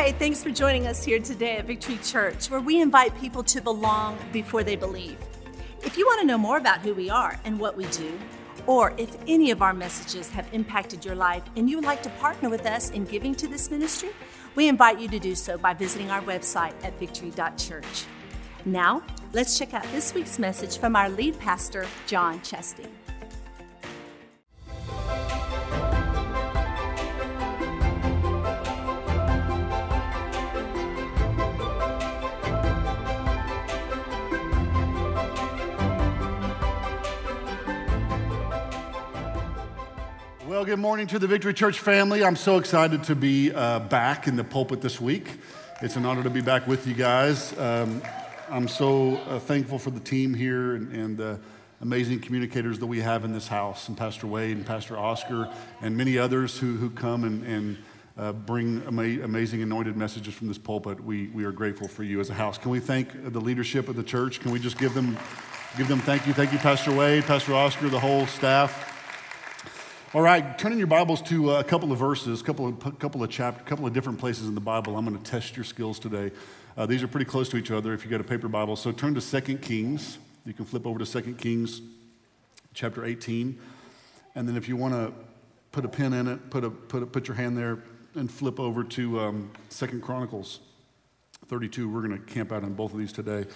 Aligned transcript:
Hey, 0.00 0.12
thanks 0.12 0.42
for 0.42 0.48
joining 0.48 0.86
us 0.86 1.04
here 1.04 1.18
today 1.18 1.58
at 1.58 1.66
Victory 1.66 1.98
Church, 1.98 2.48
where 2.50 2.62
we 2.62 2.80
invite 2.80 3.14
people 3.20 3.42
to 3.42 3.60
belong 3.60 4.16
before 4.32 4.64
they 4.64 4.74
believe. 4.74 5.18
If 5.82 5.98
you 5.98 6.06
want 6.06 6.22
to 6.22 6.26
know 6.26 6.38
more 6.38 6.56
about 6.56 6.78
who 6.78 6.94
we 6.94 7.10
are 7.10 7.38
and 7.44 7.60
what 7.60 7.76
we 7.76 7.84
do, 7.88 8.18
or 8.66 8.94
if 8.96 9.14
any 9.28 9.50
of 9.50 9.60
our 9.60 9.74
messages 9.74 10.30
have 10.30 10.48
impacted 10.54 11.04
your 11.04 11.16
life 11.16 11.42
and 11.54 11.68
you 11.68 11.76
would 11.76 11.84
like 11.84 12.02
to 12.04 12.10
partner 12.12 12.48
with 12.48 12.64
us 12.64 12.88
in 12.92 13.04
giving 13.04 13.34
to 13.34 13.46
this 13.46 13.70
ministry, 13.70 14.08
we 14.54 14.68
invite 14.68 14.98
you 14.98 15.08
to 15.08 15.18
do 15.18 15.34
so 15.34 15.58
by 15.58 15.74
visiting 15.74 16.10
our 16.10 16.22
website 16.22 16.72
at 16.82 16.98
victory.church. 16.98 18.06
Now, 18.64 19.02
let's 19.34 19.58
check 19.58 19.74
out 19.74 19.84
this 19.92 20.14
week's 20.14 20.38
message 20.38 20.78
from 20.78 20.96
our 20.96 21.10
lead 21.10 21.38
pastor, 21.38 21.86
John 22.06 22.40
Chesty. 22.40 22.86
Good 40.70 40.78
morning 40.78 41.08
to 41.08 41.18
the 41.18 41.26
Victory 41.26 41.52
Church 41.52 41.80
family. 41.80 42.24
I'm 42.24 42.36
so 42.36 42.56
excited 42.56 43.02
to 43.02 43.16
be 43.16 43.50
uh, 43.50 43.80
back 43.80 44.28
in 44.28 44.36
the 44.36 44.44
pulpit 44.44 44.80
this 44.80 45.00
week. 45.00 45.40
It's 45.82 45.96
an 45.96 46.06
honor 46.06 46.22
to 46.22 46.30
be 46.30 46.42
back 46.42 46.68
with 46.68 46.86
you 46.86 46.94
guys. 46.94 47.58
Um, 47.58 48.00
I'm 48.48 48.68
so 48.68 49.16
uh, 49.16 49.40
thankful 49.40 49.80
for 49.80 49.90
the 49.90 49.98
team 49.98 50.32
here 50.32 50.76
and, 50.76 50.92
and 50.92 51.18
the 51.18 51.40
amazing 51.80 52.20
communicators 52.20 52.78
that 52.78 52.86
we 52.86 53.00
have 53.00 53.24
in 53.24 53.32
this 53.32 53.48
house, 53.48 53.88
and 53.88 53.98
Pastor 53.98 54.28
Wade 54.28 54.58
and 54.58 54.64
Pastor 54.64 54.96
Oscar, 54.96 55.52
and 55.82 55.96
many 55.96 56.16
others 56.18 56.56
who, 56.56 56.76
who 56.76 56.88
come 56.88 57.24
and, 57.24 57.44
and 57.44 57.78
uh, 58.16 58.32
bring 58.32 58.80
ama- 58.86 59.24
amazing 59.24 59.62
anointed 59.62 59.96
messages 59.96 60.34
from 60.34 60.46
this 60.46 60.58
pulpit. 60.58 61.02
We, 61.02 61.30
we 61.30 61.42
are 61.42 61.52
grateful 61.52 61.88
for 61.88 62.04
you 62.04 62.20
as 62.20 62.30
a 62.30 62.34
house. 62.34 62.58
Can 62.58 62.70
we 62.70 62.78
thank 62.78 63.32
the 63.32 63.40
leadership 63.40 63.88
of 63.88 63.96
the 63.96 64.04
church? 64.04 64.38
Can 64.38 64.52
we 64.52 64.60
just 64.60 64.78
give 64.78 64.94
them, 64.94 65.18
give 65.76 65.88
them 65.88 65.98
thank 65.98 66.28
you? 66.28 66.32
Thank 66.32 66.52
you, 66.52 66.60
Pastor 66.60 66.94
Wade, 66.94 67.24
Pastor 67.24 67.54
Oscar, 67.54 67.88
the 67.88 67.98
whole 67.98 68.28
staff. 68.28 68.89
All 70.12 70.22
right, 70.22 70.58
turn 70.58 70.72
in 70.72 70.78
your 70.78 70.88
Bibles 70.88 71.22
to 71.22 71.52
uh, 71.52 71.60
a 71.60 71.62
couple 71.62 71.92
of 71.92 71.98
verses, 72.00 72.40
a 72.40 72.44
couple 72.44 72.66
of, 72.66 72.98
couple 72.98 73.22
of 73.22 73.30
chapters, 73.30 73.64
a 73.64 73.68
couple 73.68 73.86
of 73.86 73.92
different 73.92 74.18
places 74.18 74.48
in 74.48 74.56
the 74.56 74.60
Bible. 74.60 74.96
I'm 74.96 75.04
going 75.04 75.16
to 75.16 75.30
test 75.30 75.56
your 75.56 75.62
skills 75.62 76.00
today. 76.00 76.32
Uh, 76.76 76.84
these 76.84 77.04
are 77.04 77.06
pretty 77.06 77.26
close 77.26 77.48
to 77.50 77.56
each 77.56 77.70
other 77.70 77.94
if 77.94 78.04
you 78.04 78.10
got 78.10 78.20
a 78.20 78.24
paper 78.24 78.48
Bible. 78.48 78.74
So 78.74 78.90
turn 78.90 79.14
to 79.14 79.20
2 79.20 79.58
Kings. 79.58 80.18
You 80.44 80.52
can 80.52 80.64
flip 80.64 80.84
over 80.84 80.98
to 80.98 81.06
2 81.06 81.34
Kings 81.34 81.80
chapter 82.74 83.04
18. 83.04 83.56
And 84.34 84.48
then 84.48 84.56
if 84.56 84.68
you 84.68 84.76
want 84.76 84.94
to 84.94 85.12
put 85.70 85.84
a 85.84 85.88
pin 85.88 86.12
in 86.12 86.26
it, 86.26 86.50
put, 86.50 86.64
a, 86.64 86.70
put, 86.70 87.04
a, 87.04 87.06
put 87.06 87.28
your 87.28 87.36
hand 87.36 87.56
there 87.56 87.78
and 88.16 88.28
flip 88.28 88.58
over 88.58 88.82
to 88.82 89.20
um, 89.20 89.52
2 89.70 90.00
Chronicles 90.00 90.58
32. 91.46 91.88
We're 91.88 92.02
going 92.02 92.18
to 92.18 92.24
camp 92.26 92.50
out 92.50 92.64
on 92.64 92.74
both 92.74 92.92
of 92.92 92.98
these 92.98 93.12
today. 93.12 93.46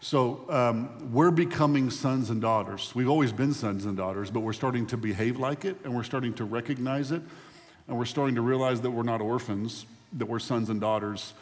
So 0.00 0.44
um, 0.50 1.12
we're 1.12 1.30
becoming 1.30 1.90
sons 1.90 2.30
and 2.30 2.40
daughters. 2.40 2.94
We've 2.94 3.08
always 3.08 3.32
been 3.32 3.54
sons 3.54 3.86
and 3.86 3.96
daughters, 3.96 4.30
but 4.30 4.40
we're 4.40 4.52
starting 4.52 4.86
to 4.88 4.96
behave 4.96 5.38
like 5.38 5.64
it, 5.64 5.76
and 5.84 5.94
we're 5.94 6.04
starting 6.04 6.34
to 6.34 6.44
recognize 6.44 7.12
it, 7.12 7.22
and 7.88 7.98
we're 7.98 8.04
starting 8.04 8.34
to 8.34 8.42
realize 8.42 8.80
that 8.82 8.90
we're 8.90 9.02
not 9.02 9.20
orphans, 9.20 9.86
that 10.12 10.26
we're 10.26 10.38
sons 10.38 10.68
and 10.68 10.80
daughters. 10.80 11.32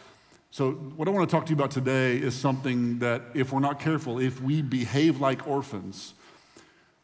So, 0.51 0.71
what 0.71 1.09
I 1.09 1.11
want 1.11 1.29
to 1.29 1.35
talk 1.35 1.47
to 1.47 1.51
you 1.51 1.57
about 1.57 1.73
today 1.73 2.17
is 2.17 2.35
something 2.35 3.01
that, 3.01 3.23
if 3.35 3.53
we're 3.53 3.61
not 3.61 3.81
careful, 3.81 4.21
if 4.21 4.41
we 4.41 4.63
behave 4.63 5.21
like 5.21 5.49
orphans, 5.49 6.15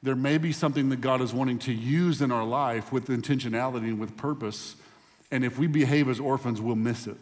there 0.02 0.14
may 0.16 0.38
be 0.38 0.52
something 0.52 0.88
that 0.90 1.00
God 1.00 1.20
is 1.20 1.34
wanting 1.34 1.58
to 1.60 1.72
use 1.72 2.22
in 2.22 2.30
our 2.30 2.44
life 2.44 2.92
with 2.92 3.08
intentionality 3.08 3.88
and 3.88 3.98
with 3.98 4.16
purpose. 4.16 4.76
And 5.30 5.44
if 5.44 5.58
we 5.58 5.66
behave 5.66 6.08
as 6.08 6.20
orphans, 6.20 6.60
we'll 6.60 6.76
miss 6.76 7.06
it 7.06 7.16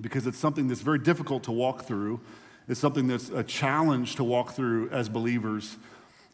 because 0.00 0.26
it's 0.26 0.38
something 0.38 0.68
that's 0.68 0.80
very 0.80 0.98
difficult 0.98 1.42
to 1.44 1.52
walk 1.52 1.84
through. 1.84 2.20
It's 2.68 2.78
something 2.78 3.06
that's 3.06 3.30
a 3.30 3.42
challenge 3.42 4.16
to 4.16 4.24
walk 4.24 4.52
through 4.52 4.90
as 4.90 5.08
believers. 5.08 5.78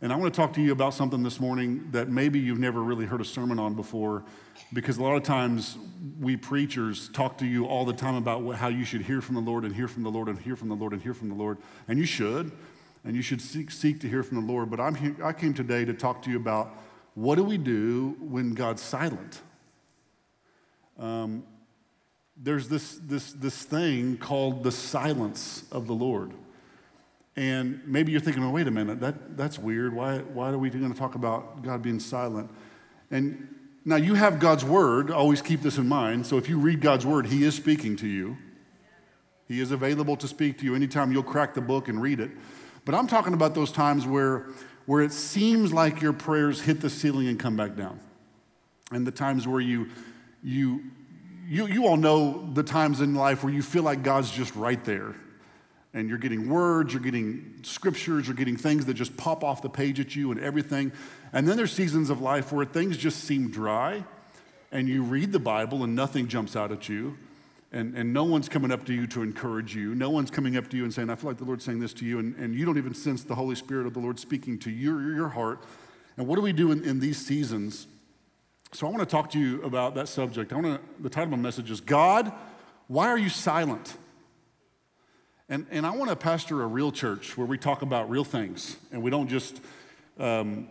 And 0.03 0.13
I 0.13 0.17
want 0.17 0.35
to 0.35 0.37
talk 0.37 0.53
to 0.55 0.61
you 0.61 0.73
about 0.73 0.93
something 0.93 1.23
this 1.23 1.39
morning 1.39 1.89
that 1.93 2.09
maybe 2.09 2.41
you've 2.41 2.59
never 2.59 2.83
really 2.83 3.07
heard 3.07 3.21
a 3.21 3.25
sermon 3.25 3.61
on 3.61 3.75
before, 3.75 4.25
because 4.73 4.99
a 4.99 5.03
lot 5.03 5.15
of 5.15 5.23
times 5.23 5.79
we 6.21 6.37
preachers 6.37 7.09
talk 7.11 7.39
to 7.39 7.47
you 7.47 7.67
all 7.67 7.85
the 7.85 7.93
time 7.93 8.17
about 8.17 8.57
how 8.57 8.67
you 8.67 8.85
should 8.85 9.03
hear 9.03 9.21
from 9.21 9.37
the 9.37 9.41
Lord 9.41 9.65
and 9.65 9.77
hear 9.77 9.87
from 9.87 10.03
the 10.03 10.11
Lord 10.11 10.29
and 10.29 10.37
hear 10.37 10.57
from 10.57 10.69
the 10.69 10.75
Lord 10.75 10.93
and 10.93 11.01
hear 11.01 11.15
from 11.15 11.29
the 11.29 11.37
Lord. 11.37 11.57
And 11.87 12.01
you 12.01 12.05
should, 12.05 12.51
and 13.05 13.15
you 13.15 13.23
should 13.23 13.41
seek, 13.41 13.71
seek 13.71 14.01
to 14.01 14.09
hear 14.09 14.25
from 14.25 14.45
the 14.45 14.53
Lord. 14.53 14.71
But 14.71 14.81
I'm 14.81 14.97
here, 14.97 15.15
I 15.23 15.33
came 15.33 15.55
today 15.55 15.85
to 15.85 15.95
talk 15.95 16.21
to 16.23 16.31
you 16.31 16.37
about 16.37 16.75
what 17.15 17.37
do 17.37 17.45
we 17.45 17.59
do 17.59 18.17
when 18.19 18.55
God's 18.55 18.83
silent? 18.83 19.41
Um, 20.99 21.45
there's 22.37 22.69
this, 22.69 22.99
this, 23.05 23.33
this 23.33 23.63
thing 23.63 24.17
called 24.17 24.65
the 24.65 24.73
silence 24.73 25.65
of 25.71 25.87
the 25.87 25.95
Lord. 25.95 26.33
And 27.37 27.81
maybe 27.87 28.13
you're 28.13 28.21
thinking, 28.21 28.43
well, 28.43 28.53
wait 28.53 28.69
a 28.69 28.71
minute, 28.71 29.01
that, 29.01 29.37
that's 29.37 29.59
weird. 29.59 29.95
Why, 29.95 30.19
why 30.19 30.51
are 30.51 30.59
we 30.59 30.71
going 30.71 30.93
to 30.93 30.99
talk 30.99 31.15
about 31.15 31.63
God 31.63 31.83
being 31.83 31.99
silent? 31.99 32.51
And 33.11 33.49
now 33.85 33.97
you 33.97 34.15
have 34.15 34.39
God's 34.39 34.65
word. 34.65 35.11
Always 35.11 35.43
keep 35.43 35.61
this 35.61 35.77
in 35.77 35.89
mind. 35.89 36.27
So 36.27 36.39
if 36.39 36.49
you 36.49 36.59
read 36.59 36.81
God's 36.81 37.05
word, 37.05 37.27
He 37.27 37.45
is 37.45 37.55
speaking 37.55 37.97
to 37.97 38.07
you. 38.07 38.37
He 39.47 39.61
is 39.61 39.73
available 39.73 40.17
to 40.17 40.29
speak 40.29 40.59
to 40.59 40.65
you 40.65 40.75
anytime 40.75 41.13
you'll 41.13 41.23
crack 41.23 41.55
the 41.55 41.61
book 41.61 41.89
and 41.89 42.01
read 42.01 42.21
it. 42.21 42.31
But 42.85 42.95
I'm 42.95 43.07
talking 43.07 43.35
about 43.35 43.55
those 43.55 43.73
times 43.73 44.07
where, 44.07 44.47
where 44.87 45.03
it 45.03 45.13
seems 45.13 45.73
like 45.73 46.01
your 46.01 46.13
prayers 46.13 46.61
hit 46.61 46.81
the 46.81 46.91
ceiling 46.91 47.29
and 47.29 47.39
come 47.39 47.57
back 47.57 47.77
down. 47.77 48.01
And 48.91 49.07
the 49.07 49.11
times 49.11 49.47
where 49.47 49.61
you, 49.61 49.89
you 50.43 50.85
you, 51.49 51.67
you 51.67 51.87
all 51.87 51.97
know 51.97 52.49
the 52.53 52.63
times 52.63 53.01
in 53.01 53.15
life 53.15 53.45
where 53.45 53.53
you 53.53 53.63
feel 53.63 53.83
like 53.83 54.03
God's 54.03 54.31
just 54.31 54.55
right 54.55 54.83
there. 54.85 55.15
And 55.93 56.09
you're 56.09 56.19
getting 56.19 56.49
words, 56.49 56.93
you're 56.93 57.03
getting 57.03 57.61
scriptures, 57.63 58.27
you're 58.27 58.35
getting 58.35 58.57
things 58.57 58.87
that 58.87 58.95
just 58.95 59.17
pop 59.17 59.45
off 59.45 59.63
the 59.63 59.69
page 59.69 60.01
at 60.01 60.17
you 60.17 60.33
and 60.33 60.41
everything. 60.41 60.91
And 61.33 61.47
then 61.47 61.57
there's 61.57 61.73
seasons 61.73 62.11
of 62.11 62.21
life 62.21 62.53
where 62.53 62.65
things 62.65 62.97
just 62.97 63.21
seem 63.25 63.51
dry, 63.51 64.05
and 64.73 64.89
you 64.89 65.05
read 65.05 65.31
the 65.31 65.39
Bible 65.39 65.85
and 65.85 65.95
nothing 65.95 66.27
jumps 66.27 66.57
out 66.57 66.73
at 66.73 66.89
you. 66.89 67.17
And, 67.71 67.97
and 67.97 68.13
no 68.13 68.25
one's 68.25 68.49
coming 68.49 68.71
up 68.71 68.87
to 68.87 68.95
you 68.95 69.07
to 69.09 69.23
encourage 69.23 69.75
you. 69.75 69.95
No 69.97 70.11
one's 70.11 70.31
coming 70.31 70.57
up 70.57 70.69
to 70.71 70.77
you 70.77 70.85
and 70.85 70.95
saying, 70.95 71.11
I 71.11 71.17
feel 71.17 71.31
like 71.31 71.39
the 71.39 71.45
Lord's 71.45 71.65
saying 71.65 71.81
this 71.81 71.93
to 71.95 72.05
you. 72.05 72.21
And, 72.21 72.37
and 72.37 72.55
you 72.55 72.65
don't 72.65 72.79
even 72.79 72.95
sense 72.95 73.25
the 73.25 73.35
Holy 73.35 73.57
Spirit 73.57 73.87
of 73.87 73.95
the 73.95 74.01
Lord 74.01 74.21
speaking 74.21 74.61
to 74.61 74.71
your, 74.71 75.13
your 75.13 75.29
heart. 75.29 75.61
And 76.17 76.29
what 76.29 76.37
do 76.37 76.43
we 76.43 76.53
do 76.53 76.71
in, 76.71 76.85
in 76.85 77.01
these 77.01 77.25
seasons? 77.25 77.89
So 78.75 78.89
I 78.89 78.91
want 78.91 79.03
to 79.03 79.07
talk 79.07 79.31
to 79.31 79.39
you 79.39 79.63
about 79.63 79.95
that 79.95 80.09
subject. 80.09 80.53
I 80.53 80.57
want 80.57 80.83
to, 80.83 81.03
the 81.03 81.09
title 81.09 81.33
of 81.33 81.39
my 81.39 81.43
message 81.45 81.71
is 81.71 81.81
God, 81.81 82.33
why 82.89 83.07
are 83.07 83.17
you 83.17 83.29
silent? 83.29 83.97
And, 85.49 85.65
and 85.71 85.87
I 85.87 85.91
want 85.91 86.11
to 86.11 86.17
pastor 86.17 86.61
a 86.61 86.67
real 86.67 86.91
church 86.91 87.39
where 87.39 87.47
we 87.47 87.57
talk 87.57 87.83
about 87.83 88.11
real 88.11 88.25
things 88.25 88.77
and 88.91 89.01
we 89.01 89.13
don't 89.13 89.29
just 89.29 89.61
um, 90.19 90.67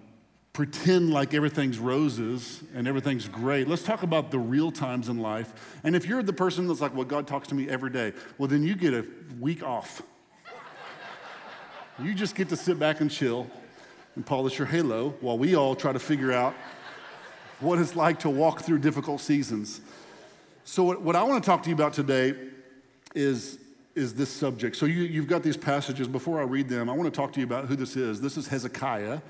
pretend 0.51 1.11
like 1.11 1.33
everything's 1.33 1.79
roses 1.79 2.61
and 2.75 2.89
everything's 2.89 3.29
great. 3.29 3.69
Let's 3.69 3.83
talk 3.83 4.03
about 4.03 4.31
the 4.31 4.39
real 4.39 4.69
times 4.69 5.07
in 5.07 5.19
life. 5.19 5.79
And 5.85 5.95
if 5.95 6.05
you're 6.05 6.21
the 6.21 6.33
person 6.33 6.67
that's 6.67 6.81
like, 6.81 6.93
well, 6.93 7.05
God 7.05 7.25
talks 7.25 7.47
to 7.49 7.55
me 7.55 7.69
every 7.69 7.89
day, 7.89 8.11
well, 8.37 8.49
then 8.49 8.63
you 8.63 8.75
get 8.75 8.93
a 8.93 9.05
week 9.39 9.63
off. 9.63 10.01
you 12.03 12.13
just 12.13 12.35
get 12.35 12.49
to 12.49 12.57
sit 12.57 12.77
back 12.77 12.99
and 12.99 13.09
chill 13.09 13.47
and 14.15 14.25
polish 14.25 14.57
your 14.57 14.67
halo 14.67 15.11
while 15.21 15.37
we 15.37 15.55
all 15.55 15.73
try 15.73 15.93
to 15.93 15.99
figure 15.99 16.33
out 16.33 16.53
what 17.63 17.79
it's 17.79 17.95
like 17.95 18.19
to 18.19 18.29
walk 18.29 18.61
through 18.61 18.79
difficult 18.79 19.21
seasons. 19.21 19.81
So, 20.65 20.97
what 20.97 21.15
I 21.15 21.23
want 21.23 21.43
to 21.43 21.49
talk 21.49 21.63
to 21.63 21.69
you 21.69 21.75
about 21.75 21.93
today 21.93 22.35
is, 23.15 23.59
is 23.95 24.13
this 24.13 24.29
subject. 24.29 24.75
So, 24.75 24.85
you, 24.85 25.03
you've 25.03 25.27
got 25.27 25.43
these 25.43 25.57
passages. 25.57 26.07
Before 26.07 26.39
I 26.39 26.43
read 26.43 26.69
them, 26.69 26.89
I 26.89 26.93
want 26.93 27.11
to 27.13 27.15
talk 27.15 27.33
to 27.33 27.39
you 27.39 27.45
about 27.45 27.65
who 27.65 27.75
this 27.75 27.95
is. 27.95 28.21
This 28.21 28.37
is 28.37 28.47
Hezekiah. 28.47 29.21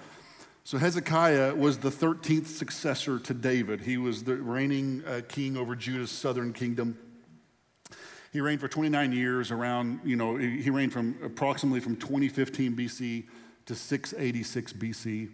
So, 0.63 0.77
Hezekiah 0.77 1.55
was 1.55 1.79
the 1.79 1.89
13th 1.89 2.47
successor 2.47 3.19
to 3.19 3.33
David. 3.33 3.81
He 3.81 3.97
was 3.97 4.23
the 4.23 4.35
reigning 4.35 5.03
uh, 5.05 5.21
king 5.27 5.57
over 5.57 5.75
Judah's 5.75 6.11
southern 6.11 6.53
kingdom. 6.53 6.97
He 8.31 8.41
reigned 8.41 8.61
for 8.61 8.67
29 8.67 9.11
years 9.11 9.51
around, 9.51 9.99
you 10.03 10.15
know, 10.15 10.37
he 10.37 10.71
reigned 10.71 10.91
from 10.91 11.15
approximately 11.23 11.79
from 11.79 11.95
2015 11.95 12.75
BC 12.75 13.25
to 13.67 13.75
686 13.75 14.73
BC. 14.73 15.29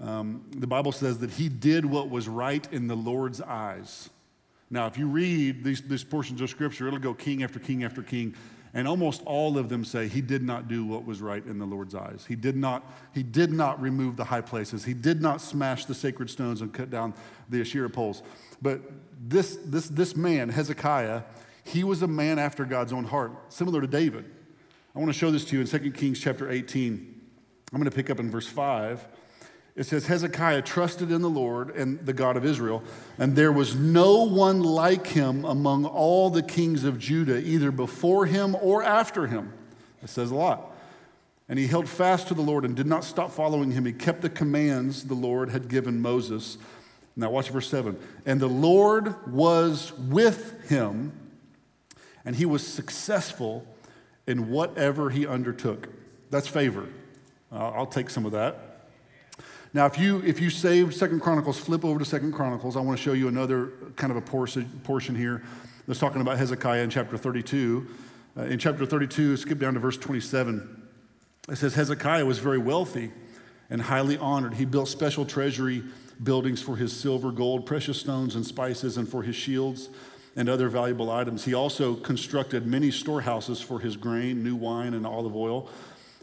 Um, 0.00 0.44
the 0.50 0.66
Bible 0.66 0.92
says 0.92 1.18
that 1.18 1.30
he 1.30 1.48
did 1.48 1.84
what 1.84 2.10
was 2.10 2.28
right 2.28 2.66
in 2.72 2.88
the 2.88 2.96
Lord's 2.96 3.40
eyes. 3.40 4.10
Now, 4.70 4.86
if 4.86 4.98
you 4.98 5.06
read 5.06 5.62
these, 5.62 5.82
these 5.82 6.04
portions 6.04 6.40
of 6.40 6.50
scripture, 6.50 6.88
it'll 6.88 6.98
go 6.98 7.14
king 7.14 7.42
after 7.42 7.58
king 7.58 7.84
after 7.84 8.02
king, 8.02 8.34
and 8.72 8.88
almost 8.88 9.22
all 9.24 9.56
of 9.56 9.68
them 9.68 9.84
say 9.84 10.08
he 10.08 10.20
did 10.20 10.42
not 10.42 10.66
do 10.66 10.84
what 10.84 11.04
was 11.04 11.20
right 11.20 11.44
in 11.46 11.58
the 11.58 11.64
Lord's 11.64 11.94
eyes. 11.94 12.24
He 12.26 12.34
did 12.34 12.56
not, 12.56 12.84
he 13.12 13.22
did 13.22 13.52
not 13.52 13.80
remove 13.80 14.16
the 14.16 14.24
high 14.24 14.40
places. 14.40 14.84
He 14.84 14.94
did 14.94 15.22
not 15.22 15.40
smash 15.40 15.84
the 15.84 15.94
sacred 15.94 16.28
stones 16.28 16.60
and 16.60 16.72
cut 16.72 16.90
down 16.90 17.14
the 17.48 17.60
Asherah 17.60 17.90
poles. 17.90 18.22
But 18.60 18.80
this, 19.20 19.58
this, 19.64 19.88
this 19.88 20.16
man, 20.16 20.48
Hezekiah, 20.48 21.22
he 21.62 21.84
was 21.84 22.02
a 22.02 22.08
man 22.08 22.40
after 22.40 22.64
God's 22.64 22.92
own 22.92 23.04
heart, 23.04 23.52
similar 23.52 23.80
to 23.80 23.86
David. 23.86 24.24
I 24.94 24.98
want 24.98 25.12
to 25.12 25.18
show 25.18 25.30
this 25.30 25.44
to 25.46 25.56
you 25.56 25.62
in 25.62 25.68
2 25.68 25.92
Kings 25.92 26.18
chapter 26.20 26.50
18. 26.50 27.20
I'm 27.72 27.78
going 27.78 27.90
to 27.90 27.94
pick 27.94 28.10
up 28.10 28.18
in 28.18 28.30
verse 28.30 28.46
5. 28.46 29.06
It 29.76 29.84
says 29.84 30.06
Hezekiah 30.06 30.62
trusted 30.62 31.10
in 31.10 31.20
the 31.20 31.30
Lord 31.30 31.74
and 31.74 31.98
the 32.06 32.12
God 32.12 32.36
of 32.36 32.44
Israel, 32.44 32.82
and 33.18 33.34
there 33.34 33.50
was 33.50 33.74
no 33.74 34.22
one 34.22 34.62
like 34.62 35.08
him 35.08 35.44
among 35.44 35.84
all 35.84 36.30
the 36.30 36.42
kings 36.42 36.84
of 36.84 36.98
Judah, 36.98 37.40
either 37.40 37.72
before 37.72 38.26
him 38.26 38.56
or 38.60 38.84
after 38.84 39.26
him. 39.26 39.52
It 40.02 40.10
says 40.10 40.30
a 40.30 40.34
lot. 40.34 40.70
And 41.48 41.58
he 41.58 41.66
held 41.66 41.88
fast 41.88 42.28
to 42.28 42.34
the 42.34 42.42
Lord 42.42 42.64
and 42.64 42.76
did 42.76 42.86
not 42.86 43.04
stop 43.04 43.32
following 43.32 43.72
him. 43.72 43.84
He 43.84 43.92
kept 43.92 44.22
the 44.22 44.30
commands 44.30 45.04
the 45.04 45.14
Lord 45.14 45.50
had 45.50 45.68
given 45.68 46.00
Moses. 46.00 46.56
Now, 47.16 47.30
watch 47.30 47.50
verse 47.50 47.68
7. 47.68 47.98
And 48.24 48.40
the 48.40 48.48
Lord 48.48 49.30
was 49.30 49.92
with 49.92 50.68
him, 50.68 51.12
and 52.24 52.36
he 52.36 52.46
was 52.46 52.66
successful 52.66 53.66
in 54.26 54.50
whatever 54.50 55.10
he 55.10 55.26
undertook. 55.26 55.88
That's 56.30 56.48
favor. 56.48 56.88
Uh, 57.52 57.70
I'll 57.70 57.86
take 57.86 58.08
some 58.08 58.24
of 58.24 58.32
that. 58.32 58.73
Now, 59.74 59.86
if 59.86 59.98
you 59.98 60.22
if 60.24 60.40
you 60.40 60.50
saved 60.50 60.94
Second 60.94 61.20
Chronicles, 61.20 61.58
flip 61.58 61.84
over 61.84 61.98
to 61.98 62.04
Second 62.04 62.32
Chronicles. 62.32 62.76
I 62.76 62.80
want 62.80 62.96
to 62.96 63.02
show 63.02 63.12
you 63.12 63.26
another 63.26 63.72
kind 63.96 64.12
of 64.12 64.16
a 64.16 64.20
portion, 64.20 65.16
here 65.16 65.42
that's 65.88 65.98
talking 65.98 66.20
about 66.20 66.38
Hezekiah 66.38 66.82
in 66.82 66.90
chapter 66.90 67.18
32. 67.18 67.84
Uh, 68.36 68.42
in 68.42 68.60
chapter 68.60 68.86
32, 68.86 69.36
skip 69.36 69.58
down 69.58 69.74
to 69.74 69.80
verse 69.80 69.96
27. 69.96 70.82
It 71.48 71.56
says 71.56 71.74
Hezekiah 71.74 72.24
was 72.24 72.38
very 72.38 72.58
wealthy 72.58 73.10
and 73.68 73.82
highly 73.82 74.16
honored. 74.16 74.54
He 74.54 74.64
built 74.64 74.86
special 74.86 75.24
treasury 75.24 75.82
buildings 76.22 76.62
for 76.62 76.76
his 76.76 76.96
silver, 76.96 77.32
gold, 77.32 77.66
precious 77.66 77.98
stones, 77.98 78.36
and 78.36 78.46
spices, 78.46 78.96
and 78.96 79.08
for 79.08 79.24
his 79.24 79.34
shields 79.34 79.88
and 80.36 80.48
other 80.48 80.68
valuable 80.68 81.10
items. 81.10 81.44
He 81.44 81.54
also 81.54 81.94
constructed 81.94 82.64
many 82.64 82.92
storehouses 82.92 83.60
for 83.60 83.80
his 83.80 83.96
grain, 83.96 84.44
new 84.44 84.54
wine, 84.54 84.94
and 84.94 85.04
olive 85.04 85.34
oil. 85.34 85.68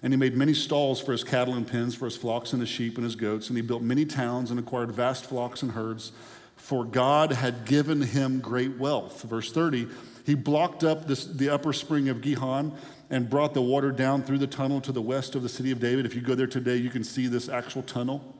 And 0.04 0.12
he 0.12 0.18
made 0.18 0.36
many 0.36 0.54
stalls 0.54 1.00
for 1.00 1.12
his 1.12 1.24
cattle 1.24 1.54
and 1.54 1.68
pens, 1.68 1.94
for 1.94 2.06
his 2.06 2.18
flocks 2.18 2.54
and 2.54 2.62
his 2.62 2.70
sheep 2.70 2.96
and 2.96 3.04
his 3.04 3.16
goats. 3.16 3.50
And 3.50 3.58
he 3.58 3.62
built 3.62 3.84
many 3.84 4.06
towns 4.06 4.50
and 4.50 4.60
acquired 4.60 4.92
vast 4.92 5.26
flocks 5.26 5.62
and 5.62 5.74
herds, 5.74 6.12
for 6.56 6.84
God 6.84 7.32
had 7.32 7.66
given 7.66 8.02
him 8.02 8.40
great 8.40 8.78
wealth. 8.78 9.22
Verse 9.24 9.52
30 9.52 9.88
He 10.26 10.36
blocked 10.36 10.84
up 10.84 11.08
this, 11.08 11.26
the 11.26 11.50
upper 11.50 11.74
spring 11.74 12.10
of 12.10 12.22
Gihon 12.22 12.76
and 13.12 13.30
brought 13.30 13.54
the 13.54 13.62
water 13.62 13.92
down 13.92 14.24
through 14.24 14.38
the 14.40 14.48
tunnel 14.48 14.82
to 14.82 14.92
the 14.92 15.02
west 15.02 15.36
of 15.36 15.44
the 15.44 15.50
city 15.50 15.70
of 15.72 15.80
David. 15.80 16.06
If 16.06 16.16
you 16.16 16.22
go 16.22 16.34
there 16.34 16.48
today, 16.48 16.78
you 16.78 16.90
can 16.90 17.04
see 17.04 17.28
this 17.28 17.50
actual 17.50 17.84
tunnel, 17.84 18.36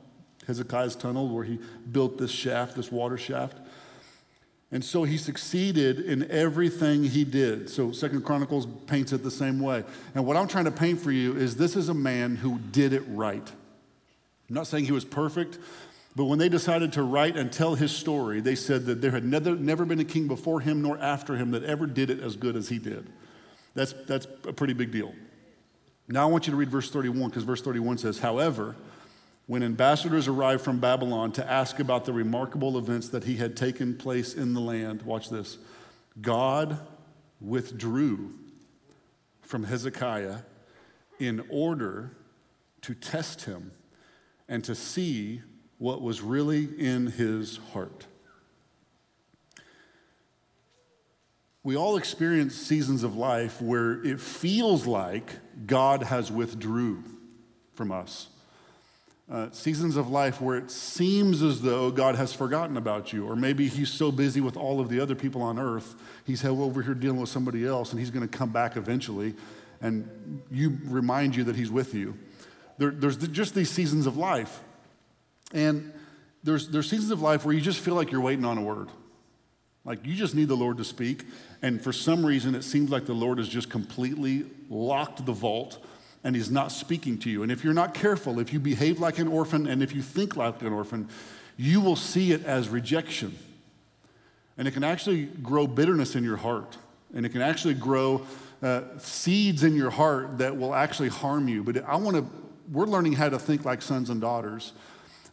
Hezekiah's 0.46 0.96
tunnel, 0.96 1.28
where 1.28 1.44
he 1.44 1.60
built 1.90 2.18
this 2.18 2.30
shaft, 2.30 2.74
this 2.74 2.90
water 2.90 3.18
shaft. 3.18 3.58
And 4.72 4.82
so 4.82 5.04
he 5.04 5.18
succeeded 5.18 6.00
in 6.00 6.30
everything 6.30 7.04
he 7.04 7.24
did. 7.24 7.68
So 7.68 7.92
Second 7.92 8.24
Chronicles 8.24 8.66
paints 8.86 9.12
it 9.12 9.22
the 9.22 9.30
same 9.30 9.60
way. 9.60 9.84
And 10.14 10.24
what 10.24 10.38
I'm 10.38 10.48
trying 10.48 10.64
to 10.64 10.70
paint 10.70 10.98
for 10.98 11.12
you 11.12 11.36
is 11.36 11.56
this 11.56 11.76
is 11.76 11.90
a 11.90 11.94
man 11.94 12.36
who 12.36 12.58
did 12.58 12.94
it 12.94 13.02
right. 13.08 13.46
I'm 14.48 14.54
not 14.54 14.66
saying 14.66 14.86
he 14.86 14.92
was 14.92 15.04
perfect, 15.04 15.58
but 16.16 16.24
when 16.24 16.38
they 16.38 16.48
decided 16.48 16.94
to 16.94 17.02
write 17.02 17.36
and 17.36 17.52
tell 17.52 17.74
his 17.74 17.94
story, 17.94 18.40
they 18.40 18.54
said 18.54 18.86
that 18.86 19.02
there 19.02 19.10
had 19.10 19.24
never, 19.24 19.54
never 19.54 19.84
been 19.84 20.00
a 20.00 20.04
king 20.04 20.26
before 20.26 20.60
him 20.60 20.80
nor 20.80 20.98
after 20.98 21.36
him 21.36 21.50
that 21.50 21.64
ever 21.64 21.86
did 21.86 22.08
it 22.08 22.20
as 22.20 22.34
good 22.34 22.56
as 22.56 22.70
he 22.70 22.78
did. 22.78 23.10
That's, 23.74 23.92
that's 24.06 24.26
a 24.46 24.54
pretty 24.54 24.72
big 24.72 24.90
deal. 24.90 25.12
Now 26.08 26.22
I 26.22 26.30
want 26.30 26.46
you 26.46 26.50
to 26.50 26.56
read 26.56 26.70
verse 26.70 26.90
31 26.90 27.28
because 27.28 27.44
verse 27.44 27.60
31 27.60 27.98
says, 27.98 28.18
However, 28.18 28.76
when 29.52 29.62
ambassadors 29.62 30.28
arrived 30.28 30.62
from 30.64 30.80
Babylon 30.80 31.30
to 31.30 31.46
ask 31.46 31.78
about 31.78 32.06
the 32.06 32.12
remarkable 32.14 32.78
events 32.78 33.10
that 33.10 33.24
he 33.24 33.36
had 33.36 33.54
taken 33.54 33.94
place 33.94 34.32
in 34.32 34.54
the 34.54 34.60
land, 34.62 35.02
watch 35.02 35.28
this, 35.28 35.58
God 36.22 36.80
withdrew 37.38 38.32
from 39.42 39.64
Hezekiah 39.64 40.38
in 41.18 41.44
order 41.50 42.16
to 42.80 42.94
test 42.94 43.42
him 43.44 43.72
and 44.48 44.64
to 44.64 44.74
see 44.74 45.42
what 45.76 46.00
was 46.00 46.22
really 46.22 46.66
in 46.78 47.08
his 47.08 47.58
heart. 47.74 48.06
We 51.62 51.76
all 51.76 51.98
experience 51.98 52.54
seasons 52.54 53.02
of 53.02 53.16
life 53.16 53.60
where 53.60 54.02
it 54.02 54.18
feels 54.18 54.86
like 54.86 55.30
God 55.66 56.04
has 56.04 56.32
withdrew 56.32 57.04
from 57.74 57.92
us. 57.92 58.28
Uh, 59.30 59.50
seasons 59.52 59.96
of 59.96 60.10
life 60.10 60.40
where 60.40 60.56
it 60.58 60.70
seems 60.70 61.42
as 61.42 61.62
though 61.62 61.90
God 61.90 62.16
has 62.16 62.32
forgotten 62.34 62.76
about 62.76 63.12
you, 63.12 63.26
or 63.26 63.36
maybe 63.36 63.68
He's 63.68 63.90
so 63.90 64.12
busy 64.12 64.40
with 64.40 64.56
all 64.56 64.80
of 64.80 64.88
the 64.88 65.00
other 65.00 65.14
people 65.14 65.40
on 65.42 65.58
earth, 65.58 65.94
He's 66.26 66.44
over 66.44 66.82
here 66.82 66.94
dealing 66.94 67.20
with 67.20 67.30
somebody 67.30 67.66
else, 67.66 67.92
and 67.92 68.00
He's 68.00 68.10
going 68.10 68.28
to 68.28 68.38
come 68.38 68.50
back 68.50 68.76
eventually, 68.76 69.34
and 69.80 70.42
you 70.50 70.76
remind 70.84 71.36
you 71.36 71.44
that 71.44 71.56
He's 71.56 71.70
with 71.70 71.94
you. 71.94 72.18
There, 72.78 72.90
there's 72.90 73.16
just 73.16 73.54
these 73.54 73.70
seasons 73.70 74.06
of 74.06 74.16
life, 74.16 74.60
and 75.52 75.92
there's, 76.42 76.68
there's 76.68 76.90
seasons 76.90 77.10
of 77.10 77.22
life 77.22 77.44
where 77.44 77.54
you 77.54 77.60
just 77.60 77.80
feel 77.80 77.94
like 77.94 78.10
you're 78.10 78.20
waiting 78.20 78.44
on 78.44 78.58
a 78.58 78.62
word. 78.62 78.88
Like 79.84 80.04
you 80.06 80.14
just 80.14 80.34
need 80.34 80.48
the 80.48 80.56
Lord 80.56 80.78
to 80.78 80.84
speak. 80.84 81.24
And 81.60 81.82
for 81.82 81.92
some 81.92 82.24
reason, 82.24 82.54
it 82.54 82.62
seems 82.62 82.90
like 82.90 83.06
the 83.06 83.14
Lord 83.14 83.38
has 83.38 83.48
just 83.48 83.70
completely 83.70 84.46
locked 84.68 85.24
the 85.24 85.32
vault 85.32 85.84
and 86.24 86.36
He's 86.36 86.50
not 86.50 86.72
speaking 86.72 87.18
to 87.18 87.30
you. 87.30 87.42
And 87.42 87.50
if 87.50 87.64
you're 87.64 87.74
not 87.74 87.94
careful, 87.94 88.38
if 88.38 88.52
you 88.52 88.60
behave 88.60 89.00
like 89.00 89.18
an 89.18 89.28
orphan 89.28 89.66
and 89.66 89.82
if 89.82 89.94
you 89.94 90.02
think 90.02 90.36
like 90.36 90.62
an 90.62 90.72
orphan, 90.72 91.08
you 91.56 91.80
will 91.80 91.96
see 91.96 92.32
it 92.32 92.44
as 92.44 92.68
rejection. 92.68 93.36
And 94.56 94.68
it 94.68 94.72
can 94.72 94.84
actually 94.84 95.24
grow 95.24 95.66
bitterness 95.66 96.14
in 96.14 96.24
your 96.24 96.36
heart. 96.36 96.76
And 97.14 97.26
it 97.26 97.30
can 97.30 97.42
actually 97.42 97.74
grow 97.74 98.26
uh, 98.62 98.82
seeds 98.98 99.64
in 99.64 99.74
your 99.74 99.90
heart 99.90 100.38
that 100.38 100.56
will 100.56 100.74
actually 100.74 101.08
harm 101.08 101.48
you. 101.48 101.62
But 101.62 101.84
I 101.84 101.96
want 101.96 102.16
to, 102.16 102.26
we're 102.70 102.86
learning 102.86 103.14
how 103.14 103.28
to 103.28 103.38
think 103.38 103.64
like 103.64 103.82
sons 103.82 104.08
and 104.08 104.20
daughters. 104.20 104.72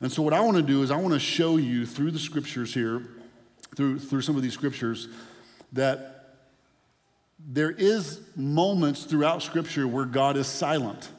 And 0.02 0.12
so, 0.12 0.22
what 0.22 0.34
I 0.34 0.40
want 0.40 0.58
to 0.58 0.64
do 0.64 0.82
is, 0.82 0.92
I 0.92 0.96
want 0.96 1.14
to 1.14 1.20
show 1.20 1.58
you 1.58 1.86
through 1.86 2.12
the 2.12 2.20
scriptures 2.20 2.74
here 2.74 3.04
through, 3.76 4.00
through 4.00 4.22
some 4.22 4.36
of 4.36 4.42
these 4.42 4.54
scriptures 4.54 5.08
that 5.74 6.19
there 7.48 7.72
is 7.72 8.22
moments 8.36 9.04
throughout 9.04 9.42
scripture 9.42 9.88
where 9.88 10.06
God 10.06 10.38
is 10.38 10.48
silent. 10.48 11.10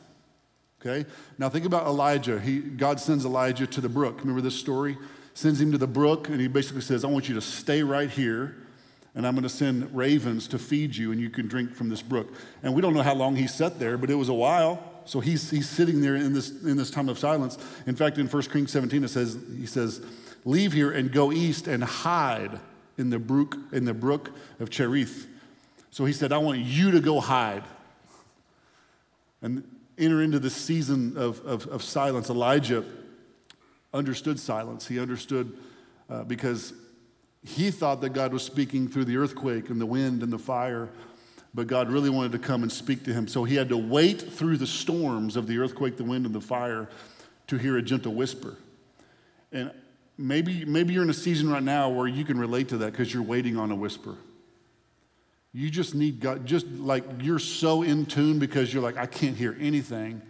Okay? 0.80 1.08
Now 1.38 1.48
think 1.48 1.66
about 1.66 1.86
Elijah. 1.86 2.40
He, 2.40 2.58
God 2.58 3.00
sends 3.00 3.24
Elijah 3.24 3.66
to 3.66 3.80
the 3.80 3.88
brook. 3.88 4.20
Remember 4.20 4.40
this 4.40 4.58
story? 4.58 4.96
Sends 5.34 5.60
him 5.60 5.72
to 5.72 5.78
the 5.78 5.86
brook, 5.86 6.28
and 6.28 6.40
he 6.40 6.48
basically 6.48 6.80
says, 6.80 7.04
I 7.04 7.08
want 7.08 7.28
you 7.28 7.34
to 7.34 7.40
stay 7.40 7.82
right 7.82 8.10
here, 8.10 8.56
and 9.14 9.26
I'm 9.26 9.34
going 9.34 9.42
to 9.42 9.48
send 9.48 9.94
ravens 9.94 10.48
to 10.48 10.58
feed 10.58 10.96
you, 10.96 11.12
and 11.12 11.20
you 11.20 11.30
can 11.30 11.48
drink 11.48 11.74
from 11.74 11.88
this 11.88 12.02
brook. 12.02 12.32
And 12.62 12.74
we 12.74 12.82
don't 12.82 12.94
know 12.94 13.02
how 13.02 13.14
long 13.14 13.36
he 13.36 13.46
sat 13.46 13.78
there, 13.78 13.96
but 13.96 14.10
it 14.10 14.14
was 14.14 14.28
a 14.28 14.34
while. 14.34 14.82
So 15.04 15.20
he's, 15.20 15.50
he's 15.50 15.68
sitting 15.68 16.00
there 16.00 16.16
in 16.16 16.32
this, 16.32 16.50
in 16.62 16.76
this 16.76 16.90
time 16.90 17.08
of 17.08 17.18
silence. 17.18 17.58
In 17.86 17.96
fact, 17.96 18.18
in 18.18 18.26
1 18.26 18.42
Kings 18.44 18.70
17, 18.70 19.04
it 19.04 19.08
says, 19.08 19.38
he 19.56 19.66
says, 19.66 20.00
Leave 20.44 20.72
here 20.72 20.90
and 20.90 21.12
go 21.12 21.32
east 21.32 21.66
and 21.66 21.84
hide 21.84 22.60
in 22.96 23.10
the 23.10 23.18
brook, 23.18 23.56
in 23.72 23.84
the 23.84 23.94
brook 23.94 24.30
of 24.58 24.70
Cherith. 24.70 25.26
So 25.90 26.04
he 26.04 26.12
said, 26.12 26.32
I 26.32 26.38
want 26.38 26.60
you 26.60 26.90
to 26.92 27.00
go 27.00 27.20
hide. 27.20 27.64
And 29.42 29.64
enter 29.98 30.22
into 30.22 30.38
this 30.38 30.54
season 30.54 31.16
of, 31.16 31.44
of, 31.46 31.66
of 31.66 31.82
silence. 31.82 32.30
Elijah 32.30 32.84
understood 33.92 34.38
silence. 34.38 34.86
He 34.86 34.98
understood 34.98 35.56
uh, 36.08 36.24
because 36.24 36.72
he 37.42 37.70
thought 37.70 38.00
that 38.02 38.10
God 38.10 38.32
was 38.32 38.42
speaking 38.42 38.88
through 38.88 39.06
the 39.06 39.16
earthquake 39.16 39.70
and 39.70 39.80
the 39.80 39.86
wind 39.86 40.22
and 40.22 40.32
the 40.32 40.38
fire, 40.38 40.88
but 41.54 41.66
God 41.66 41.90
really 41.90 42.10
wanted 42.10 42.32
to 42.32 42.38
come 42.38 42.62
and 42.62 42.70
speak 42.70 43.04
to 43.04 43.12
him. 43.12 43.26
So 43.26 43.44
he 43.44 43.56
had 43.56 43.68
to 43.70 43.76
wait 43.76 44.20
through 44.20 44.58
the 44.58 44.66
storms 44.66 45.36
of 45.36 45.46
the 45.46 45.58
earthquake, 45.58 45.96
the 45.96 46.04
wind, 46.04 46.26
and 46.26 46.34
the 46.34 46.40
fire 46.40 46.88
to 47.48 47.56
hear 47.56 47.76
a 47.76 47.82
gentle 47.82 48.14
whisper. 48.14 48.56
And 49.52 49.72
Maybe, 50.20 50.66
maybe 50.66 50.92
you're 50.92 51.02
in 51.02 51.08
a 51.08 51.14
season 51.14 51.48
right 51.48 51.62
now 51.62 51.88
where 51.88 52.06
you 52.06 52.26
can 52.26 52.38
relate 52.38 52.68
to 52.68 52.76
that 52.78 52.92
because 52.92 53.12
you're 53.12 53.22
waiting 53.22 53.56
on 53.56 53.70
a 53.70 53.74
whisper. 53.74 54.16
You 55.52 55.68
just 55.70 55.94
need 55.94 56.20
God, 56.20 56.46
just 56.46 56.66
like 56.66 57.04
you're 57.20 57.40
so 57.40 57.82
in 57.82 58.06
tune 58.06 58.38
because 58.38 58.72
you're 58.72 58.82
like, 58.82 58.96
I 58.96 59.06
can't 59.06 59.36
hear 59.36 59.56
anything. 59.60 60.22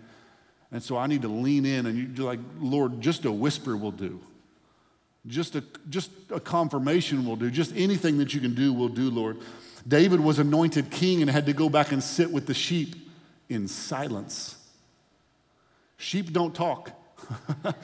And 0.72 0.82
so 0.82 0.96
I 0.96 1.06
need 1.06 1.22
to 1.22 1.28
lean 1.28 1.66
in 1.66 1.86
and 1.86 2.16
you're 2.16 2.26
like, 2.26 2.40
Lord, 2.58 3.00
just 3.00 3.24
a 3.24 3.32
whisper 3.32 3.76
will 3.76 3.90
do. 3.90 4.20
Just 5.26 5.56
a, 5.56 5.64
just 5.90 6.10
a 6.30 6.40
confirmation 6.40 7.26
will 7.26 7.36
do. 7.36 7.50
Just 7.50 7.74
anything 7.76 8.18
that 8.18 8.32
you 8.32 8.40
can 8.40 8.54
do 8.54 8.72
will 8.72 8.88
do, 8.88 9.10
Lord. 9.10 9.38
David 9.86 10.20
was 10.20 10.38
anointed 10.38 10.90
king 10.90 11.20
and 11.20 11.30
had 11.30 11.46
to 11.46 11.52
go 11.52 11.68
back 11.68 11.92
and 11.92 12.02
sit 12.02 12.30
with 12.30 12.46
the 12.46 12.54
sheep 12.54 12.94
in 13.48 13.68
silence. 13.68 14.56
Sheep 15.98 16.32
don't 16.32 16.54
talk. 16.54 16.92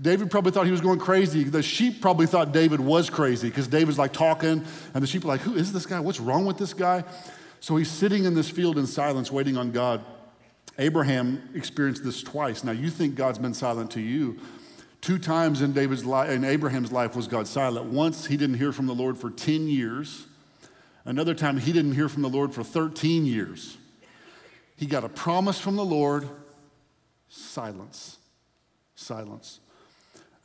David 0.00 0.30
probably 0.30 0.52
thought 0.52 0.66
he 0.66 0.72
was 0.72 0.80
going 0.80 1.00
crazy. 1.00 1.42
The 1.44 1.62
sheep 1.62 2.00
probably 2.00 2.26
thought 2.26 2.52
David 2.52 2.80
was 2.80 3.10
crazy 3.10 3.48
because 3.48 3.66
David's 3.66 3.98
like 3.98 4.12
talking, 4.12 4.64
and 4.94 5.02
the 5.02 5.06
sheep 5.06 5.24
are 5.24 5.28
like, 5.28 5.40
Who 5.40 5.56
is 5.56 5.72
this 5.72 5.86
guy? 5.86 5.98
What's 6.00 6.20
wrong 6.20 6.46
with 6.46 6.58
this 6.58 6.72
guy? 6.72 7.04
So 7.60 7.76
he's 7.76 7.90
sitting 7.90 8.24
in 8.24 8.34
this 8.34 8.48
field 8.48 8.78
in 8.78 8.86
silence, 8.86 9.32
waiting 9.32 9.56
on 9.56 9.72
God. 9.72 10.04
Abraham 10.78 11.48
experienced 11.54 12.04
this 12.04 12.22
twice. 12.22 12.62
Now, 12.62 12.70
you 12.70 12.88
think 12.88 13.16
God's 13.16 13.38
been 13.38 13.54
silent 13.54 13.90
to 13.92 14.00
you. 14.00 14.38
Two 15.00 15.18
times 15.18 15.60
in, 15.60 15.72
David's 15.72 16.04
life, 16.04 16.30
in 16.30 16.44
Abraham's 16.44 16.92
life 16.92 17.16
was 17.16 17.26
God 17.26 17.48
silent. 17.48 17.86
Once 17.86 18.26
he 18.26 18.36
didn't 18.36 18.58
hear 18.58 18.72
from 18.72 18.86
the 18.86 18.94
Lord 18.94 19.18
for 19.18 19.30
10 19.30 19.66
years. 19.66 20.26
Another 21.04 21.34
time 21.34 21.58
he 21.58 21.72
didn't 21.72 21.94
hear 21.94 22.08
from 22.08 22.22
the 22.22 22.28
Lord 22.28 22.52
for 22.52 22.62
13 22.62 23.26
years. 23.26 23.76
He 24.76 24.86
got 24.86 25.02
a 25.02 25.08
promise 25.08 25.58
from 25.58 25.76
the 25.76 25.84
Lord, 25.84 26.28
silence. 27.28 28.18
Silence. 28.94 29.60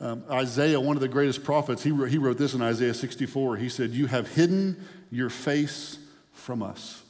Um, 0.00 0.24
Isaiah, 0.30 0.80
one 0.80 0.96
of 0.96 1.00
the 1.00 1.08
greatest 1.08 1.44
prophets, 1.44 1.82
he 1.82 1.90
wrote, 1.90 2.10
he 2.10 2.18
wrote 2.18 2.38
this 2.38 2.54
in 2.54 2.62
Isaiah 2.62 2.94
64. 2.94 3.56
He 3.56 3.68
said, 3.68 3.90
You 3.90 4.06
have 4.06 4.28
hidden 4.28 4.84
your 5.10 5.30
face 5.30 5.98
from 6.32 6.62
us. 6.62 7.02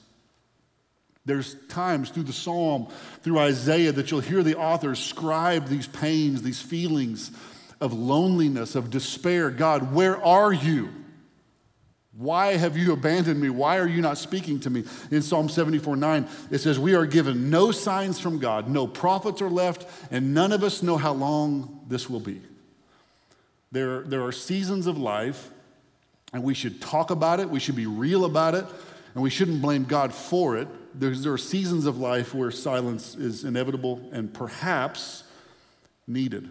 There's 1.27 1.57
times 1.69 2.11
through 2.11 2.25
the 2.25 2.35
psalm, 2.35 2.89
through 3.23 3.39
Isaiah, 3.39 3.93
that 3.93 4.11
you'll 4.11 4.21
hear 4.21 4.43
the 4.43 4.59
author 4.59 4.95
scribe 4.95 5.69
these 5.69 5.87
pains, 5.87 6.43
these 6.43 6.61
feelings 6.61 7.31
of 7.81 7.95
loneliness, 7.95 8.75
of 8.75 8.91
despair. 8.91 9.51
God, 9.51 9.95
where 9.95 10.23
are 10.23 10.53
you? 10.53 10.91
Why 12.17 12.57
have 12.57 12.77
you 12.77 12.93
abandoned 12.93 13.41
me? 13.41 13.51
Why 13.51 13.79
are 13.79 13.89
you 13.89 14.01
not 14.01 14.19
speaking 14.19 14.61
to 14.61 14.71
me? 14.71 14.85
In 15.11 15.21
Psalm 15.23 15.49
74 15.49 15.97
9, 15.97 16.29
it 16.51 16.59
says, 16.59 16.79
We 16.79 16.95
are 16.95 17.07
given 17.07 17.51
no 17.51 17.73
signs 17.73 18.21
from 18.21 18.39
God, 18.39 18.69
no 18.69 18.87
prophets 18.87 19.43
are 19.43 19.51
left, 19.51 19.87
and 20.13 20.33
none 20.33 20.53
of 20.53 20.63
us 20.63 20.83
know 20.83 20.97
how 20.97 21.13
long 21.13 21.87
this 21.89 22.09
will 22.09 22.21
be. 22.21 22.41
There, 23.75 24.03
there 24.03 24.23
are 24.23 24.31
seasons 24.31 24.87
of 24.87 24.99
life, 24.99 25.51
and 26.33 26.45
we 26.45 26.55
should 26.55 26.81
talk 26.81 27.11
about 27.11 27.41
it, 27.41 27.51
we 27.51 27.59
should 27.59 27.75
be 27.75 27.87
real 27.87 28.25
about 28.25 28.55
it, 28.55 28.65
and 29.15 29.23
we 29.23 29.31
shouldn't 29.31 29.61
blame 29.61 29.83
God 29.83 30.15
for 30.15 30.57
it. 30.57 30.69
There's, 30.95 31.25
there 31.25 31.33
are 31.33 31.39
seasons 31.39 31.85
of 31.85 31.99
life 31.99 32.33
where 32.33 32.53
silence 32.53 33.17
is 33.17 33.43
inevitable 33.43 34.01
and 34.13 34.33
perhaps 34.33 35.25
needed. 36.07 36.49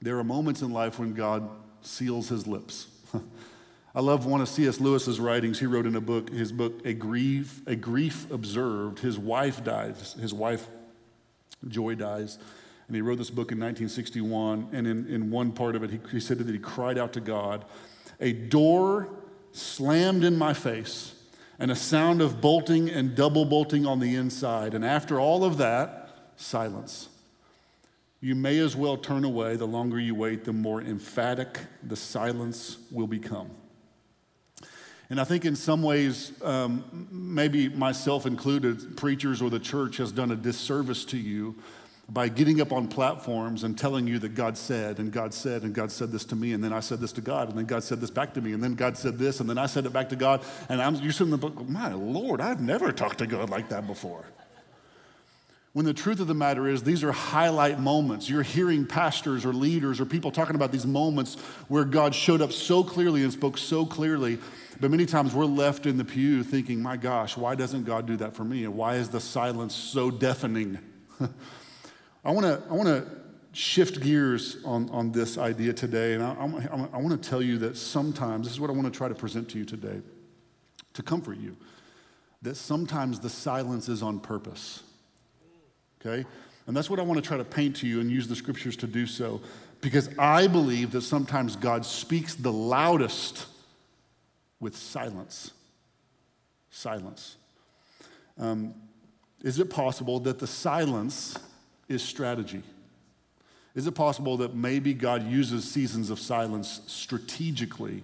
There 0.00 0.16
are 0.16 0.22
moments 0.22 0.62
in 0.62 0.72
life 0.72 1.00
when 1.00 1.12
God 1.12 1.50
seals 1.80 2.28
his 2.28 2.46
lips. 2.46 2.86
I 3.96 4.00
love 4.00 4.24
one 4.24 4.40
of 4.40 4.48
C.S. 4.48 4.78
Lewis's 4.78 5.18
writings. 5.18 5.58
He 5.58 5.66
wrote 5.66 5.86
in 5.86 5.96
a 5.96 6.00
book, 6.00 6.30
his 6.30 6.52
book, 6.52 6.86
A 6.86 6.92
Grief, 6.92 7.62
A 7.66 7.74
Grief 7.74 8.30
Observed. 8.30 9.00
His 9.00 9.18
wife 9.18 9.64
dies. 9.64 10.12
His 10.20 10.32
wife, 10.32 10.68
Joy, 11.66 11.96
dies. 11.96 12.38
And 12.86 12.96
he 12.96 13.02
wrote 13.02 13.18
this 13.18 13.30
book 13.30 13.52
in 13.52 13.58
1961. 13.58 14.68
And 14.72 14.86
in, 14.86 15.06
in 15.08 15.30
one 15.30 15.52
part 15.52 15.76
of 15.76 15.82
it, 15.82 15.90
he, 15.90 16.00
he 16.10 16.20
said 16.20 16.38
that 16.38 16.48
he 16.48 16.58
cried 16.58 16.98
out 16.98 17.12
to 17.14 17.20
God, 17.20 17.64
A 18.20 18.32
door 18.32 19.08
slammed 19.52 20.24
in 20.24 20.36
my 20.36 20.54
face 20.54 21.14
and 21.58 21.70
a 21.70 21.76
sound 21.76 22.20
of 22.20 22.40
bolting 22.40 22.90
and 22.90 23.14
double 23.14 23.44
bolting 23.44 23.86
on 23.86 24.00
the 24.00 24.16
inside. 24.16 24.74
And 24.74 24.84
after 24.84 25.20
all 25.20 25.44
of 25.44 25.58
that, 25.58 26.32
silence. 26.36 27.08
You 28.20 28.34
may 28.34 28.58
as 28.58 28.76
well 28.76 28.96
turn 28.96 29.24
away. 29.24 29.56
The 29.56 29.66
longer 29.66 29.98
you 29.98 30.14
wait, 30.14 30.44
the 30.44 30.52
more 30.52 30.80
emphatic 30.80 31.58
the 31.82 31.96
silence 31.96 32.78
will 32.90 33.06
become. 33.06 33.50
And 35.10 35.20
I 35.20 35.24
think 35.24 35.44
in 35.44 35.56
some 35.56 35.82
ways, 35.82 36.32
um, 36.42 37.08
maybe 37.10 37.68
myself 37.68 38.24
included, 38.24 38.96
preachers 38.96 39.42
or 39.42 39.50
the 39.50 39.58
church 39.58 39.98
has 39.98 40.10
done 40.10 40.30
a 40.30 40.36
disservice 40.36 41.04
to 41.06 41.18
you 41.18 41.56
by 42.12 42.28
getting 42.28 42.60
up 42.60 42.72
on 42.72 42.88
platforms 42.88 43.64
and 43.64 43.78
telling 43.78 44.06
you 44.06 44.18
that 44.18 44.34
God 44.34 44.58
said, 44.58 44.98
and 44.98 45.10
God 45.10 45.32
said, 45.32 45.62
and 45.62 45.74
God 45.74 45.90
said 45.90 46.12
this 46.12 46.26
to 46.26 46.36
me, 46.36 46.52
and 46.52 46.62
then 46.62 46.72
I 46.72 46.80
said 46.80 47.00
this 47.00 47.12
to 47.12 47.22
God, 47.22 47.48
and 47.48 47.56
then 47.56 47.64
God 47.64 47.82
said 47.82 48.02
this 48.02 48.10
back 48.10 48.34
to 48.34 48.42
me, 48.42 48.52
and 48.52 48.62
then 48.62 48.74
God 48.74 48.98
said 48.98 49.18
this, 49.18 49.40
and 49.40 49.48
then 49.48 49.56
I 49.56 49.64
said 49.64 49.86
it 49.86 49.94
back 49.94 50.10
to 50.10 50.16
God, 50.16 50.44
and 50.68 50.82
I'm 50.82 50.94
you're 50.96 51.12
sitting 51.12 51.32
in 51.32 51.40
the 51.40 51.48
book, 51.48 51.66
my 51.66 51.92
Lord, 51.94 52.42
I've 52.42 52.60
never 52.60 52.92
talked 52.92 53.18
to 53.18 53.26
God 53.26 53.48
like 53.48 53.70
that 53.70 53.86
before. 53.86 54.26
When 55.72 55.86
the 55.86 55.94
truth 55.94 56.20
of 56.20 56.26
the 56.26 56.34
matter 56.34 56.68
is, 56.68 56.82
these 56.82 57.02
are 57.02 57.12
highlight 57.12 57.80
moments. 57.80 58.28
You're 58.28 58.42
hearing 58.42 58.84
pastors 58.84 59.46
or 59.46 59.54
leaders 59.54 59.98
or 59.98 60.04
people 60.04 60.30
talking 60.30 60.54
about 60.54 60.70
these 60.70 60.84
moments 60.84 61.36
where 61.68 61.86
God 61.86 62.14
showed 62.14 62.42
up 62.42 62.52
so 62.52 62.84
clearly 62.84 63.22
and 63.22 63.32
spoke 63.32 63.56
so 63.56 63.86
clearly. 63.86 64.38
But 64.78 64.90
many 64.90 65.06
times 65.06 65.32
we're 65.32 65.46
left 65.46 65.86
in 65.86 65.96
the 65.96 66.04
pew 66.04 66.42
thinking, 66.42 66.82
my 66.82 66.98
gosh, 66.98 67.38
why 67.38 67.54
doesn't 67.54 67.84
God 67.84 68.06
do 68.06 68.18
that 68.18 68.34
for 68.34 68.44
me? 68.44 68.64
And 68.64 68.76
why 68.76 68.96
is 68.96 69.08
the 69.08 69.20
silence 69.20 69.74
so 69.74 70.10
deafening? 70.10 70.78
I 72.24 72.30
want 72.30 72.46
to 72.46 72.62
I 72.70 72.74
want 72.74 72.88
to 72.88 73.06
shift 73.52 74.00
gears 74.00 74.56
on, 74.64 74.88
on 74.90 75.12
this 75.12 75.36
idea 75.36 75.72
today, 75.72 76.14
and 76.14 76.22
I, 76.22 76.32
I, 76.32 76.88
I 76.94 76.98
want 76.98 77.20
to 77.20 77.28
tell 77.28 77.42
you 77.42 77.58
that 77.58 77.76
sometimes 77.76 78.46
this 78.46 78.54
is 78.54 78.60
what 78.60 78.70
I 78.70 78.72
want 78.72 78.86
to 78.86 78.96
try 78.96 79.08
to 79.08 79.14
present 79.14 79.50
to 79.50 79.58
you 79.58 79.64
today, 79.64 80.00
to 80.94 81.02
comfort 81.02 81.36
you, 81.38 81.56
that 82.40 82.54
sometimes 82.54 83.20
the 83.20 83.28
silence 83.28 83.88
is 83.88 84.02
on 84.02 84.20
purpose. 84.20 84.82
Okay, 86.00 86.24
and 86.66 86.76
that's 86.76 86.88
what 86.88 86.98
I 86.98 87.02
want 87.02 87.22
to 87.22 87.26
try 87.26 87.36
to 87.36 87.44
paint 87.44 87.76
to 87.76 87.86
you 87.86 88.00
and 88.00 88.10
use 88.10 88.28
the 88.28 88.36
scriptures 88.36 88.76
to 88.76 88.86
do 88.86 89.06
so, 89.06 89.40
because 89.80 90.08
I 90.18 90.46
believe 90.46 90.92
that 90.92 91.02
sometimes 91.02 91.56
God 91.56 91.84
speaks 91.84 92.34
the 92.34 92.52
loudest 92.52 93.46
with 94.60 94.76
silence. 94.76 95.50
Silence. 96.70 97.36
Um, 98.38 98.74
is 99.42 99.58
it 99.58 99.68
possible 99.68 100.20
that 100.20 100.38
the 100.38 100.46
silence 100.46 101.36
is 101.88 102.02
strategy. 102.02 102.62
Is 103.74 103.86
it 103.86 103.92
possible 103.92 104.36
that 104.38 104.54
maybe 104.54 104.92
God 104.92 105.26
uses 105.26 105.70
seasons 105.70 106.10
of 106.10 106.18
silence 106.18 106.80
strategically 106.86 108.02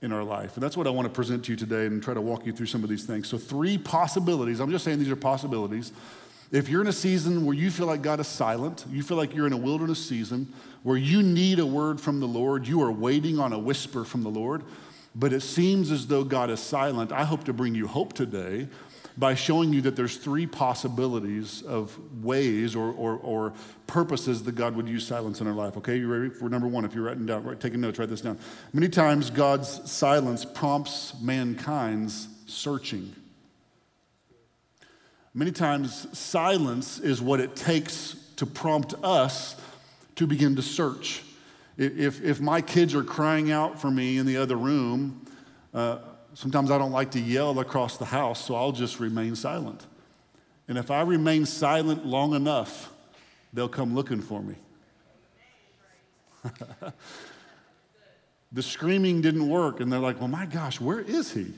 in 0.00 0.12
our 0.12 0.24
life? 0.24 0.54
And 0.54 0.62
that's 0.62 0.76
what 0.76 0.86
I 0.86 0.90
want 0.90 1.06
to 1.06 1.12
present 1.12 1.44
to 1.44 1.52
you 1.52 1.56
today 1.56 1.86
and 1.86 2.02
try 2.02 2.14
to 2.14 2.20
walk 2.20 2.46
you 2.46 2.52
through 2.52 2.66
some 2.66 2.82
of 2.82 2.88
these 2.88 3.04
things. 3.04 3.28
So, 3.28 3.36
three 3.36 3.76
possibilities. 3.76 4.60
I'm 4.60 4.70
just 4.70 4.84
saying 4.84 4.98
these 4.98 5.10
are 5.10 5.16
possibilities. 5.16 5.92
If 6.50 6.68
you're 6.68 6.80
in 6.80 6.86
a 6.86 6.92
season 6.92 7.44
where 7.44 7.54
you 7.54 7.70
feel 7.70 7.86
like 7.86 8.00
God 8.00 8.20
is 8.20 8.28
silent, 8.28 8.84
you 8.90 9.02
feel 9.02 9.16
like 9.16 9.34
you're 9.34 9.46
in 9.46 9.52
a 9.52 9.58
wilderness 9.58 10.04
season 10.04 10.52
where 10.82 10.96
you 10.96 11.22
need 11.22 11.58
a 11.58 11.66
word 11.66 12.00
from 12.00 12.20
the 12.20 12.28
Lord, 12.28 12.66
you 12.66 12.82
are 12.82 12.92
waiting 12.92 13.38
on 13.38 13.52
a 13.52 13.58
whisper 13.58 14.04
from 14.04 14.22
the 14.22 14.28
Lord, 14.28 14.62
but 15.14 15.32
it 15.32 15.40
seems 15.40 15.90
as 15.90 16.06
though 16.06 16.24
God 16.24 16.50
is 16.50 16.60
silent, 16.60 17.10
I 17.10 17.24
hope 17.24 17.44
to 17.44 17.52
bring 17.52 17.74
you 17.74 17.88
hope 17.88 18.12
today 18.12 18.68
by 19.16 19.34
showing 19.34 19.72
you 19.72 19.80
that 19.82 19.96
there's 19.96 20.16
three 20.16 20.46
possibilities 20.46 21.62
of 21.62 21.96
ways 22.22 22.74
or, 22.74 22.92
or, 22.92 23.16
or, 23.16 23.52
purposes 23.86 24.42
that 24.44 24.52
God 24.52 24.74
would 24.74 24.88
use 24.88 25.06
silence 25.06 25.40
in 25.40 25.46
our 25.46 25.52
life. 25.52 25.76
Okay, 25.76 25.98
you 25.98 26.10
ready 26.10 26.30
for 26.30 26.48
number 26.48 26.66
one? 26.66 26.84
If 26.84 26.94
you're 26.94 27.04
writing 27.04 27.26
down, 27.26 27.56
taking 27.58 27.80
notes, 27.80 27.98
write 27.98 28.08
this 28.08 28.22
down. 28.22 28.38
Many 28.72 28.88
times 28.88 29.28
God's 29.30 29.90
silence 29.90 30.44
prompts 30.44 31.14
mankind's 31.20 32.28
searching. 32.46 33.14
Many 35.34 35.52
times 35.52 36.06
silence 36.18 36.98
is 36.98 37.20
what 37.20 37.40
it 37.40 37.54
takes 37.54 38.16
to 38.36 38.46
prompt 38.46 38.94
us 39.02 39.56
to 40.16 40.26
begin 40.26 40.56
to 40.56 40.62
search. 40.62 41.22
If, 41.76 42.22
if 42.22 42.40
my 42.40 42.60
kids 42.60 42.94
are 42.94 43.02
crying 43.02 43.50
out 43.50 43.80
for 43.80 43.90
me 43.90 44.16
in 44.18 44.26
the 44.26 44.36
other 44.36 44.56
room, 44.56 45.26
uh, 45.72 45.98
Sometimes 46.34 46.70
I 46.72 46.78
don't 46.78 46.92
like 46.92 47.12
to 47.12 47.20
yell 47.20 47.58
across 47.60 47.96
the 47.96 48.04
house, 48.04 48.44
so 48.44 48.56
I'll 48.56 48.72
just 48.72 48.98
remain 48.98 49.36
silent. 49.36 49.86
And 50.66 50.76
if 50.76 50.90
I 50.90 51.02
remain 51.02 51.46
silent 51.46 52.04
long 52.04 52.34
enough, 52.34 52.92
they'll 53.52 53.68
come 53.68 53.94
looking 53.94 54.20
for 54.20 54.42
me. 54.42 54.56
the 58.52 58.62
screaming 58.62 59.20
didn't 59.20 59.48
work, 59.48 59.78
and 59.78 59.92
they're 59.92 60.00
like, 60.00 60.18
well, 60.18 60.28
my 60.28 60.46
gosh, 60.46 60.80
where 60.80 61.00
is 61.00 61.32
he? 61.32 61.52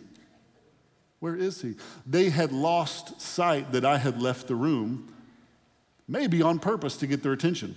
Where 1.21 1.35
is 1.35 1.63
he? 1.63 1.77
They 2.07 2.29
had 2.29 2.53
lost 2.53 3.21
sight 3.21 3.73
that 3.73 3.87
I 3.87 3.97
had 3.97 4.21
left 4.21 4.47
the 4.47 4.55
room, 4.55 5.13
maybe 6.07 6.43
on 6.43 6.59
purpose 6.59 6.99
to 6.99 7.07
get 7.07 7.23
their 7.23 7.33
attention. 7.33 7.75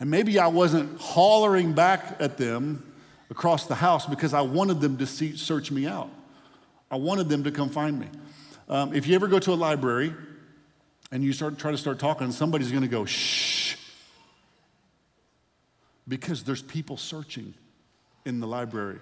And 0.00 0.10
maybe 0.10 0.38
I 0.40 0.48
wasn't 0.48 1.00
hollering 1.00 1.72
back 1.72 2.16
at 2.18 2.36
them 2.36 2.82
across 3.30 3.66
the 3.66 3.74
house 3.74 4.06
because 4.06 4.34
I 4.34 4.40
wanted 4.42 4.80
them 4.80 4.96
to 4.98 5.06
see, 5.06 5.36
search 5.36 5.70
me 5.70 5.86
out. 5.86 6.10
I 6.90 6.96
wanted 6.96 7.28
them 7.28 7.44
to 7.44 7.50
come 7.50 7.68
find 7.68 7.98
me. 7.98 8.06
Um, 8.68 8.94
if 8.94 9.06
you 9.06 9.14
ever 9.14 9.26
go 9.26 9.38
to 9.38 9.52
a 9.52 9.54
library 9.54 10.14
and 11.10 11.22
you 11.22 11.32
start 11.32 11.58
try 11.58 11.70
to 11.70 11.78
start 11.78 11.98
talking, 11.98 12.30
somebody's 12.32 12.70
going 12.70 12.82
to 12.82 12.88
go 12.88 13.04
shh 13.04 13.76
because 16.08 16.44
there's 16.44 16.62
people 16.62 16.96
searching 16.96 17.54
in 18.24 18.40
the 18.40 18.46
library. 18.46 18.98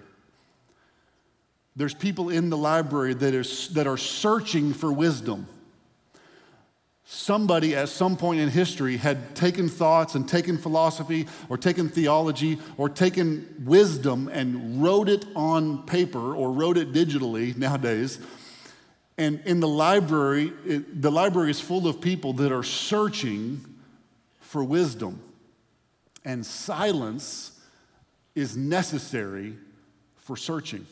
There's 1.75 1.93
people 1.93 2.29
in 2.29 2.49
the 2.49 2.57
library 2.57 3.13
that, 3.15 3.33
is, 3.33 3.69
that 3.69 3.85
are 3.85 3.97
searching 3.97 4.73
for 4.73 4.91
wisdom 4.91 5.47
somebody 7.05 7.75
at 7.75 7.87
some 7.87 8.17
point 8.17 8.39
in 8.39 8.49
history 8.49 8.97
had 8.97 9.35
taken 9.35 9.69
thoughts 9.69 10.15
and 10.15 10.27
taken 10.27 10.57
philosophy 10.57 11.27
or 11.49 11.57
taken 11.57 11.87
theology 11.87 12.57
or 12.77 12.89
taken 12.89 13.63
wisdom 13.63 14.27
and 14.33 14.81
wrote 14.81 15.07
it 15.07 15.23
on 15.35 15.85
paper 15.85 16.35
or 16.35 16.51
wrote 16.51 16.77
it 16.77 16.91
digitally 16.91 17.55
nowadays. 17.55 18.19
And 19.17 19.39
in 19.45 19.59
the 19.59 19.67
library, 19.67 20.51
it, 20.65 21.01
the 21.01 21.11
library 21.11 21.51
is 21.51 21.61
full 21.61 21.87
of 21.87 22.01
people 22.01 22.33
that 22.33 22.51
are 22.51 22.63
searching 22.63 23.63
for 24.39 24.63
wisdom. 24.63 25.21
And 26.25 26.43
silence 26.43 27.59
is 28.33 28.57
necessary 28.57 29.55
for 30.15 30.35
searching. 30.35 30.87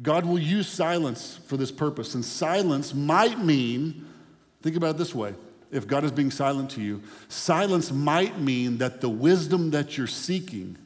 God 0.00 0.24
will 0.24 0.38
use 0.38 0.66
silence 0.66 1.38
for 1.46 1.56
this 1.56 1.70
purpose. 1.70 2.14
And 2.14 2.24
silence 2.24 2.94
might 2.94 3.38
mean 3.38 4.06
Think 4.62 4.76
about 4.76 4.96
it 4.96 4.98
this 4.98 5.14
way 5.14 5.34
if 5.70 5.86
God 5.86 6.04
is 6.04 6.12
being 6.12 6.30
silent 6.30 6.70
to 6.70 6.80
you, 6.80 7.02
silence 7.28 7.92
might 7.92 8.40
mean 8.40 8.78
that 8.78 9.00
the 9.00 9.08
wisdom 9.08 9.70
that 9.72 9.98
you're 9.98 10.06
seeking 10.06 10.78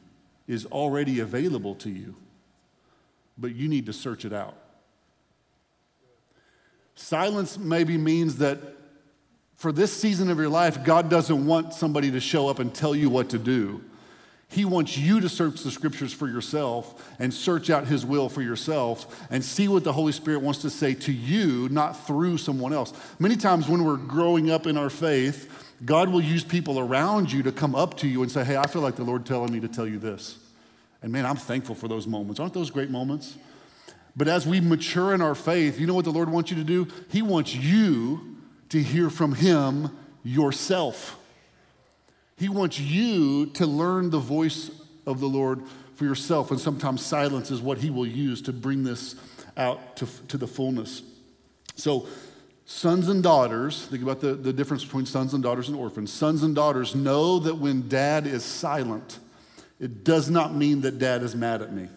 is 0.47 0.65
already 0.67 1.19
available 1.19 1.75
to 1.75 1.89
you, 1.89 2.15
but 3.37 3.55
you 3.55 3.69
need 3.69 3.85
to 3.85 3.93
search 3.93 4.25
it 4.25 4.33
out. 4.33 4.57
Silence 6.95 7.57
maybe 7.57 7.97
means 7.97 8.37
that 8.37 8.59
for 9.55 9.71
this 9.71 9.93
season 9.93 10.29
of 10.29 10.37
your 10.37 10.49
life, 10.49 10.83
God 10.83 11.09
doesn't 11.09 11.45
want 11.45 11.73
somebody 11.73 12.11
to 12.11 12.19
show 12.19 12.49
up 12.49 12.59
and 12.59 12.73
tell 12.73 12.93
you 12.93 13.09
what 13.09 13.29
to 13.29 13.39
do. 13.39 13.81
He 14.53 14.65
wants 14.65 14.95
you 14.97 15.19
to 15.19 15.27
search 15.27 15.61
the 15.63 15.71
scriptures 15.71 16.13
for 16.13 16.27
yourself 16.27 17.11
and 17.17 17.33
search 17.33 17.71
out 17.71 17.87
His 17.87 18.05
will 18.05 18.29
for 18.29 18.43
yourself 18.43 19.25
and 19.31 19.43
see 19.43 19.67
what 19.67 19.83
the 19.83 19.93
Holy 19.93 20.11
Spirit 20.11 20.41
wants 20.43 20.61
to 20.61 20.69
say 20.69 20.93
to 20.93 21.11
you, 21.11 21.69
not 21.69 22.05
through 22.05 22.37
someone 22.37 22.71
else. 22.71 22.93
Many 23.17 23.35
times 23.35 23.67
when 23.67 23.83
we're 23.83 23.97
growing 23.97 24.51
up 24.51 24.67
in 24.67 24.77
our 24.77 24.91
faith, 24.91 25.73
God 25.83 26.09
will 26.09 26.21
use 26.21 26.43
people 26.43 26.77
around 26.77 27.31
you 27.31 27.41
to 27.43 27.51
come 27.51 27.73
up 27.73 27.97
to 27.97 28.07
you 28.07 28.21
and 28.21 28.31
say, 28.31 28.43
Hey, 28.43 28.55
I 28.55 28.67
feel 28.67 28.83
like 28.83 28.95
the 28.95 29.03
Lord 29.03 29.25
telling 29.25 29.51
me 29.51 29.59
to 29.59 29.67
tell 29.67 29.87
you 29.87 29.97
this. 29.97 30.37
And 31.01 31.11
man, 31.11 31.25
I'm 31.25 31.35
thankful 31.35 31.73
for 31.73 31.87
those 31.87 32.05
moments. 32.05 32.39
Aren't 32.39 32.53
those 32.53 32.69
great 32.69 32.91
moments? 32.91 33.35
But 34.15 34.27
as 34.27 34.45
we 34.45 34.61
mature 34.61 35.15
in 35.15 35.21
our 35.21 35.35
faith, 35.35 35.79
you 35.79 35.87
know 35.87 35.95
what 35.95 36.05
the 36.05 36.11
Lord 36.11 36.29
wants 36.29 36.51
you 36.51 36.57
to 36.57 36.63
do? 36.63 36.87
He 37.09 37.23
wants 37.23 37.55
you 37.55 38.37
to 38.69 38.81
hear 38.81 39.09
from 39.09 39.33
Him 39.33 39.97
yourself. 40.23 41.17
He 42.37 42.49
wants 42.49 42.79
you 42.79 43.47
to 43.47 43.65
learn 43.65 44.09
the 44.09 44.19
voice 44.19 44.71
of 45.05 45.19
the 45.19 45.27
Lord 45.27 45.61
for 45.95 46.05
yourself. 46.05 46.51
And 46.51 46.59
sometimes 46.59 47.05
silence 47.05 47.51
is 47.51 47.61
what 47.61 47.77
He 47.77 47.89
will 47.89 48.07
use 48.07 48.41
to 48.43 48.53
bring 48.53 48.83
this 48.83 49.15
out 49.55 49.97
to, 49.97 50.07
to 50.27 50.37
the 50.37 50.47
fullness. 50.47 51.03
So, 51.75 52.07
sons 52.65 53.09
and 53.09 53.21
daughters, 53.21 53.85
think 53.85 54.03
about 54.03 54.19
the, 54.19 54.33
the 54.33 54.53
difference 54.53 54.83
between 54.83 55.05
sons 55.05 55.33
and 55.33 55.43
daughters 55.43 55.69
and 55.69 55.77
orphans. 55.77 56.11
Sons 56.11 56.43
and 56.43 56.55
daughters 56.55 56.95
know 56.95 57.39
that 57.39 57.55
when 57.55 57.87
dad 57.87 58.25
is 58.25 58.43
silent, 58.43 59.19
it 59.79 60.03
does 60.03 60.29
not 60.29 60.55
mean 60.55 60.81
that 60.81 60.97
dad 60.97 61.23
is 61.23 61.35
mad 61.35 61.61
at 61.61 61.73
me. 61.73 61.87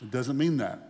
It 0.00 0.10
doesn't 0.10 0.38
mean 0.38 0.58
that. 0.58 0.87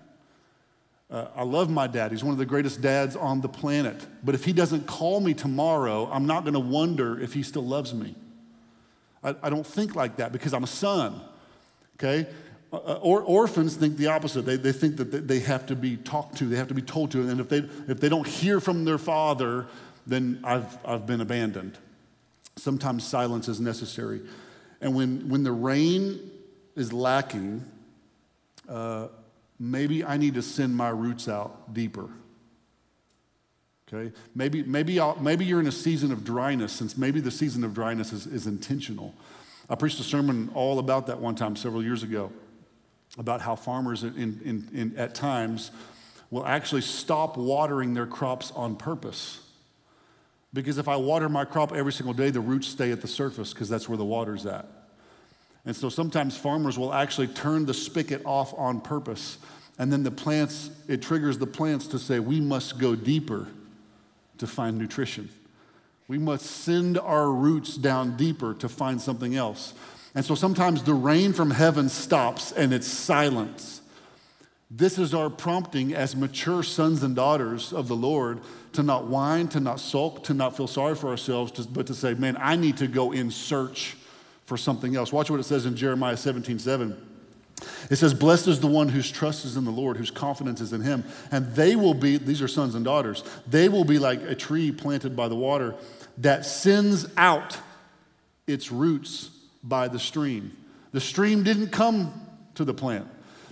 Uh, 1.10 1.26
I 1.34 1.42
love 1.42 1.70
my 1.70 1.86
dad. 1.86 2.10
He's 2.10 2.22
one 2.22 2.32
of 2.32 2.38
the 2.38 2.46
greatest 2.46 2.82
dads 2.82 3.16
on 3.16 3.40
the 3.40 3.48
planet. 3.48 4.06
But 4.22 4.34
if 4.34 4.44
he 4.44 4.52
doesn't 4.52 4.86
call 4.86 5.20
me 5.20 5.32
tomorrow, 5.32 6.08
I'm 6.12 6.26
not 6.26 6.44
going 6.44 6.54
to 6.54 6.60
wonder 6.60 7.18
if 7.18 7.32
he 7.32 7.42
still 7.42 7.64
loves 7.64 7.94
me. 7.94 8.14
I, 9.24 9.34
I, 9.42 9.50
don't 9.50 9.66
think 9.66 9.96
like 9.96 10.16
that 10.16 10.32
because 10.32 10.52
I'm 10.52 10.64
a 10.64 10.68
son. 10.68 11.20
Okay? 11.96 12.28
Uh, 12.70 12.76
uh 12.76 12.98
or, 13.00 13.22
orphans 13.22 13.74
think 13.74 13.96
the 13.96 14.08
opposite. 14.08 14.42
They, 14.42 14.56
they 14.56 14.72
think 14.72 14.98
that 14.98 15.26
they 15.26 15.40
have 15.40 15.66
to 15.66 15.76
be 15.76 15.96
talked 15.96 16.36
to, 16.38 16.44
they 16.44 16.56
have 16.56 16.68
to 16.68 16.74
be 16.74 16.82
told 16.82 17.10
to. 17.12 17.26
And 17.26 17.40
if 17.40 17.48
they, 17.48 17.58
if 17.88 18.00
they 18.00 18.10
don't 18.10 18.26
hear 18.26 18.60
from 18.60 18.84
their 18.84 18.98
father, 18.98 19.66
then 20.06 20.40
I've, 20.44 20.76
I've 20.84 21.06
been 21.06 21.22
abandoned. 21.22 21.78
Sometimes 22.56 23.04
silence 23.04 23.48
is 23.48 23.60
necessary. 23.60 24.20
And 24.80 24.94
when, 24.94 25.28
when 25.28 25.42
the 25.42 25.52
rain 25.52 26.30
is 26.76 26.92
lacking, 26.92 27.64
uh, 28.68 29.08
maybe 29.58 30.04
I 30.04 30.16
need 30.16 30.34
to 30.34 30.42
send 30.42 30.76
my 30.76 30.88
roots 30.88 31.28
out 31.28 31.72
deeper. 31.74 32.08
Okay? 33.92 34.12
Maybe, 34.34 34.62
maybe, 34.62 35.00
I'll, 35.00 35.16
maybe 35.16 35.44
you're 35.44 35.60
in 35.60 35.66
a 35.66 35.72
season 35.72 36.12
of 36.12 36.24
dryness, 36.24 36.72
since 36.72 36.96
maybe 36.96 37.20
the 37.20 37.30
season 37.30 37.64
of 37.64 37.74
dryness 37.74 38.12
is, 38.12 38.26
is 38.26 38.46
intentional. 38.46 39.14
I 39.70 39.74
preached 39.74 40.00
a 40.00 40.04
sermon 40.04 40.50
all 40.54 40.78
about 40.78 41.06
that 41.06 41.18
one 41.20 41.34
time 41.34 41.56
several 41.56 41.82
years 41.82 42.02
ago, 42.02 42.30
about 43.18 43.40
how 43.40 43.56
farmers 43.56 44.04
in, 44.04 44.40
in, 44.44 44.68
in, 44.72 44.96
at 44.96 45.14
times 45.14 45.70
will 46.30 46.46
actually 46.46 46.82
stop 46.82 47.36
watering 47.36 47.94
their 47.94 48.06
crops 48.06 48.52
on 48.52 48.76
purpose. 48.76 49.40
Because 50.52 50.78
if 50.78 50.88
I 50.88 50.96
water 50.96 51.28
my 51.28 51.44
crop 51.44 51.74
every 51.74 51.92
single 51.92 52.14
day, 52.14 52.30
the 52.30 52.40
roots 52.40 52.68
stay 52.68 52.90
at 52.90 53.00
the 53.00 53.08
surface 53.08 53.52
because 53.52 53.68
that's 53.68 53.88
where 53.88 53.98
the 53.98 54.04
water's 54.04 54.46
at. 54.46 54.66
And 55.68 55.76
so 55.76 55.90
sometimes 55.90 56.34
farmers 56.34 56.78
will 56.78 56.94
actually 56.94 57.26
turn 57.26 57.66
the 57.66 57.74
spigot 57.74 58.22
off 58.24 58.54
on 58.56 58.80
purpose. 58.80 59.36
And 59.78 59.92
then 59.92 60.02
the 60.02 60.10
plants, 60.10 60.70
it 60.88 61.02
triggers 61.02 61.36
the 61.36 61.46
plants 61.46 61.88
to 61.88 61.98
say, 61.98 62.20
we 62.20 62.40
must 62.40 62.78
go 62.78 62.96
deeper 62.96 63.48
to 64.38 64.46
find 64.46 64.78
nutrition. 64.78 65.28
We 66.08 66.16
must 66.16 66.46
send 66.46 66.96
our 66.98 67.30
roots 67.30 67.76
down 67.76 68.16
deeper 68.16 68.54
to 68.54 68.66
find 68.66 68.98
something 68.98 69.36
else. 69.36 69.74
And 70.14 70.24
so 70.24 70.34
sometimes 70.34 70.84
the 70.84 70.94
rain 70.94 71.34
from 71.34 71.50
heaven 71.50 71.90
stops 71.90 72.50
and 72.50 72.72
it's 72.72 72.88
silence. 72.88 73.82
This 74.70 74.98
is 74.98 75.12
our 75.12 75.28
prompting 75.28 75.92
as 75.92 76.16
mature 76.16 76.62
sons 76.62 77.02
and 77.02 77.14
daughters 77.14 77.74
of 77.74 77.88
the 77.88 77.96
Lord 77.96 78.40
to 78.72 78.82
not 78.82 79.08
whine, 79.08 79.48
to 79.48 79.60
not 79.60 79.80
sulk, 79.80 80.24
to 80.24 80.32
not 80.32 80.56
feel 80.56 80.66
sorry 80.66 80.94
for 80.94 81.08
ourselves, 81.08 81.66
but 81.66 81.86
to 81.88 81.94
say, 81.94 82.14
man, 82.14 82.38
I 82.40 82.56
need 82.56 82.78
to 82.78 82.86
go 82.86 83.12
in 83.12 83.30
search 83.30 83.94
for 84.48 84.56
something 84.56 84.96
else. 84.96 85.12
Watch 85.12 85.30
what 85.30 85.38
it 85.38 85.44
says 85.44 85.66
in 85.66 85.76
Jeremiah 85.76 86.16
17 86.16 86.58
7. 86.58 86.96
It 87.90 87.96
says, 87.96 88.14
Blessed 88.14 88.48
is 88.48 88.60
the 88.60 88.66
one 88.66 88.88
whose 88.88 89.10
trust 89.10 89.44
is 89.44 89.58
in 89.58 89.66
the 89.66 89.70
Lord, 89.70 89.98
whose 89.98 90.10
confidence 90.10 90.62
is 90.62 90.72
in 90.72 90.80
him. 90.80 91.04
And 91.30 91.54
they 91.54 91.76
will 91.76 91.92
be, 91.92 92.16
these 92.16 92.40
are 92.40 92.48
sons 92.48 92.74
and 92.74 92.82
daughters, 92.82 93.22
they 93.46 93.68
will 93.68 93.84
be 93.84 93.98
like 93.98 94.22
a 94.22 94.34
tree 94.34 94.72
planted 94.72 95.14
by 95.14 95.28
the 95.28 95.34
water 95.34 95.74
that 96.16 96.46
sends 96.46 97.06
out 97.18 97.58
its 98.46 98.72
roots 98.72 99.28
by 99.62 99.86
the 99.86 99.98
stream. 99.98 100.56
The 100.92 101.00
stream 101.00 101.42
didn't 101.42 101.68
come 101.68 102.18
to 102.54 102.64
the 102.64 102.74
plant, 102.74 103.06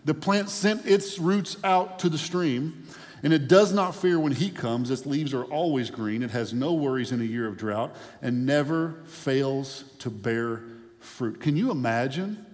the 0.06 0.14
plant 0.14 0.48
sent 0.48 0.86
its 0.86 1.18
roots 1.18 1.58
out 1.62 1.98
to 1.98 2.08
the 2.08 2.18
stream. 2.18 2.86
And 3.22 3.32
it 3.32 3.48
does 3.48 3.72
not 3.72 3.96
fear 3.96 4.20
when 4.20 4.32
heat 4.32 4.54
comes. 4.54 4.90
Its 4.90 5.04
leaves 5.04 5.34
are 5.34 5.44
always 5.44 5.90
green. 5.90 6.22
It 6.22 6.30
has 6.30 6.52
no 6.52 6.74
worries 6.74 7.10
in 7.12 7.20
a 7.20 7.24
year 7.24 7.48
of 7.48 7.56
drought 7.56 7.96
and 8.22 8.46
never 8.46 9.00
fails 9.06 9.84
to 10.00 10.10
bear 10.10 10.62
fruit. 11.06 11.40
Can 11.40 11.56
you 11.56 11.70
imagine 11.70 12.44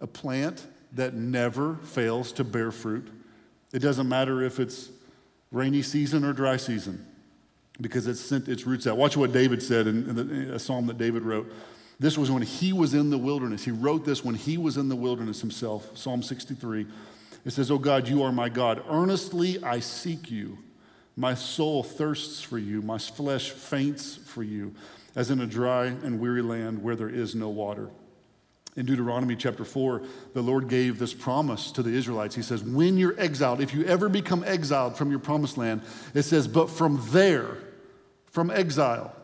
a 0.00 0.06
plant 0.06 0.66
that 0.92 1.14
never 1.14 1.76
fails 1.84 2.32
to 2.32 2.44
bear 2.44 2.70
fruit? 2.70 3.08
It 3.72 3.78
doesn't 3.78 4.08
matter 4.08 4.42
if 4.42 4.58
it's 4.58 4.90
rainy 5.52 5.82
season 5.82 6.24
or 6.24 6.32
dry 6.32 6.56
season 6.56 7.06
because 7.80 8.06
it's 8.06 8.20
sent 8.20 8.48
its 8.48 8.66
roots 8.66 8.86
out. 8.86 8.96
Watch 8.96 9.16
what 9.16 9.32
David 9.32 9.62
said 9.62 9.86
in, 9.86 10.18
in 10.18 10.50
a 10.50 10.58
psalm 10.58 10.86
that 10.88 10.98
David 10.98 11.22
wrote. 11.22 11.50
This 11.98 12.16
was 12.18 12.30
when 12.30 12.42
he 12.42 12.72
was 12.72 12.94
in 12.94 13.10
the 13.10 13.18
wilderness. 13.18 13.64
He 13.64 13.70
wrote 13.70 14.04
this 14.04 14.24
when 14.24 14.34
he 14.34 14.58
was 14.58 14.76
in 14.76 14.88
the 14.88 14.96
wilderness 14.96 15.40
himself, 15.40 15.96
Psalm 15.96 16.22
63. 16.22 16.86
It 17.44 17.50
says, 17.52 17.70
Oh 17.70 17.78
God, 17.78 18.08
you 18.08 18.22
are 18.22 18.32
my 18.32 18.48
God. 18.48 18.82
Earnestly 18.88 19.62
I 19.62 19.80
seek 19.80 20.30
you. 20.30 20.58
My 21.16 21.34
soul 21.34 21.82
thirsts 21.82 22.40
for 22.40 22.58
you. 22.58 22.82
My 22.82 22.98
flesh 22.98 23.50
faints 23.50 24.16
for 24.16 24.42
you 24.42 24.74
as 25.14 25.30
in 25.30 25.40
a 25.40 25.46
dry 25.46 25.86
and 25.86 26.20
weary 26.20 26.42
land 26.42 26.82
where 26.82 26.96
there 26.96 27.08
is 27.08 27.34
no 27.34 27.48
water. 27.48 27.90
In 28.76 28.86
Deuteronomy 28.86 29.34
chapter 29.34 29.64
4, 29.64 30.02
the 30.32 30.42
Lord 30.42 30.68
gave 30.68 30.98
this 30.98 31.12
promise 31.12 31.72
to 31.72 31.82
the 31.82 31.90
Israelites. 31.90 32.36
He 32.36 32.42
says, 32.42 32.62
When 32.62 32.96
you're 32.96 33.18
exiled, 33.18 33.60
if 33.60 33.74
you 33.74 33.84
ever 33.84 34.08
become 34.08 34.44
exiled 34.44 34.96
from 34.96 35.10
your 35.10 35.18
promised 35.18 35.58
land, 35.58 35.82
it 36.14 36.22
says, 36.22 36.46
But 36.46 36.70
from 36.70 37.00
there, 37.10 37.56
from 38.26 38.50
exile, 38.50 39.14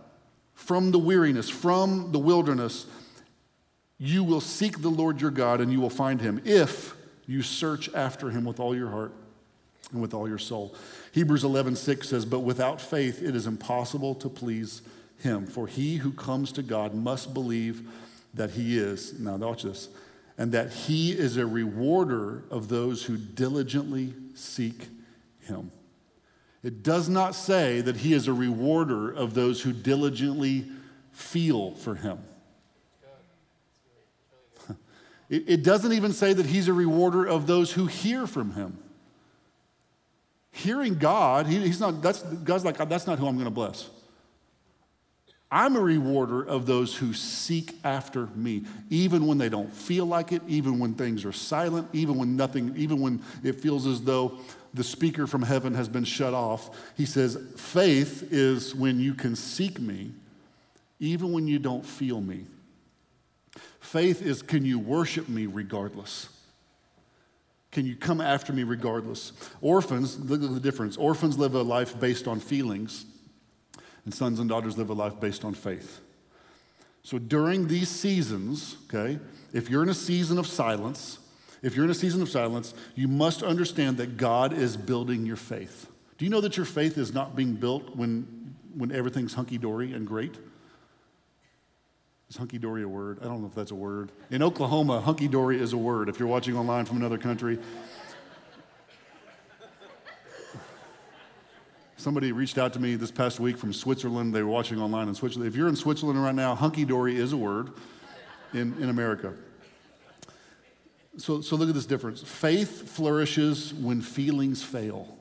from 0.53 0.90
the 0.90 0.99
weariness, 0.99 1.49
from 1.49 2.11
the 2.11 2.18
wilderness, 2.18 2.87
you 3.99 4.25
will 4.25 4.40
seek 4.40 4.83
the 4.83 4.88
Lord 4.88 5.20
your 5.20 5.31
God 5.31 5.61
and 5.61 5.72
you 5.72 5.81
will 5.81 5.90
find 5.90 6.20
him 6.20 6.42
if 6.44 6.94
you 7.27 7.42
search 7.42 7.92
after 7.94 8.31
him 8.31 8.44
with 8.44 8.59
all 8.59 8.75
your 8.75 8.90
heart 8.90 9.12
and 9.92 10.03
with 10.03 10.12
all 10.12 10.29
your 10.29 10.38
soul. 10.38 10.75
Hebrews 11.12 11.44
11:6 11.44 12.09
says, 12.09 12.25
"But 12.25 12.40
without 12.40 12.81
faith 12.81 13.22
it 13.22 13.35
is 13.35 13.46
impossible 13.46 14.14
to 14.16 14.29
please 14.29 14.83
him. 15.19 15.47
For 15.47 15.67
he 15.67 15.97
who 15.97 16.13
comes 16.13 16.53
to 16.53 16.63
God 16.63 16.95
must 16.95 17.35
believe 17.35 17.89
that 18.35 18.51
he 18.51 18.79
is, 18.79 19.19
now 19.19 19.37
watch 19.37 19.63
this, 19.63 19.89
and 20.39 20.53
that 20.53 20.73
he 20.73 21.13
is 21.13 21.37
a 21.37 21.47
rewarder 21.47 22.45
of 22.51 22.69
those 22.69 23.05
who 23.05 23.17
diligently 23.17 24.13
seek 24.35 24.89
him. 25.41 25.73
It 26.63 26.83
does 26.83 27.09
not 27.09 27.35
say 27.35 27.81
that 27.81 27.99
he 27.99 28.13
is 28.13 28.29
a 28.29 28.33
rewarder 28.33 29.11
of 29.11 29.35
those 29.35 29.63
who 29.63 29.73
diligently 29.73 30.67
feel 31.13 31.73
for 31.73 31.95
him. 31.95 32.19
It, 35.29 35.65
doesn't 35.65 35.93
even 35.93 36.13
say 36.13 36.33
that 36.35 36.47
he's 36.47 36.69
a 36.69 36.73
rewarder 36.73 37.25
of 37.25 37.49
those 37.49 37.73
who 37.73 37.87
hear 37.87 38.29
from 38.29 38.53
him. 38.53 38.79
Hearing 40.53 40.99
God, 40.99 41.49
he, 41.49 41.59
he's 41.59 41.81
not, 41.81 42.01
that's, 42.01 42.23
God's 42.23 42.65
like, 42.65 42.77
that's 42.89 43.09
not 43.09 43.19
who 43.19 43.27
I'm 43.27 43.35
going 43.35 43.47
to 43.47 43.51
bless. 43.51 43.91
I'm 45.51 45.77
a 45.77 45.81
rewarder 45.81 46.43
of 46.43 46.67
those 46.67 46.97
who 46.97 47.13
seek 47.13 47.77
after 47.85 48.27
me, 48.35 48.65
even 48.91 49.27
when 49.27 49.39
they 49.39 49.49
don't 49.49 49.73
feel 49.73 50.05
like 50.05 50.33
it, 50.33 50.43
even 50.49 50.79
when 50.81 50.95
things 50.95 51.25
are 51.25 51.33
silent, 51.33 51.89
even 51.93 52.17
when 52.17 52.37
nothing, 52.37 52.75
even 52.77 53.01
when 53.01 53.23
it 53.45 53.61
feels 53.61 53.87
as 53.87 54.03
though 54.03 54.39
the 54.75 54.83
speaker 54.83 55.27
from 55.27 55.43
heaven 55.43 55.75
has 55.75 55.89
been 55.89 56.05
shut 56.05 56.35
off. 56.35 56.71
He 56.97 57.07
says, 57.07 57.39
faith 57.57 58.33
is 58.33 58.75
when 58.75 58.99
you 58.99 59.15
can 59.15 59.37
seek 59.37 59.79
me, 59.79 60.11
even 60.99 61.33
when 61.33 61.47
you 61.47 61.61
don't 61.61 61.87
feel 61.87 62.21
me. 62.21 62.47
Faith 63.79 64.23
is 64.23 64.43
can 64.43 64.65
you 64.65 64.81
worship 64.81 65.29
me 65.29 65.47
regardless? 65.47 66.29
Can 67.71 67.87
you 67.87 67.95
come 67.95 68.21
after 68.21 68.53
me 68.53 68.65
regardless? 68.65 69.33
Orphans, 69.61 70.19
look 70.19 70.43
at 70.43 70.53
the 70.53 70.61
difference. 70.61 70.97
Orphans 70.97 71.39
live 71.39 71.55
a 71.55 71.63
life 71.63 71.99
based 72.01 72.27
on 72.27 72.41
feelings 72.41 73.05
and 74.07 74.14
sons 74.14 74.40
and 74.40 74.49
daughters 74.49 74.79
live 74.79 74.88
a 74.88 74.95
life 74.95 75.21
based 75.21 75.45
on 75.45 75.53
faith. 75.53 76.01
So 77.03 77.19
during 77.19 77.69
these 77.69 77.90
seasons, 77.90 78.77
okay, 78.88 79.19
if 79.53 79.69
you're 79.69 79.83
in 79.83 79.90
a 79.90 79.95
season 79.95 80.38
of 80.38 80.47
silence, 80.47 81.19
if 81.62 81.75
you're 81.75 81.85
in 81.85 81.90
a 81.90 81.95
season 81.95 82.23
of 82.23 82.29
silence, 82.29 82.73
you 82.95 83.09
must 83.09 83.42
understand 83.42 83.99
that 83.99 84.16
God 84.16 84.53
is 84.53 84.77
building 84.77 85.27
your 85.27 85.37
faith. 85.37 85.90
Do 86.19 86.25
you 86.25 86.31
know 86.31 86.40
that 86.40 86.57
your 86.57 86.66
faith 86.66 86.97
is 86.97 87.12
not 87.12 87.37
being 87.37 87.55
built 87.55 87.95
when, 87.95 88.55
when 88.75 88.92
everything's 88.92 89.35
hunky 89.35 89.59
dory 89.59 89.92
and 89.92 90.07
great? 90.07 90.37
Is 92.31 92.37
hunky 92.37 92.59
dory 92.59 92.83
a 92.83 92.88
word? 92.88 93.19
I 93.23 93.25
don't 93.25 93.40
know 93.40 93.49
if 93.49 93.55
that's 93.55 93.71
a 93.71 93.77
word. 93.77 94.11
In 94.31 94.42
Oklahoma, 94.42 95.01
hunky 95.01 95.29
dory 95.29 95.61
is 95.61 95.73
a 95.73 95.77
word 95.77 96.09
if 96.09 96.19
you're 96.19 96.29
watching 96.29 96.57
online 96.57 96.85
from 96.85 96.97
another 96.97 97.19
country. 97.19 97.59
Somebody 101.97 102.31
reached 102.33 102.59
out 102.59 102.75
to 102.75 102.79
me 102.79 102.95
this 102.95 103.11
past 103.11 103.41
week 103.41 103.57
from 103.57 103.73
Switzerland. 103.73 104.35
They 104.35 104.43
were 104.43 104.51
watching 104.51 104.79
online 104.79 105.09
in 105.09 105.15
Switzerland. 105.15 105.49
If 105.49 105.57
you're 105.57 105.69
in 105.69 105.77
Switzerland 105.77 106.23
right 106.23 106.35
now, 106.35 106.55
hunky 106.55 106.85
dory 106.85 107.17
is 107.17 107.33
a 107.33 107.37
word 107.37 107.71
in, 108.53 108.75
in 108.81 108.91
America. 108.91 109.33
So, 111.17 111.41
so 111.41 111.57
look 111.57 111.71
at 111.71 111.75
this 111.75 111.87
difference. 111.87 112.23
Faith 112.23 112.91
flourishes 112.91 113.73
when 113.73 114.03
feelings 114.03 114.63
fail, 114.63 115.17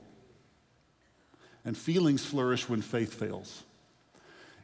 and 1.64 1.76
feelings 1.76 2.24
flourish 2.24 2.68
when 2.68 2.82
faith 2.82 3.14
fails. 3.14 3.62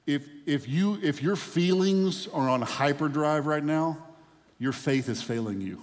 If, 0.06 0.26
if, 0.46 0.68
you, 0.68 0.98
if 1.02 1.22
your 1.22 1.36
feelings 1.36 2.26
are 2.28 2.48
on 2.48 2.60
hyperdrive 2.60 3.46
right 3.46 3.64
now, 3.64 3.96
your 4.58 4.72
faith 4.72 5.08
is 5.08 5.22
failing 5.22 5.60
you. 5.60 5.80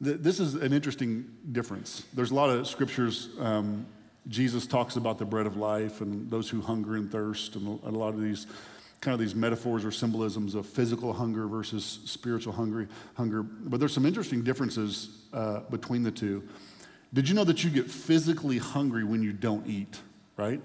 This 0.00 0.40
is 0.40 0.54
an 0.54 0.72
interesting 0.72 1.26
difference. 1.52 2.04
There's 2.14 2.30
a 2.30 2.34
lot 2.34 2.48
of 2.48 2.66
scriptures. 2.66 3.28
Um, 3.38 3.86
Jesus 4.28 4.66
talks 4.66 4.96
about 4.96 5.18
the 5.18 5.26
bread 5.26 5.46
of 5.46 5.58
life 5.58 6.00
and 6.00 6.30
those 6.30 6.48
who 6.48 6.62
hunger 6.62 6.96
and 6.96 7.12
thirst, 7.12 7.56
and 7.56 7.66
a 7.84 7.90
lot 7.90 8.14
of 8.14 8.20
these 8.20 8.46
kind 9.02 9.14
of 9.14 9.20
these 9.20 9.34
metaphors 9.34 9.84
or 9.84 9.90
symbolisms 9.90 10.54
of 10.54 10.66
physical 10.66 11.12
hunger 11.12 11.46
versus 11.46 12.00
spiritual 12.04 12.52
hungry, 12.52 12.86
hunger. 13.14 13.42
But 13.42 13.80
there's 13.80 13.94
some 13.94 14.06
interesting 14.06 14.42
differences 14.42 15.22
uh, 15.32 15.60
between 15.70 16.02
the 16.02 16.10
two. 16.10 16.44
Did 17.12 17.28
you 17.28 17.34
know 17.34 17.44
that 17.44 17.64
you 17.64 17.70
get 17.70 17.90
physically 17.90 18.58
hungry 18.58 19.04
when 19.04 19.22
you 19.22 19.32
don't 19.32 19.66
eat, 19.66 20.00
right? 20.36 20.60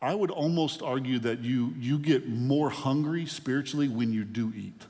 I 0.00 0.14
would 0.14 0.30
almost 0.30 0.82
argue 0.82 1.18
that 1.20 1.40
you, 1.40 1.74
you 1.78 1.98
get 1.98 2.28
more 2.28 2.70
hungry 2.70 3.26
spiritually 3.26 3.88
when 3.88 4.12
you 4.12 4.24
do 4.24 4.52
eat 4.56 4.84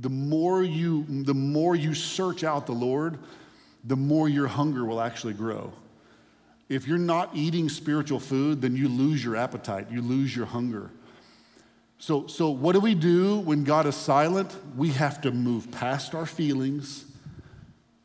the 0.00 0.10
more 0.10 0.62
you 0.62 1.04
the 1.08 1.34
more 1.34 1.74
you 1.74 1.94
search 1.94 2.44
out 2.44 2.66
the 2.66 2.72
lord 2.72 3.18
the 3.84 3.96
more 3.96 4.28
your 4.28 4.46
hunger 4.46 4.84
will 4.84 5.00
actually 5.00 5.32
grow. 5.32 5.72
If 6.68 6.86
you're 6.86 6.98
not 6.98 7.30
eating 7.34 7.68
spiritual 7.68 8.20
food 8.20 8.60
then 8.60 8.76
you 8.76 8.88
lose 8.88 9.24
your 9.24 9.36
appetite 9.36 9.90
you 9.90 10.02
lose 10.02 10.34
your 10.34 10.46
hunger. 10.46 10.90
So 11.98 12.26
so 12.26 12.50
what 12.50 12.72
do 12.72 12.80
we 12.80 12.94
do 12.94 13.38
when 13.38 13.64
god 13.64 13.86
is 13.86 13.96
silent? 13.96 14.54
We 14.76 14.90
have 14.90 15.20
to 15.22 15.30
move 15.30 15.70
past 15.70 16.14
our 16.14 16.26
feelings 16.26 17.06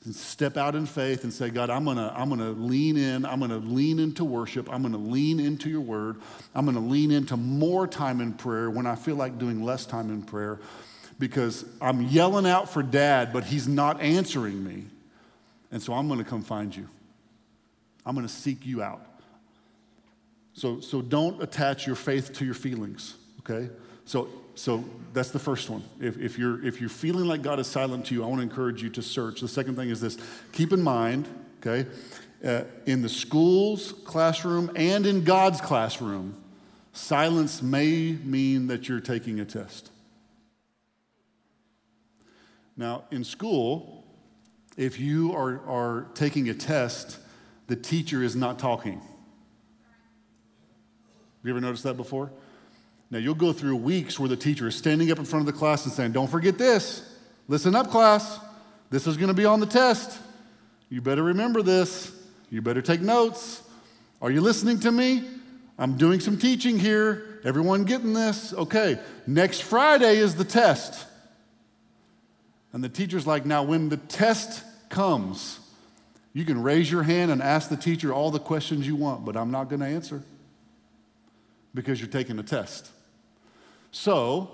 and 0.07 0.15
step 0.15 0.55
out 0.55 0.73
in 0.73 0.85
faith 0.85 1.25
and 1.25 1.33
say 1.33 1.49
god 1.49 1.69
i'm 1.69 1.83
gonna 1.83 2.13
i'm 2.15 2.29
gonna 2.29 2.51
lean 2.51 2.95
in 2.95 3.25
i'm 3.25 3.41
gonna 3.41 3.57
lean 3.57 3.99
into 3.99 4.23
worship 4.23 4.71
i'm 4.71 4.81
gonna 4.81 4.97
lean 4.97 5.37
into 5.37 5.69
your 5.69 5.81
word 5.81 6.15
i'm 6.55 6.65
gonna 6.65 6.79
lean 6.79 7.11
into 7.11 7.35
more 7.35 7.85
time 7.85 8.21
in 8.21 8.31
prayer 8.31 8.69
when 8.69 8.85
i 8.87 8.95
feel 8.95 9.17
like 9.17 9.37
doing 9.37 9.61
less 9.65 9.85
time 9.85 10.09
in 10.09 10.23
prayer 10.23 10.59
because 11.19 11.65
I'm 11.81 12.01
yelling 12.03 12.45
out 12.45 12.69
for 12.69 12.83
dad, 12.83 13.33
but 13.33 13.43
he's 13.45 13.67
not 13.67 14.01
answering 14.01 14.63
me. 14.63 14.85
And 15.71 15.81
so 15.81 15.93
I'm 15.93 16.07
going 16.07 16.19
to 16.19 16.29
come 16.29 16.41
find 16.41 16.75
you. 16.75 16.87
I'm 18.05 18.15
going 18.15 18.27
to 18.27 18.33
seek 18.33 18.65
you 18.65 18.81
out. 18.81 19.05
So, 20.53 20.79
so 20.79 21.01
don't 21.01 21.41
attach 21.41 21.85
your 21.85 21.95
faith 21.95 22.33
to 22.33 22.45
your 22.45 22.53
feelings, 22.53 23.15
okay? 23.41 23.69
So, 24.05 24.29
so 24.55 24.83
that's 25.13 25.31
the 25.31 25.39
first 25.39 25.69
one. 25.69 25.83
If, 25.99 26.17
if, 26.17 26.37
you're, 26.37 26.65
if 26.65 26.79
you're 26.79 26.89
feeling 26.89 27.25
like 27.25 27.41
God 27.41 27.59
is 27.59 27.67
silent 27.67 28.07
to 28.07 28.15
you, 28.15 28.23
I 28.23 28.27
want 28.27 28.39
to 28.39 28.43
encourage 28.43 28.81
you 28.81 28.89
to 28.91 29.01
search. 29.01 29.41
The 29.41 29.47
second 29.47 29.75
thing 29.75 29.89
is 29.89 30.01
this 30.01 30.17
keep 30.53 30.73
in 30.73 30.81
mind, 30.81 31.27
okay, 31.59 31.87
uh, 32.43 32.63
in 32.85 33.01
the 33.01 33.09
school's 33.09 33.91
classroom 33.91 34.71
and 34.75 35.05
in 35.05 35.23
God's 35.23 35.61
classroom, 35.61 36.35
silence 36.93 37.61
may 37.61 38.13
mean 38.23 38.67
that 38.67 38.87
you're 38.87 38.99
taking 38.99 39.39
a 39.39 39.45
test. 39.45 39.91
Now, 42.77 43.05
in 43.09 43.23
school, 43.23 44.05
if 44.77 44.99
you 44.99 45.33
are, 45.33 45.59
are 45.67 46.07
taking 46.13 46.47
a 46.49 46.53
test, 46.53 47.17
the 47.65 47.75
teacher 47.75 48.23
is 48.23 48.35
not 48.35 48.59
talking. 48.59 48.99
Have 48.99 49.03
you 51.43 51.49
ever 51.49 51.59
noticed 51.59 51.83
that 51.83 51.97
before? 51.97 52.31
Now, 53.09 53.17
you'll 53.17 53.35
go 53.35 53.51
through 53.51 53.77
weeks 53.77 54.19
where 54.19 54.29
the 54.29 54.37
teacher 54.37 54.67
is 54.67 54.75
standing 54.75 55.11
up 55.11 55.17
in 55.17 55.25
front 55.25 55.47
of 55.47 55.53
the 55.53 55.57
class 55.57 55.85
and 55.85 55.93
saying, 55.93 56.11
Don't 56.11 56.29
forget 56.29 56.57
this. 56.57 57.15
Listen 57.47 57.75
up, 57.75 57.89
class. 57.89 58.39
This 58.89 59.07
is 59.07 59.17
going 59.17 59.29
to 59.29 59.33
be 59.33 59.45
on 59.45 59.59
the 59.59 59.65
test. 59.65 60.19
You 60.89 61.01
better 61.01 61.23
remember 61.23 61.61
this. 61.61 62.11
You 62.49 62.61
better 62.61 62.81
take 62.81 63.01
notes. 63.01 63.63
Are 64.21 64.31
you 64.31 64.41
listening 64.41 64.79
to 64.81 64.91
me? 64.91 65.23
I'm 65.79 65.97
doing 65.97 66.19
some 66.19 66.37
teaching 66.37 66.79
here. 66.79 67.39
Everyone 67.43 67.83
getting 67.85 68.13
this? 68.13 68.53
Okay. 68.53 68.99
Next 69.25 69.61
Friday 69.61 70.17
is 70.17 70.35
the 70.35 70.43
test. 70.43 71.05
And 72.73 72.83
the 72.83 72.89
teacher's 72.89 73.25
like, 73.25 73.45
now 73.45 73.63
when 73.63 73.89
the 73.89 73.97
test 73.97 74.63
comes, 74.89 75.59
you 76.33 76.45
can 76.45 76.61
raise 76.61 76.91
your 76.91 77.03
hand 77.03 77.31
and 77.31 77.41
ask 77.41 77.69
the 77.69 77.77
teacher 77.77 78.13
all 78.13 78.29
the 78.29 78.39
questions 78.39 78.85
you 78.85 78.95
want, 78.95 79.25
but 79.25 79.35
I'm 79.35 79.51
not 79.51 79.69
going 79.69 79.79
to 79.79 79.87
answer 79.87 80.21
because 81.73 81.99
you're 81.99 82.09
taking 82.09 82.37
a 82.39 82.43
test. 82.43 82.91
So, 83.91 84.51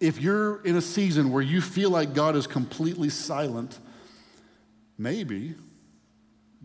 if 0.00 0.20
you're 0.20 0.62
in 0.64 0.76
a 0.76 0.80
season 0.80 1.30
where 1.30 1.42
you 1.42 1.60
feel 1.60 1.90
like 1.90 2.14
God 2.14 2.36
is 2.36 2.46
completely 2.46 3.08
silent, 3.10 3.78
maybe 4.98 5.54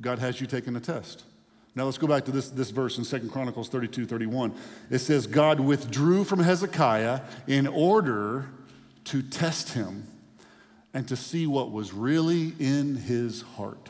God 0.02 0.20
has 0.20 0.40
you 0.40 0.48
taking 0.48 0.76
a 0.76 0.80
test. 0.80 1.24
Now 1.76 1.84
let's 1.84 1.98
go 1.98 2.08
back 2.08 2.24
to 2.26 2.32
this, 2.32 2.50
this 2.50 2.72
verse 2.72 2.98
in 2.98 3.04
Second 3.04 3.32
Chronicles 3.32 3.68
32 3.68 4.06
31. 4.06 4.54
It 4.90 5.00
says, 5.00 5.28
God 5.28 5.60
withdrew 5.60 6.24
from 6.24 6.40
Hezekiah 6.40 7.22
in 7.48 7.68
order 7.68 8.50
to 9.06 9.22
test 9.22 9.74
him 9.74 10.08
and 10.96 11.06
to 11.10 11.16
see 11.18 11.46
what 11.46 11.72
was 11.72 11.92
really 11.92 12.54
in 12.58 12.96
his 12.96 13.42
heart. 13.42 13.90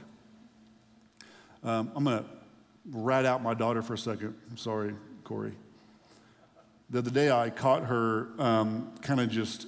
Um, 1.64 1.92
I'm 1.96 2.04
going 2.04 2.18
to 2.18 2.26
rat 2.92 3.26
out 3.26 3.44
my 3.44 3.54
daughter 3.54 3.84
for 3.84 3.94
a 3.94 3.98
second. 3.98 4.34
I'm 4.50 4.58
sorry, 4.58 4.96
Corey. 5.24 5.54
The 6.90 6.98
other 6.98 7.12
day 7.12 7.30
I 7.30 7.52
caught 7.52 7.84
her 7.86 8.30
um, 8.40 8.92
kind 9.02 9.20
of 9.20 9.30
just 9.30 9.68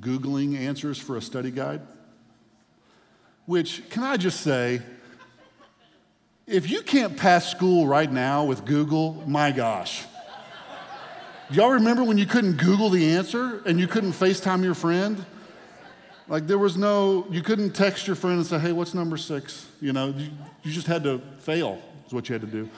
Googling 0.00 0.58
answers 0.58 0.98
for 0.98 1.16
a 1.16 1.22
study 1.22 1.50
guide, 1.50 1.80
which, 3.46 3.88
can 3.88 4.02
I 4.02 4.18
just 4.18 4.42
say, 4.42 4.82
if 6.46 6.70
you 6.70 6.82
can't 6.82 7.16
pass 7.16 7.50
school 7.50 7.86
right 7.86 8.10
now 8.10 8.44
with 8.44 8.66
Google, 8.66 9.24
my 9.26 9.50
gosh. 9.50 10.04
Y'all 11.48 11.70
remember 11.70 12.04
when 12.04 12.18
you 12.18 12.26
couldn't 12.26 12.58
Google 12.58 12.90
the 12.90 13.12
answer 13.12 13.62
and 13.64 13.80
you 13.80 13.86
couldn't 13.86 14.12
FaceTime 14.12 14.62
your 14.62 14.74
friend? 14.74 15.24
Like 16.28 16.46
there 16.46 16.58
was 16.58 16.76
no, 16.76 17.26
you 17.30 17.42
couldn't 17.42 17.70
text 17.70 18.06
your 18.06 18.16
friend 18.16 18.38
and 18.38 18.46
say, 18.46 18.58
hey, 18.58 18.72
what's 18.72 18.94
number 18.94 19.16
six? 19.16 19.68
You 19.80 19.92
know, 19.92 20.08
you, 20.08 20.30
you 20.62 20.72
just 20.72 20.86
had 20.86 21.04
to 21.04 21.20
fail, 21.38 21.80
is 22.06 22.12
what 22.12 22.28
you 22.28 22.32
had 22.32 22.42
to 22.42 22.48
do. 22.48 22.68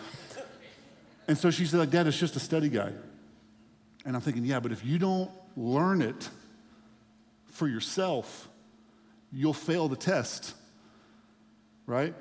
And 1.26 1.36
so 1.36 1.50
she 1.50 1.64
said, 1.64 1.78
like, 1.78 1.90
Dad, 1.90 2.06
it's 2.06 2.18
just 2.18 2.36
a 2.36 2.40
study 2.40 2.68
guide. 2.68 2.94
And 4.04 4.14
I'm 4.14 4.22
thinking, 4.22 4.44
yeah, 4.44 4.60
but 4.60 4.72
if 4.72 4.84
you 4.84 4.98
don't 4.98 5.30
learn 5.56 6.02
it 6.02 6.28
for 7.46 7.68
yourself, 7.68 8.48
you'll 9.32 9.54
fail 9.54 9.88
the 9.88 9.96
test, 9.96 10.54
right? 11.86 12.14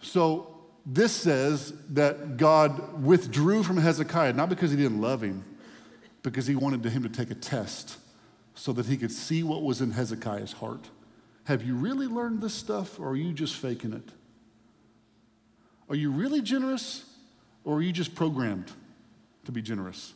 So 0.00 0.58
this 0.84 1.12
says 1.12 1.72
that 1.90 2.36
God 2.36 3.02
withdrew 3.02 3.62
from 3.62 3.76
Hezekiah, 3.76 4.32
not 4.32 4.48
because 4.48 4.70
he 4.70 4.76
didn't 4.76 5.00
love 5.00 5.22
him, 5.22 5.44
because 6.22 6.46
he 6.46 6.54
wanted 6.54 6.84
him 6.84 7.02
to 7.02 7.08
take 7.08 7.30
a 7.30 7.34
test 7.34 7.98
so 8.54 8.72
that 8.72 8.86
he 8.86 8.96
could 8.96 9.12
see 9.12 9.42
what 9.42 9.62
was 9.62 9.80
in 9.80 9.92
Hezekiah's 9.92 10.52
heart. 10.54 10.90
Have 11.44 11.62
you 11.62 11.74
really 11.74 12.06
learned 12.06 12.40
this 12.40 12.54
stuff 12.54 13.00
or 13.00 13.10
are 13.10 13.16
you 13.16 13.32
just 13.32 13.56
faking 13.56 13.92
it? 13.92 14.08
Are 15.88 15.96
you 15.96 16.10
really 16.10 16.40
generous 16.40 17.04
or 17.64 17.78
are 17.78 17.82
you 17.82 17.92
just 17.92 18.14
programmed 18.14 18.70
to 19.44 19.52
be 19.52 19.62
generous? 19.62 20.14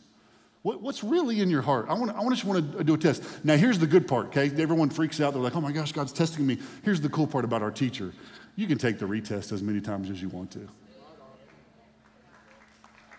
What, 0.62 0.80
what's 0.80 1.04
really 1.04 1.40
in 1.40 1.50
your 1.50 1.62
heart? 1.62 1.86
I 1.88 1.94
want, 1.94 2.16
I 2.16 2.28
just 2.28 2.44
want 2.44 2.76
to 2.76 2.84
do 2.84 2.94
a 2.94 2.98
test. 2.98 3.22
Now, 3.44 3.56
here's 3.56 3.78
the 3.78 3.86
good 3.86 4.08
part, 4.08 4.28
okay? 4.28 4.50
Everyone 4.60 4.90
freaks 4.90 5.20
out. 5.20 5.32
They're 5.32 5.42
like, 5.42 5.54
oh 5.54 5.60
my 5.60 5.72
gosh, 5.72 5.92
God's 5.92 6.12
testing 6.12 6.46
me. 6.46 6.58
Here's 6.82 7.00
the 7.00 7.08
cool 7.08 7.26
part 7.26 7.44
about 7.44 7.62
our 7.62 7.70
teacher 7.70 8.12
you 8.56 8.66
can 8.66 8.78
take 8.78 8.98
the 8.98 9.06
retest 9.06 9.52
as 9.52 9.62
many 9.62 9.80
times 9.80 10.10
as 10.10 10.20
you 10.20 10.28
want 10.30 10.50
to. 10.52 10.66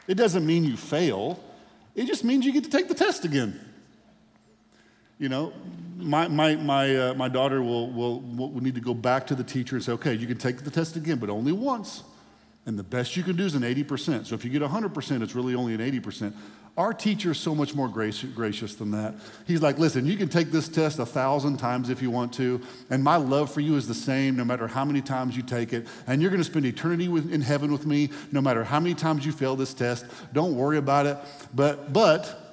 It 0.08 0.15
doesn't 0.15 0.45
mean 0.45 0.63
you 0.63 0.75
fail, 0.75 1.41
it 1.95 2.06
just 2.06 2.23
means 2.23 2.45
you 2.45 2.51
get 2.51 2.63
to 2.63 2.69
take 2.69 2.88
the 2.88 2.95
test 2.95 3.23
again. 3.23 3.60
You 5.19 5.30
know, 5.30 5.53
my, 5.97 6.27
my, 6.27 6.56
my, 6.56 6.95
uh, 6.95 7.13
my 7.15 7.27
daughter 7.27 7.62
will, 7.62 7.91
will, 7.91 8.19
will 8.21 8.62
need 8.62 8.75
to 8.75 8.82
go 8.82 8.93
back 8.93 9.27
to 9.27 9.36
the 9.36 9.43
teacher 9.43 9.75
and 9.75 9.84
say, 9.84 9.93
okay, 9.93 10.13
you 10.13 10.27
can 10.27 10.38
take 10.38 10.63
the 10.63 10.71
test 10.71 10.95
again, 10.95 11.17
but 11.17 11.30
only 11.30 11.51
once. 11.51 12.03
And 12.67 12.77
the 12.77 12.84
best 12.84 13.15
you 13.15 13.23
can 13.23 13.36
do 13.36 13.45
is 13.45 13.56
an 13.56 13.63
80%. 13.63 14.27
So 14.27 14.36
if 14.36 14.43
you 14.43 14.51
get 14.51 14.62
100%, 14.62 15.21
it's 15.23 15.34
really 15.34 15.56
only 15.56 15.73
an 15.73 15.80
80%. 15.80 16.34
Our 16.77 16.93
teacher 16.93 17.32
is 17.32 17.39
so 17.39 17.56
much 17.56 17.73
more 17.73 17.88
gracious 17.88 18.75
than 18.75 18.91
that. 18.91 19.15
He's 19.47 19.63
like, 19.63 19.80
listen, 19.80 20.06
you 20.06 20.15
can 20.15 20.30
take 20.30 20.51
this 20.51 20.69
test 20.69 20.99
a 20.99 21.06
thousand 21.08 21.58
times 21.58 21.89
if 21.89 22.03
you 22.03 22.12
want 22.12 22.34
to, 22.34 22.62
and 22.91 23.03
my 23.03 23.15
love 23.15 23.51
for 23.51 23.62
you 23.62 23.77
is 23.77 23.88
the 23.88 23.95
same 23.95 24.36
no 24.36 24.45
matter 24.45 24.67
how 24.67 24.86
many 24.86 25.01
times 25.01 25.36
you 25.36 25.41
take 25.41 25.73
it. 25.73 25.88
And 26.06 26.21
you're 26.21 26.30
going 26.30 26.43
to 26.43 26.47
spend 26.47 26.67
eternity 26.67 27.08
with, 27.08 27.34
in 27.34 27.41
heaven 27.41 27.71
with 27.71 27.88
me 27.88 28.10
no 28.32 28.41
matter 28.41 28.63
how 28.63 28.80
many 28.80 28.93
times 28.93 29.25
you 29.25 29.32
fail 29.32 29.56
this 29.56 29.73
test. 29.73 30.06
Don't 30.34 30.56
worry 30.56 30.77
about 30.77 31.08
it. 31.08 31.17
But, 31.56 31.93
but 31.93 32.47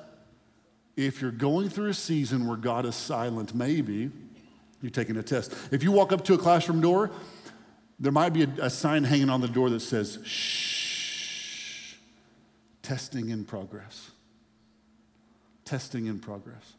if 0.96 1.20
you're 1.20 1.30
going 1.30 1.68
through 1.68 1.88
a 1.88 1.94
season 1.94 2.46
where 2.46 2.56
God 2.56 2.86
is 2.86 2.94
silent, 2.94 3.54
maybe 3.54 4.10
you're 4.80 4.90
taking 4.90 5.16
a 5.16 5.22
test. 5.22 5.54
If 5.70 5.82
you 5.82 5.92
walk 5.92 6.12
up 6.12 6.24
to 6.24 6.34
a 6.34 6.38
classroom 6.38 6.80
door, 6.80 7.10
there 7.98 8.12
might 8.12 8.30
be 8.30 8.42
a, 8.42 8.48
a 8.62 8.70
sign 8.70 9.04
hanging 9.04 9.30
on 9.30 9.40
the 9.40 9.48
door 9.48 9.70
that 9.70 9.80
says, 9.80 10.18
shh, 10.24 11.94
testing 12.82 13.30
in 13.30 13.44
progress 13.44 14.10
testing 15.64 16.06
in 16.06 16.18
progress. 16.18 16.74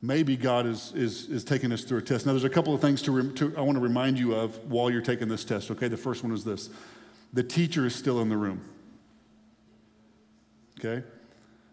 Maybe 0.00 0.36
God 0.36 0.66
is, 0.66 0.92
is, 0.94 1.28
is 1.28 1.44
taking 1.44 1.70
us 1.70 1.84
through 1.84 1.98
a 1.98 2.02
test. 2.02 2.26
Now, 2.26 2.32
there's 2.32 2.44
a 2.44 2.50
couple 2.50 2.74
of 2.74 2.80
things 2.80 3.02
to, 3.02 3.12
re- 3.12 3.32
to 3.34 3.56
I 3.56 3.60
want 3.60 3.76
to 3.76 3.80
remind 3.80 4.18
you 4.18 4.34
of 4.34 4.56
while 4.70 4.90
you're 4.90 5.00
taking 5.00 5.28
this 5.28 5.44
test, 5.44 5.70
okay? 5.70 5.88
The 5.88 5.96
first 5.96 6.24
one 6.24 6.32
is 6.32 6.44
this 6.44 6.70
the 7.32 7.42
teacher 7.42 7.86
is 7.86 7.94
still 7.94 8.20
in 8.20 8.28
the 8.28 8.36
room. 8.36 8.62
Okay? 10.78 11.06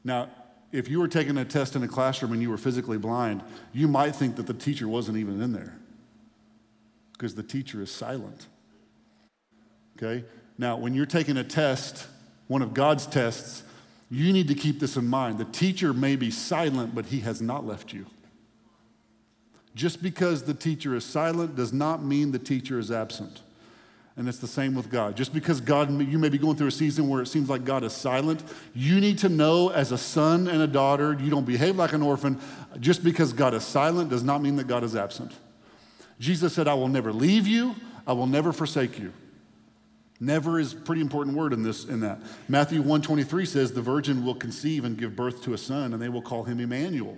Now, 0.04 0.30
if 0.72 0.88
you 0.88 1.00
were 1.00 1.08
taking 1.08 1.38
a 1.38 1.46
test 1.46 1.76
in 1.76 1.84
a 1.84 1.88
classroom 1.88 2.32
and 2.32 2.42
you 2.42 2.50
were 2.50 2.58
physically 2.58 2.98
blind, 2.98 3.44
you 3.74 3.88
might 3.88 4.16
think 4.16 4.36
that 4.36 4.48
the 4.48 4.54
teacher 4.54 4.88
wasn't 4.88 5.18
even 5.18 5.42
in 5.42 5.54
there 5.54 5.78
because 7.14 7.36
the 7.36 7.44
teacher 7.44 7.82
is 7.82 7.92
silent. 7.92 8.48
Okay? 9.98 10.24
Now, 10.58 10.78
when 10.78 10.94
you're 10.94 11.06
taking 11.06 11.38
a 11.38 11.44
test, 11.44 12.08
one 12.48 12.62
of 12.62 12.74
God's 12.74 13.06
tests, 13.06 13.64
you 14.10 14.32
need 14.32 14.48
to 14.48 14.56
keep 14.56 14.80
this 14.80 14.96
in 14.96 15.08
mind. 15.08 15.38
The 15.38 15.46
teacher 15.46 15.94
may 15.94 16.16
be 16.16 16.32
silent, 16.32 16.96
but 16.96 17.08
he 17.08 17.20
has 17.22 17.42
not 17.42 17.66
left 17.66 17.94
you. 17.94 18.06
Just 19.76 20.02
because 20.02 20.44
the 20.44 20.54
teacher 20.54 20.96
is 20.96 21.06
silent 21.06 21.56
does 21.56 21.72
not 21.72 22.04
mean 22.04 22.32
the 22.32 22.40
teacher 22.40 22.80
is 22.80 22.92
absent. 22.92 23.42
And 24.20 24.28
it's 24.28 24.40
the 24.40 24.48
same 24.48 24.76
with 24.76 24.92
God. 24.92 25.16
Just 25.16 25.34
because 25.34 25.62
God, 25.62 25.90
you 26.02 26.20
may 26.20 26.28
be 26.28 26.38
going 26.38 26.58
through 26.58 26.68
a 26.68 26.72
season 26.72 27.08
where 27.08 27.22
it 27.22 27.28
seems 27.28 27.48
like 27.48 27.64
God 27.64 27.86
is 27.86 27.94
silent, 27.94 28.44
you 28.76 29.00
need 29.00 29.20
to 29.20 29.30
know 29.30 29.70
as 29.70 29.94
a 29.94 29.98
son 29.98 30.50
and 30.50 30.62
a 30.62 30.68
daughter, 30.68 31.16
you 31.18 31.30
don't 31.30 31.46
behave 31.46 31.78
like 31.78 31.94
an 31.94 32.02
orphan. 32.02 32.38
Just 32.82 33.02
because 33.02 33.32
God 33.32 33.54
is 33.54 33.64
silent 33.64 34.10
does 34.10 34.22
not 34.22 34.42
mean 34.42 34.58
that 34.58 34.68
God 34.68 34.84
is 34.84 34.94
absent. 34.94 35.32
Jesus 36.20 36.54
said, 36.54 36.68
I 36.68 36.74
will 36.74 36.90
never 36.90 37.14
leave 37.14 37.48
you, 37.48 37.78
I 38.06 38.12
will 38.12 38.28
never 38.28 38.52
forsake 38.52 39.00
you. 39.00 39.14
Never 40.20 40.60
is 40.60 40.74
a 40.74 40.76
pretty 40.76 41.00
important 41.00 41.38
word 41.38 41.54
in 41.54 41.64
this 41.64 41.86
in 41.86 42.02
that. 42.02 42.20
Matthew 42.50 42.80
123 42.80 43.46
says 43.46 43.72
the 43.72 43.82
virgin 43.82 44.26
will 44.26 44.36
conceive 44.36 44.84
and 44.84 44.98
give 44.98 45.16
birth 45.16 45.42
to 45.44 45.54
a 45.54 45.58
son 45.58 45.94
and 45.94 46.02
they 46.02 46.10
will 46.10 46.22
call 46.22 46.44
him 46.44 46.60
Emmanuel. 46.60 47.18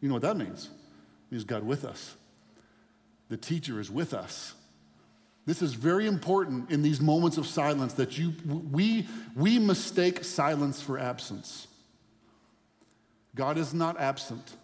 You 0.00 0.08
know 0.08 0.14
what 0.14 0.22
that 0.22 0.36
means? 0.36 0.64
It 0.64 1.34
means 1.34 1.44
God 1.44 1.62
with 1.62 1.84
us. 1.84 2.16
The 3.28 3.36
teacher 3.36 3.78
is 3.78 3.88
with 3.88 4.12
us. 4.12 4.54
This 5.46 5.60
is 5.60 5.74
very 5.74 6.06
important 6.06 6.70
in 6.70 6.82
these 6.82 7.00
moments 7.00 7.36
of 7.36 7.46
silence 7.46 7.94
that 7.94 8.16
you 8.16 8.32
we 8.72 9.06
we 9.36 9.58
mistake 9.58 10.24
silence 10.24 10.80
for 10.80 10.98
absence. 10.98 11.66
God 13.34 13.58
is 13.58 13.74
not 13.74 14.00
absent 14.00 14.56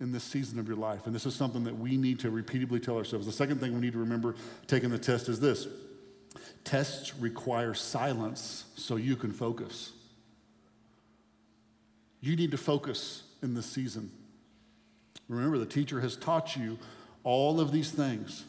in 0.00 0.12
this 0.12 0.24
season 0.24 0.58
of 0.58 0.68
your 0.68 0.76
life 0.76 1.06
and 1.06 1.14
this 1.14 1.26
is 1.26 1.34
something 1.34 1.64
that 1.64 1.78
we 1.78 1.96
need 1.96 2.20
to 2.20 2.30
repeatedly 2.30 2.80
tell 2.80 2.96
ourselves. 2.96 3.26
The 3.26 3.32
second 3.32 3.60
thing 3.60 3.74
we 3.74 3.80
need 3.80 3.92
to 3.92 3.98
remember 3.98 4.34
taking 4.66 4.90
the 4.90 4.98
test 4.98 5.28
is 5.28 5.40
this. 5.40 5.66
Tests 6.64 7.14
require 7.16 7.74
silence 7.74 8.64
so 8.76 8.96
you 8.96 9.16
can 9.16 9.32
focus. 9.32 9.92
You 12.20 12.36
need 12.36 12.50
to 12.50 12.58
focus 12.58 13.22
in 13.42 13.54
this 13.54 13.66
season. 13.66 14.10
Remember, 15.28 15.58
the 15.58 15.66
teacher 15.66 16.00
has 16.00 16.16
taught 16.16 16.56
you 16.56 16.78
all 17.22 17.60
of 17.60 17.72
these 17.72 17.90
things. 17.90 18.44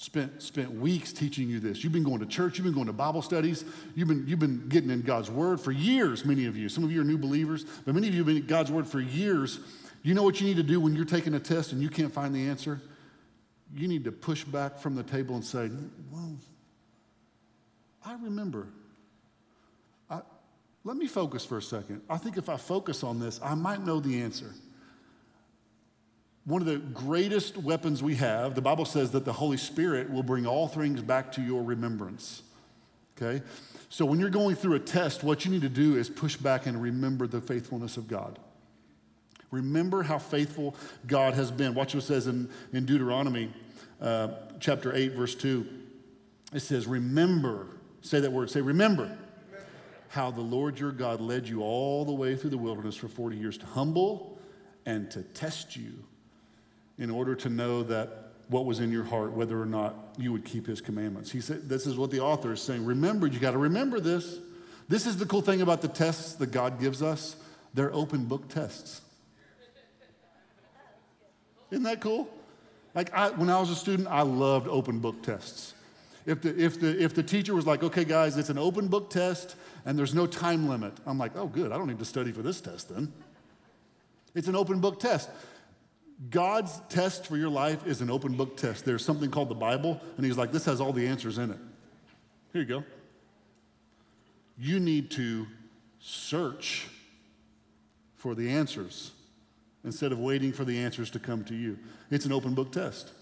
Spent, 0.00 0.40
spent 0.44 0.70
weeks 0.70 1.12
teaching 1.12 1.48
you 1.48 1.58
this. 1.58 1.82
You've 1.82 1.92
been 1.92 2.04
going 2.04 2.20
to 2.20 2.26
church, 2.26 2.56
you've 2.56 2.64
been 2.64 2.72
going 2.72 2.86
to 2.86 2.92
Bible 2.92 3.20
studies, 3.20 3.64
you've 3.96 4.06
been, 4.06 4.24
you've 4.28 4.38
been 4.38 4.68
getting 4.68 4.90
in 4.90 5.02
God's 5.02 5.28
Word 5.28 5.60
for 5.60 5.72
years, 5.72 6.24
many 6.24 6.46
of 6.46 6.56
you. 6.56 6.68
Some 6.68 6.84
of 6.84 6.92
you 6.92 7.00
are 7.00 7.04
new 7.04 7.18
believers, 7.18 7.64
but 7.84 7.96
many 7.96 8.06
of 8.06 8.14
you 8.14 8.20
have 8.20 8.28
been 8.28 8.36
in 8.36 8.46
God's 8.46 8.70
Word 8.70 8.86
for 8.86 9.00
years. 9.00 9.58
You 10.04 10.14
know 10.14 10.22
what 10.22 10.40
you 10.40 10.46
need 10.46 10.56
to 10.58 10.62
do 10.62 10.78
when 10.78 10.94
you're 10.94 11.04
taking 11.04 11.34
a 11.34 11.40
test 11.40 11.72
and 11.72 11.82
you 11.82 11.88
can't 11.88 12.14
find 12.14 12.32
the 12.32 12.48
answer? 12.48 12.80
You 13.74 13.88
need 13.88 14.04
to 14.04 14.12
push 14.12 14.44
back 14.44 14.78
from 14.78 14.94
the 14.94 15.02
table 15.02 15.34
and 15.34 15.44
say, 15.44 15.68
Well, 16.12 16.36
I 18.06 18.14
remember. 18.22 18.68
I, 20.08 20.20
let 20.84 20.96
me 20.96 21.08
focus 21.08 21.44
for 21.44 21.58
a 21.58 21.62
second. 21.62 22.02
I 22.08 22.18
think 22.18 22.36
if 22.36 22.48
I 22.48 22.56
focus 22.56 23.02
on 23.02 23.18
this, 23.18 23.40
I 23.42 23.56
might 23.56 23.84
know 23.84 23.98
the 23.98 24.22
answer. 24.22 24.54
One 26.48 26.62
of 26.62 26.66
the 26.66 26.78
greatest 26.78 27.58
weapons 27.58 28.02
we 28.02 28.14
have, 28.16 28.54
the 28.54 28.62
Bible 28.62 28.86
says 28.86 29.10
that 29.10 29.26
the 29.26 29.32
Holy 29.34 29.58
Spirit 29.58 30.10
will 30.10 30.22
bring 30.22 30.46
all 30.46 30.66
things 30.66 31.02
back 31.02 31.30
to 31.32 31.42
your 31.42 31.62
remembrance. 31.62 32.42
Okay? 33.16 33.44
So 33.90 34.06
when 34.06 34.18
you're 34.18 34.30
going 34.30 34.56
through 34.56 34.74
a 34.74 34.80
test, 34.80 35.22
what 35.22 35.44
you 35.44 35.50
need 35.50 35.60
to 35.60 35.68
do 35.68 35.96
is 35.96 36.08
push 36.08 36.36
back 36.36 36.66
and 36.66 36.80
remember 36.80 37.26
the 37.26 37.42
faithfulness 37.42 37.98
of 37.98 38.08
God. 38.08 38.38
Remember 39.50 40.02
how 40.02 40.18
faithful 40.18 40.74
God 41.06 41.34
has 41.34 41.50
been. 41.50 41.74
Watch 41.74 41.94
what 41.94 42.04
it 42.04 42.06
says 42.06 42.26
in, 42.26 42.48
in 42.72 42.86
Deuteronomy 42.86 43.52
uh, 44.00 44.28
chapter 44.58 44.94
8, 44.94 45.12
verse 45.12 45.34
2. 45.34 45.66
It 46.54 46.60
says, 46.60 46.86
Remember 46.86 47.66
Say 48.00 48.20
that 48.20 48.32
word. 48.32 48.50
Say, 48.50 48.60
remember 48.60 49.16
how 50.08 50.30
the 50.30 50.40
Lord 50.40 50.78
your 50.78 50.92
God 50.92 51.20
led 51.20 51.46
you 51.46 51.62
all 51.62 52.04
the 52.04 52.12
way 52.12 52.36
through 52.36 52.50
the 52.50 52.58
wilderness 52.58 52.96
for 52.96 53.08
40 53.08 53.36
years 53.36 53.58
to 53.58 53.66
humble 53.66 54.38
and 54.86 55.10
to 55.10 55.22
test 55.22 55.76
you 55.76 55.92
in 56.98 57.10
order 57.10 57.34
to 57.36 57.48
know 57.48 57.82
that 57.84 58.32
what 58.48 58.64
was 58.64 58.80
in 58.80 58.90
your 58.90 59.04
heart, 59.04 59.32
whether 59.32 59.60
or 59.60 59.66
not 59.66 59.94
you 60.16 60.32
would 60.32 60.44
keep 60.44 60.66
his 60.66 60.80
commandments. 60.80 61.30
He 61.30 61.40
said, 61.40 61.68
This 61.68 61.86
is 61.86 61.96
what 61.96 62.10
the 62.10 62.20
author 62.20 62.52
is 62.52 62.62
saying. 62.62 62.84
Remember, 62.84 63.26
you 63.26 63.38
got 63.38 63.52
to 63.52 63.58
remember 63.58 64.00
this. 64.00 64.38
This 64.88 65.06
is 65.06 65.18
the 65.18 65.26
cool 65.26 65.42
thing 65.42 65.60
about 65.60 65.82
the 65.82 65.88
tests 65.88 66.34
that 66.36 66.50
God 66.50 66.80
gives 66.80 67.02
us. 67.02 67.36
They're 67.74 67.92
open 67.92 68.24
book 68.24 68.48
tests. 68.48 69.02
Isn't 71.70 71.84
that 71.84 72.00
cool? 72.00 72.28
Like 72.94 73.12
I, 73.12 73.30
when 73.30 73.50
I 73.50 73.60
was 73.60 73.70
a 73.70 73.76
student, 73.76 74.08
I 74.08 74.22
loved 74.22 74.66
open 74.66 75.00
book 75.00 75.22
tests. 75.22 75.74
If 76.24 76.42
the, 76.42 76.62
if, 76.62 76.80
the, 76.80 77.02
if 77.02 77.14
the 77.14 77.22
teacher 77.22 77.54
was 77.54 77.66
like, 77.66 77.82
okay, 77.82 78.04
guys, 78.04 78.36
it's 78.36 78.50
an 78.50 78.58
open 78.58 78.88
book 78.88 79.08
test 79.08 79.56
and 79.86 79.98
there's 79.98 80.14
no 80.14 80.26
time 80.26 80.68
limit, 80.68 80.92
I'm 81.06 81.18
like, 81.18 81.32
oh, 81.36 81.46
good, 81.46 81.72
I 81.72 81.78
don't 81.78 81.86
need 81.86 81.98
to 82.00 82.04
study 82.04 82.32
for 82.32 82.42
this 82.42 82.60
test 82.60 82.94
then. 82.94 83.12
It's 84.34 84.48
an 84.48 84.56
open 84.56 84.80
book 84.80 85.00
test. 85.00 85.30
God's 86.30 86.80
test 86.88 87.26
for 87.26 87.36
your 87.36 87.48
life 87.48 87.86
is 87.86 88.00
an 88.00 88.10
open 88.10 88.34
book 88.36 88.56
test. 88.56 88.84
There's 88.84 89.04
something 89.04 89.30
called 89.30 89.48
the 89.48 89.54
Bible, 89.54 90.00
and 90.16 90.26
He's 90.26 90.36
like, 90.36 90.50
this 90.50 90.64
has 90.64 90.80
all 90.80 90.92
the 90.92 91.06
answers 91.06 91.38
in 91.38 91.50
it. 91.50 91.58
Here 92.52 92.62
you 92.62 92.68
go. 92.68 92.84
You 94.58 94.80
need 94.80 95.12
to 95.12 95.46
search 96.00 96.88
for 98.16 98.34
the 98.34 98.50
answers 98.50 99.12
instead 99.84 100.10
of 100.10 100.18
waiting 100.18 100.52
for 100.52 100.64
the 100.64 100.78
answers 100.78 101.10
to 101.10 101.20
come 101.20 101.44
to 101.44 101.54
you. 101.54 101.78
It's 102.10 102.24
an 102.24 102.32
open 102.32 102.54
book 102.54 102.72
test. 102.72 103.12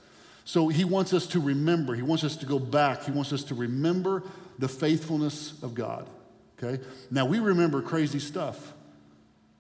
So 0.47 0.69
he 0.69 0.85
wants 0.85 1.13
us 1.13 1.27
to 1.29 1.41
remember. 1.41 1.95
He 1.95 2.03
wants 2.03 2.25
us 2.25 2.37
to 2.37 2.47
go 2.47 2.59
back. 2.59 3.05
He 3.05 3.11
wants 3.11 3.33
us 3.33 3.45
to 3.45 3.55
remember 3.55 4.23
the 4.59 4.69
faithfulness 4.69 5.61
of 5.63 5.75
God. 5.75 6.09
Okay? 6.57 6.83
Now, 7.11 7.27
we 7.27 7.41
remember 7.41 7.83
crazy 7.83 8.21
stuff. 8.21 8.73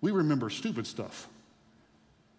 We 0.00 0.10
remember 0.10 0.48
stupid 0.48 0.86
stuff, 0.86 1.28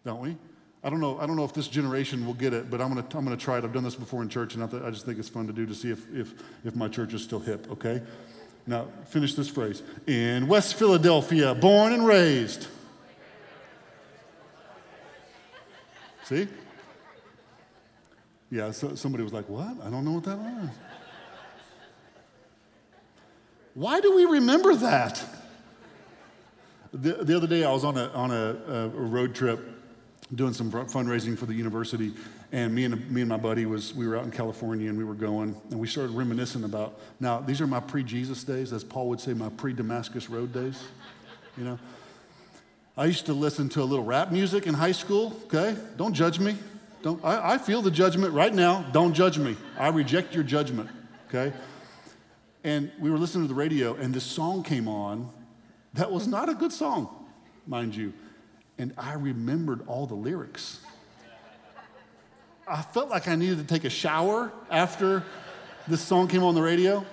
don't 0.06 0.22
we? 0.22 0.38
I 0.84 0.90
don't 0.90 1.00
know. 1.00 1.20
I 1.20 1.26
don't 1.26 1.36
know 1.36 1.44
if 1.44 1.54
this 1.54 1.68
generation 1.68 2.26
will 2.26 2.36
get 2.36 2.54
it, 2.54 2.70
but 2.70 2.80
I'm 2.80 2.90
gonna 2.90 3.06
I'm 3.14 3.24
gonna 3.24 3.36
try 3.36 3.58
it. 3.58 3.64
I've 3.64 3.74
done 3.74 3.84
this 3.84 3.96
before 3.96 4.22
in 4.22 4.30
church, 4.30 4.56
and 4.56 4.64
I, 4.64 4.90
just 4.90 5.06
think 5.06 5.18
it's 5.18 5.30
fun 5.30 5.48
to 5.48 5.54
do 5.54 5.66
to 5.66 5.74
see 5.74 5.90
if 5.90 6.08
if 6.14 6.34
if 6.64 6.76
my 6.76 6.88
church 6.88 7.14
is 7.14 7.24
still 7.24 7.40
hip. 7.40 7.68
Okay. 7.72 8.02
Now 8.68 8.88
finish 9.06 9.34
this 9.34 9.50
phrase. 9.50 9.82
In 10.06 10.48
West 10.48 10.76
Philadelphia, 10.76 11.56
born 11.56 11.94
and 11.94 12.06
raised. 12.06 12.68
See? 16.26 16.48
Yeah, 18.52 18.72
so 18.72 18.96
somebody 18.96 19.24
was 19.24 19.32
like, 19.32 19.48
What? 19.48 19.78
I 19.82 19.90
don't 19.90 20.04
know 20.04 20.12
what 20.12 20.26
that 20.26 20.38
was. 20.38 20.70
Why 23.74 24.02
do 24.02 24.14
we 24.16 24.26
remember 24.26 24.76
that? 24.76 25.24
The, 26.92 27.24
the 27.24 27.36
other 27.36 27.48
day, 27.48 27.64
I 27.64 27.72
was 27.72 27.86
on, 27.86 27.98
a, 27.98 28.08
on 28.08 28.32
a, 28.32 28.58
a 28.68 28.88
road 28.90 29.36
trip 29.36 29.77
doing 30.36 30.54
some 30.54 30.70
fundraising 30.70 31.38
for 31.38 31.46
the 31.46 31.54
university, 31.54 32.14
and 32.52 32.76
me 32.76 32.84
and, 32.84 33.10
me 33.10 33.22
and 33.22 33.30
my 33.30 33.38
buddy 33.38 33.66
was, 33.66 33.94
we 33.94 34.08
were 34.08 34.18
out 34.18 34.26
in 34.26 34.32
California 34.32 34.90
and 34.90 34.98
we 34.98 35.06
were 35.06 35.14
going, 35.14 35.56
and 35.72 35.80
we 35.80 35.88
started 35.88 36.12
reminiscing 36.12 36.64
about, 36.66 37.00
now, 37.20 37.40
these 37.40 37.62
are 37.62 37.68
my 37.68 37.80
pre-Jesus 37.80 38.44
days, 38.44 38.74
as 38.74 38.84
Paul 38.84 39.08
would 39.10 39.22
say, 39.22 39.34
my 39.34 39.50
pre-Damascus 39.50 40.30
Road 40.30 40.54
days, 40.54 40.84
you 41.58 41.64
know? 41.64 41.80
I 42.98 43.06
used 43.06 43.28
to 43.28 43.34
listen 43.34 43.70
to 43.70 43.82
a 43.82 43.86
little 43.86 44.04
rap 44.04 44.32
music 44.32 44.68
in 44.68 44.74
high 44.74 44.92
school, 44.92 45.40
okay? 45.46 45.78
Don't 45.98 46.14
judge 46.14 46.40
me. 46.40 46.58
Don't, 47.04 47.24
I, 47.24 47.54
I 47.54 47.58
feel 47.58 47.82
the 47.82 47.92
judgment 47.92 48.34
right 48.34 48.54
now. 48.54 48.82
Don't 48.92 49.14
judge 49.14 49.38
me. 49.38 49.56
I 49.78 49.90
reject 49.90 50.34
your 50.34 50.44
judgment, 50.44 50.90
okay? 51.30 51.56
And 52.64 52.92
we 53.00 53.12
were 53.12 53.18
listening 53.18 53.44
to 53.44 53.48
the 53.48 53.60
radio, 53.60 53.94
and 53.96 54.14
this 54.14 54.26
song 54.26 54.64
came 54.64 54.88
on 54.88 55.30
that 55.94 56.12
was 56.12 56.28
not 56.28 56.50
a 56.50 56.54
good 56.54 56.74
song, 56.74 57.08
mind 57.66 57.96
you. 57.96 58.14
And 58.78 58.94
I 58.98 59.14
remembered 59.14 59.82
all 59.88 60.06
the 60.06 60.16
lyrics. 60.16 60.80
I 62.68 62.82
felt 62.82 63.10
like 63.10 63.28
I 63.28 63.36
needed 63.36 63.58
to 63.60 63.64
take 63.64 63.86
a 63.86 63.90
shower 63.90 64.52
after 64.70 65.24
this 65.88 66.02
song 66.02 66.28
came 66.28 66.44
on 66.44 66.54
the 66.54 66.62
radio. 66.62 67.06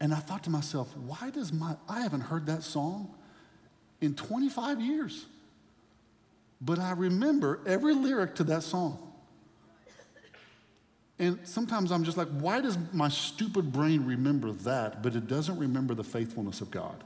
And 0.00 0.14
I 0.14 0.18
thought 0.18 0.44
to 0.44 0.50
myself, 0.50 0.96
why 0.96 1.30
does 1.30 1.52
my, 1.52 1.76
I 1.88 2.02
haven't 2.02 2.22
heard 2.22 2.46
that 2.46 2.62
song 2.62 3.12
in 4.04 4.14
25 4.14 4.80
years. 4.80 5.26
But 6.60 6.78
I 6.78 6.92
remember 6.92 7.60
every 7.66 7.94
lyric 7.94 8.34
to 8.36 8.44
that 8.44 8.62
song. 8.62 8.98
And 11.18 11.38
sometimes 11.44 11.92
I'm 11.92 12.04
just 12.04 12.16
like, 12.16 12.28
why 12.28 12.60
does 12.60 12.76
my 12.92 13.08
stupid 13.08 13.72
brain 13.72 14.04
remember 14.04 14.52
that, 14.52 15.02
but 15.02 15.14
it 15.14 15.26
doesn't 15.28 15.58
remember 15.58 15.94
the 15.94 16.04
faithfulness 16.04 16.60
of 16.60 16.70
God? 16.70 17.04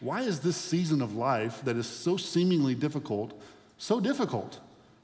Why 0.00 0.22
is 0.22 0.40
this 0.40 0.56
season 0.56 1.02
of 1.02 1.14
life 1.14 1.62
that 1.64 1.76
is 1.76 1.86
so 1.86 2.16
seemingly 2.16 2.74
difficult 2.74 3.38
so 3.78 4.00
difficult? 4.00 4.60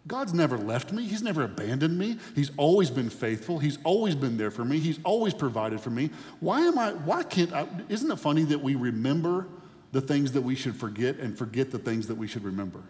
God's 0.07 0.35
never 0.35 0.59
left 0.59 0.92
me. 0.92 1.04
He's 1.07 1.22
never 1.22 1.42
abandoned 1.42 1.96
me. 1.96 2.18
He's 2.35 2.50
always 2.57 2.90
been 2.90 3.09
faithful. 3.09 3.59
He's 3.59 3.78
always 3.85 4.14
been 4.14 4.37
there 4.37 4.50
for 4.50 4.64
me. 4.64 4.78
He's 4.78 4.98
always 5.02 5.33
provided 5.33 5.80
for 5.80 5.90
me. 5.90 6.11
Why 6.40 6.61
am 6.61 6.78
I, 6.78 6.92
why 6.92 7.22
can't 7.22 7.52
I, 7.52 7.66
isn't 7.88 8.11
it 8.11 8.18
funny 8.18 8.42
that 8.44 8.61
we 8.61 8.74
remember 8.74 9.46
the 9.92 10.02
things 10.02 10.33
that 10.33 10.42
we 10.42 10.57
should 10.57 10.76
forget 10.76 11.16
and 11.16 11.38
forget 11.38 11.70
the 11.70 11.78
things 11.78 12.09
that 12.09 12.16
we 12.16 12.26
should 12.26 12.44
remember? 12.44 12.80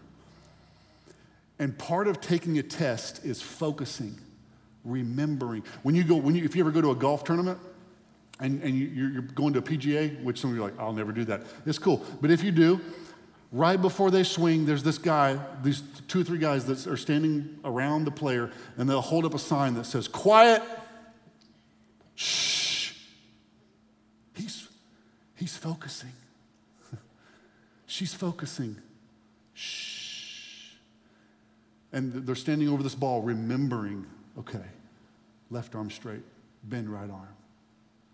And 1.61 1.79
part 1.79 2.09
of 2.09 2.21
taking 2.21 2.59
a 2.59 2.65
test 2.65 3.25
is 3.25 3.41
focusing, 3.41 4.19
remembering. 4.85 5.63
When 5.85 5.95
you 5.95 6.03
go, 6.03 6.17
when 6.17 6.35
you, 6.35 6.45
if 6.45 6.57
you 6.57 6.63
ever 6.65 6.73
go 6.73 6.81
to 6.81 6.91
a 6.91 6.97
golf 6.97 7.23
tournament, 7.23 7.61
and, 8.41 8.63
and 8.63 8.75
you, 8.75 9.19
are 9.19 9.23
going 9.23 9.53
to 9.55 9.61
a 9.61 9.63
PGA, 9.63 10.23
which 10.23 10.41
some 10.41 10.51
of 10.51 10.57
you 10.57 10.63
are 10.63 10.71
like, 10.71 10.79
I'll 10.79 10.93
never 10.93 11.13
do 11.13 11.25
that. 11.27 11.43
It's 11.67 11.79
cool. 11.79 12.05
But 12.21 12.31
if 12.31 12.43
you 12.43 12.51
do, 12.51 12.81
right 13.53 13.81
before 13.81 14.11
they 14.11 14.25
swing, 14.25 14.67
there's 14.67 14.83
this 14.83 14.99
guy, 14.99 15.39
these 15.63 15.83
two 16.09 16.21
or 16.21 16.25
three 16.25 16.39
guys 16.39 16.65
that 16.67 16.87
are 16.87 16.97
standing 16.97 17.61
around 17.65 18.05
the 18.05 18.11
player, 18.11 18.51
and 18.77 18.91
they'll 18.91 19.01
hold 19.01 19.25
up 19.25 19.35
a 19.35 19.39
sign 19.39 19.75
that 19.75 19.85
says, 19.85 20.09
Quiet, 20.09 20.63
shh. 22.17 22.93
He's, 24.35 24.69
he's 25.37 25.57
focusing. 25.57 26.13
She's 27.87 28.13
focusing. 28.13 28.77
Shh. 29.55 30.73
And 31.93 32.27
they're 32.27 32.35
standing 32.35 32.69
over 32.69 32.83
this 32.83 32.97
ball, 32.97 33.23
remembering, 33.23 34.05
okay, 34.37 34.65
left 35.51 35.77
arm 35.77 35.89
straight, 35.91 36.23
bend 36.65 36.89
right 36.89 37.09
arm. 37.09 37.29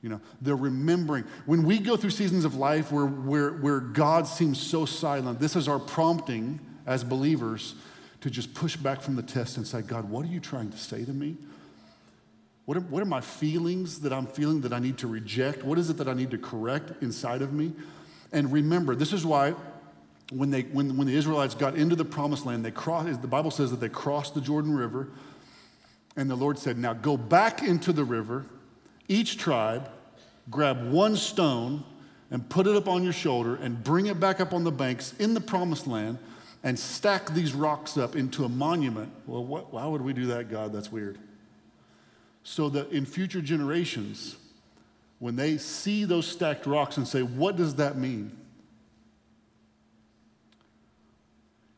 You 0.02 0.08
know, 0.08 0.20
they're 0.40 0.56
remembering. 0.56 1.24
When 1.44 1.64
we 1.64 1.78
go 1.78 1.96
through 1.96 2.10
seasons 2.10 2.44
of 2.44 2.54
life 2.54 2.90
where, 2.90 3.06
where, 3.06 3.50
where 3.52 3.80
God 3.80 4.26
seems 4.26 4.58
so 4.58 4.86
silent, 4.86 5.38
this 5.38 5.56
is 5.56 5.68
our 5.68 5.78
prompting 5.78 6.58
as 6.86 7.04
believers 7.04 7.74
to 8.22 8.30
just 8.30 8.54
push 8.54 8.76
back 8.76 9.00
from 9.00 9.16
the 9.16 9.22
test 9.22 9.56
and 9.56 9.66
say, 9.66 9.82
God, 9.82 10.08
what 10.08 10.24
are 10.24 10.28
you 10.28 10.40
trying 10.40 10.70
to 10.70 10.78
say 10.78 11.04
to 11.04 11.12
me? 11.12 11.36
What 12.64 12.76
are, 12.76 12.80
what 12.80 13.02
are 13.02 13.06
my 13.06 13.20
feelings 13.20 14.00
that 14.00 14.12
I'm 14.12 14.26
feeling 14.26 14.60
that 14.62 14.72
I 14.72 14.78
need 14.78 14.98
to 14.98 15.06
reject? 15.06 15.64
What 15.64 15.78
is 15.78 15.90
it 15.90 15.96
that 15.98 16.08
I 16.08 16.14
need 16.14 16.30
to 16.30 16.38
correct 16.38 17.02
inside 17.02 17.42
of 17.42 17.52
me? 17.52 17.72
And 18.32 18.52
remember, 18.52 18.94
this 18.94 19.12
is 19.12 19.26
why 19.26 19.54
when, 20.32 20.50
they, 20.50 20.62
when, 20.62 20.96
when 20.96 21.06
the 21.06 21.16
Israelites 21.16 21.54
got 21.54 21.74
into 21.74 21.96
the 21.96 22.04
promised 22.04 22.46
land, 22.46 22.64
they 22.64 22.70
crossed, 22.70 23.20
the 23.20 23.28
Bible 23.28 23.50
says 23.50 23.70
that 23.70 23.80
they 23.80 23.88
crossed 23.88 24.34
the 24.34 24.40
Jordan 24.40 24.74
River, 24.74 25.08
and 26.16 26.30
the 26.30 26.36
Lord 26.36 26.58
said, 26.58 26.78
Now 26.78 26.92
go 26.92 27.16
back 27.16 27.62
into 27.62 27.92
the 27.92 28.04
river 28.04 28.46
each 29.10 29.36
tribe 29.36 29.90
grab 30.48 30.90
one 30.90 31.16
stone 31.16 31.84
and 32.30 32.48
put 32.48 32.66
it 32.66 32.76
up 32.76 32.88
on 32.88 33.02
your 33.02 33.12
shoulder 33.12 33.56
and 33.56 33.82
bring 33.82 34.06
it 34.06 34.20
back 34.20 34.40
up 34.40 34.52
on 34.54 34.64
the 34.64 34.70
banks 34.70 35.14
in 35.18 35.34
the 35.34 35.40
promised 35.40 35.86
land 35.86 36.18
and 36.62 36.78
stack 36.78 37.30
these 37.30 37.52
rocks 37.52 37.96
up 37.96 38.14
into 38.14 38.44
a 38.44 38.48
monument. 38.48 39.10
Well, 39.26 39.44
what, 39.44 39.72
why 39.72 39.86
would 39.86 40.02
we 40.02 40.12
do 40.12 40.26
that, 40.26 40.48
God? 40.48 40.72
That's 40.72 40.92
weird. 40.92 41.18
So 42.44 42.68
that 42.70 42.90
in 42.92 43.04
future 43.04 43.40
generations, 43.40 44.36
when 45.18 45.36
they 45.36 45.58
see 45.58 46.04
those 46.04 46.26
stacked 46.26 46.66
rocks 46.66 46.96
and 46.96 47.06
say, 47.06 47.22
What 47.22 47.56
does 47.56 47.74
that 47.76 47.96
mean? 47.96 48.36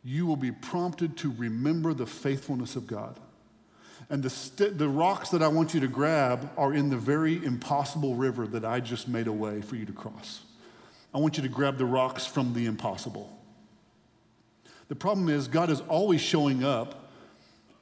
You 0.05 0.27
will 0.27 0.37
be 0.37 0.53
prompted 0.53 1.17
to 1.19 1.33
remember 1.33 1.95
the 1.95 2.07
faithfulness 2.07 2.77
of 2.77 2.87
God. 2.87 3.19
And 4.11 4.23
the, 4.23 4.31
st- 4.31 4.79
the 4.79 4.89
rocks 4.89 5.31
that 5.31 5.43
I 5.43 5.49
want 5.49 5.75
you 5.75 5.81
to 5.81 5.89
grab 5.89 6.51
are 6.57 6.75
in 6.75 6.91
the 6.91 6.97
very 6.97 7.43
impossible 7.45 8.15
river 8.15 8.47
that 8.49 8.65
I 8.65 8.81
just 8.81 9.09
made 9.09 9.27
a 9.27 9.33
way 9.33 9.63
for 9.63 9.77
you 9.77 9.87
to 9.87 9.93
cross. 9.93 10.43
I 11.15 11.19
want 11.19 11.37
you 11.37 11.43
to 11.43 11.49
grab 11.49 11.79
the 11.79 11.85
rocks 11.85 12.27
from 12.27 12.55
the 12.55 12.67
impossible. 12.67 13.39
The 14.89 14.97
problem 14.97 15.29
is, 15.29 15.49
God 15.49 15.71
is 15.71 15.81
always 15.83 16.21
showing 16.21 16.65
up 16.65 17.11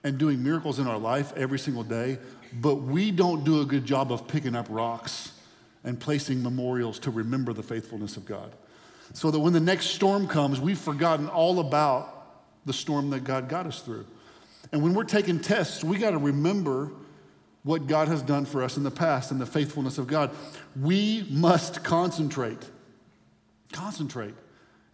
and 0.05 0.19
doing 0.19 0.43
miracles 0.43 0.79
in 0.79 0.87
our 0.87 0.99
life 0.99 1.33
every 1.37 1.59
single 1.59 1.83
day, 1.83 2.19
but 2.53 2.77
we 2.77 3.11
don't 3.11 3.45
do 3.45 3.61
a 3.61 3.65
good 3.65 3.85
job 3.85 4.13
of 4.13 4.27
picking 4.29 4.55
up 4.55 4.67
rocks 4.69 5.33
and 5.85 5.99
placing 5.99 6.43
memorials 6.43 6.99
to 7.01 7.11
remember 7.11 7.53
the 7.53 7.63
faithfulness 7.63 8.17
of 8.17 8.27
God. 8.27 8.53
So 9.13 9.31
that 9.31 9.41
when 9.41 9.53
the 9.53 9.61
next 9.61 9.87
storm 9.87 10.29
comes, 10.29 10.61
we've 10.61 10.79
forgotten 10.79 11.29
all 11.29 11.61
about 11.61 12.67
the 12.67 12.73
storm 12.73 13.11
that 13.11 13.25
God 13.25 13.49
got 13.49 13.67
us 13.67 13.81
through. 13.81 14.07
And 14.73 14.83
when 14.83 14.95
we're 14.95 15.05
taking 15.05 15.41
tests, 15.41 15.83
we 15.83 15.99
got 15.99 16.13
to 16.13 16.19
remember 16.19 16.93
what 17.63 17.87
God 17.87 18.09
has 18.09 18.23
done 18.23 18.45
for 18.47 18.63
us 18.63 18.77
in 18.77 18.83
the 18.83 18.91
past 18.91 19.31
and 19.31 19.41
the 19.41 19.47
faithfulness 19.47 19.99
of 19.99 20.07
God. 20.07 20.31
We 20.81 21.27
must 21.31 21.85
concentrate. 21.85 22.59
Concentrate. 23.73 24.35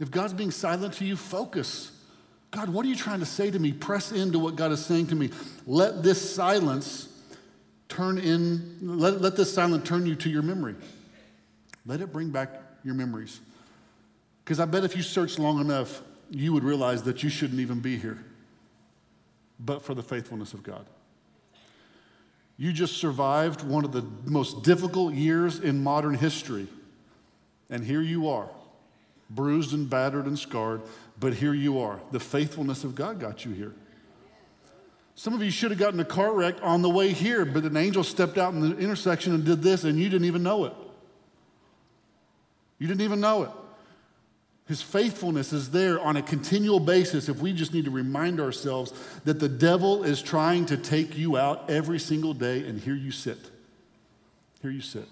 If 0.01 0.11
God's 0.11 0.33
being 0.33 0.51
silent 0.51 0.95
to 0.95 1.05
you, 1.05 1.17
focus. 1.17 1.93
God, 2.51 2.69
what 2.69 2.85
are 2.85 2.89
you 2.89 2.97
trying 2.97 3.21
to 3.21 3.27
say 3.27 3.51
to 3.51 3.59
me? 3.59 3.73
Press 3.73 4.13
into 4.13 4.39
what 4.39 4.57
God 4.57 4.73
is 4.73 4.85
saying 4.85 5.09
to 5.09 5.15
me. 5.15 5.31
Let 5.67 6.03
this 6.03 6.35
silence 6.35 7.09
turn 7.89 8.19
in, 8.19 8.79
let, 8.83 9.21
let 9.21 9.37
this 9.37 9.53
silence 9.53 9.89
turn 9.89 10.07
you 10.07 10.17
to 10.17 10.29
your 10.29 10.43
memory. 10.43 10.75
Let 11.85 12.01
it 12.01 12.13
bring 12.13 12.31
back 12.31 12.51
your 12.83 12.95
memories. 12.95 13.41
Because 14.45 14.59
I 14.59 14.65
bet 14.65 14.85
if 14.85 14.97
you 14.97 15.03
search 15.03 15.39
long 15.39 15.61
enough, 15.61 16.03
you 16.31 16.53
would 16.53 16.65
realize 16.65 17.05
that 17.05 17.23
you 17.23 17.29
shouldn't 17.29 17.61
even 17.61 17.81
be 17.81 17.97
here 17.97 18.25
but 19.59 19.83
for 19.83 19.95
the 19.95 20.03
faithfulness 20.03 20.55
of 20.55 20.63
God. 20.63 20.87
You 22.59 22.73
just 22.73 22.97
survived 22.97 23.63
one 23.63 23.85
of 23.85 23.93
the 23.93 24.05
most 24.25 24.63
difficult 24.63 25.15
years 25.15 25.59
in 25.59 25.83
modern 25.83 26.15
history. 26.15 26.69
And 27.69 27.85
here 27.85 28.01
you 28.01 28.29
are, 28.29 28.49
bruised 29.29 29.75
and 29.75 29.91
battered 29.91 30.27
and 30.27 30.39
scarred, 30.39 30.83
but 31.19 31.35
here 31.35 31.53
you 31.53 31.81
are. 31.81 32.01
The 32.13 32.21
faithfulness 32.21 32.85
of 32.85 32.95
God 32.95 33.21
got 33.21 33.45
you 33.45 33.53
here. 33.53 33.75
Some 35.17 35.33
of 35.33 35.43
you 35.43 35.51
should 35.51 35.71
have 35.71 35.81
gotten 35.81 35.99
a 35.99 36.05
car 36.05 36.33
wreck 36.33 36.57
on 36.63 36.83
the 36.83 36.91
way 36.91 37.13
here, 37.13 37.45
but 37.45 37.65
an 37.65 37.77
angel 37.77 38.05
stepped 38.05 38.37
out 38.39 38.53
in 38.53 38.61
the 38.61 38.77
intersection 38.77 39.35
and 39.35 39.45
did 39.45 39.63
this, 39.63 39.85
and 39.85 39.99
you 39.99 40.09
didn't 40.09 40.27
even 40.27 40.43
know 40.43 40.67
it. 40.67 40.75
You 42.79 42.87
didn't 42.87 43.01
even 43.01 43.21
know 43.21 43.45
it. 43.45 43.51
His 44.67 44.83
faithfulness 44.83 45.53
is 45.53 45.71
there 45.71 46.01
on 46.01 46.17
a 46.17 46.23
continual 46.23 46.81
basis 46.81 47.29
if 47.29 47.39
we 47.39 47.53
just 47.53 47.73
need 47.73 47.85
to 47.85 47.91
remind 47.91 48.41
ourselves 48.41 48.93
that 49.25 49.39
the 49.39 49.49
devil 49.49 50.03
is 50.03 50.21
trying 50.21 50.67
to 50.67 50.77
take 50.77 51.17
you 51.17 51.37
out 51.37 51.71
every 51.71 52.01
single 52.01 52.35
day, 52.35 52.67
and 52.67 52.81
here 52.81 52.97
you 52.97 53.13
sit. 53.13 53.39
Here 54.61 54.73
you 54.73 54.81
sit. 54.81 55.07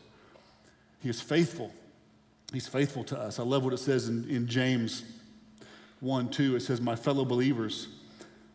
He 1.01 1.09
is 1.09 1.21
faithful. 1.21 1.73
He's 2.53 2.67
faithful 2.67 3.05
to 3.05 3.19
us. 3.19 3.39
I 3.39 3.45
love 3.45 3.65
what 3.65 3.73
it 3.73 3.79
says 3.79 4.09
in, 4.09 4.29
in 4.29 4.49
James 4.49 5.05
1 6.01 6.31
2. 6.31 6.57
It 6.57 6.61
says, 6.61 6.81
My 6.81 6.97
fellow 6.97 7.25
believers, 7.25 7.89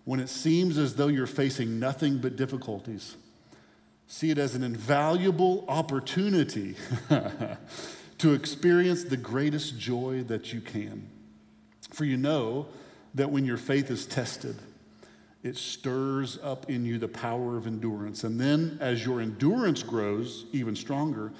when 0.03 0.19
it 0.19 0.27
seems 0.27 0.77
as 0.77 0.95
though 0.95 1.07
you're 1.07 1.27
facing 1.27 1.79
nothing 1.79 2.17
but 2.17 2.35
difficulties, 2.35 3.15
see 4.07 4.31
it 4.31 4.37
as 4.37 4.53
an 4.53 4.63
invaluable 4.63 5.63
opportunity 5.69 6.75
to 8.19 8.33
experience 8.33 9.03
the 9.03 9.17
greatest 9.17 9.79
joy 9.79 10.23
that 10.23 10.53
you 10.53 10.61
can. 10.61 11.09
For 11.91 12.05
you 12.05 12.17
know 12.17 12.67
that 13.15 13.31
when 13.31 13.45
your 13.45 13.57
faith 13.57 13.89
is 13.89 14.05
tested, 14.05 14.55
it 15.41 15.55
stirs 15.57 16.37
up 16.43 16.69
in 16.69 16.85
you 16.85 16.97
the 16.97 17.07
power 17.07 17.57
of 17.57 17.65
endurance. 17.65 18.23
And 18.23 18.39
then, 18.39 18.77
as 18.81 19.05
your 19.05 19.21
endurance 19.21 19.83
grows 19.83 20.45
even 20.51 20.75
stronger, 20.75 21.31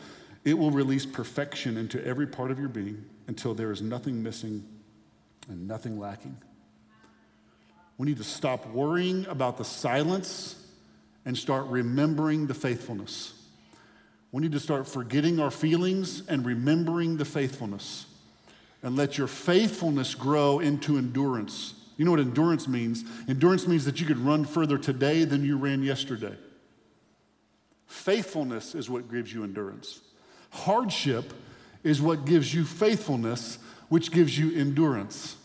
it 0.45 0.57
will 0.57 0.71
release 0.71 1.05
perfection 1.05 1.77
into 1.77 2.03
every 2.05 2.25
part 2.25 2.49
of 2.49 2.59
your 2.59 2.69
being 2.69 3.05
until 3.27 3.53
there 3.53 3.71
is 3.71 3.81
nothing 3.81 4.23
missing 4.23 4.65
and 5.49 5.67
nothing 5.67 5.99
lacking. 5.99 6.37
We 7.97 8.07
need 8.07 8.17
to 8.17 8.23
stop 8.23 8.65
worrying 8.67 9.25
about 9.25 9.57
the 9.57 9.65
silence 9.65 10.55
and 11.25 11.37
start 11.37 11.65
remembering 11.67 12.47
the 12.47 12.53
faithfulness. 12.53 13.33
We 14.31 14.41
need 14.41 14.51
to 14.51 14.59
start 14.59 14.87
forgetting 14.87 15.39
our 15.39 15.51
feelings 15.51 16.27
and 16.27 16.45
remembering 16.45 17.17
the 17.17 17.25
faithfulness. 17.25 18.05
And 18.83 18.95
let 18.95 19.17
your 19.17 19.27
faithfulness 19.27 20.15
grow 20.15 20.59
into 20.59 20.97
endurance. 20.97 21.73
You 21.97 22.05
know 22.05 22.11
what 22.11 22.21
endurance 22.21 22.67
means? 22.67 23.03
Endurance 23.27 23.67
means 23.67 23.83
that 23.85 23.99
you 23.99 24.05
could 24.05 24.19
run 24.19 24.45
further 24.45 24.77
today 24.77 25.25
than 25.25 25.43
you 25.43 25.57
ran 25.57 25.83
yesterday. 25.83 26.35
Faithfulness 27.87 28.75
is 28.75 28.89
what 28.89 29.11
gives 29.11 29.33
you 29.33 29.43
endurance. 29.43 29.99
Hardship 30.51 31.33
is 31.83 32.01
what 32.01 32.25
gives 32.25 32.53
you 32.53 32.63
faithfulness, 32.63 33.57
which 33.89 34.11
gives 34.11 34.37
you 34.37 34.57
endurance. 34.57 35.35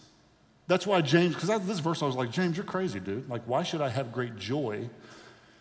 That's 0.67 0.87
why 0.87 1.01
James, 1.01 1.35
because 1.35 1.67
this 1.67 1.81
verse 1.81 2.03
I 2.03 2.07
was 2.07 2.17
like, 2.17 2.31
James, 2.31 2.57
you're 2.57 2.65
crazy, 2.65 3.01
dude. 3.01 3.29
Like, 3.29 3.43
why 3.47 3.63
should 3.65 3.81
I 3.81 3.89
have 3.89 4.13
great 4.13 4.37
joy? 4.37 4.89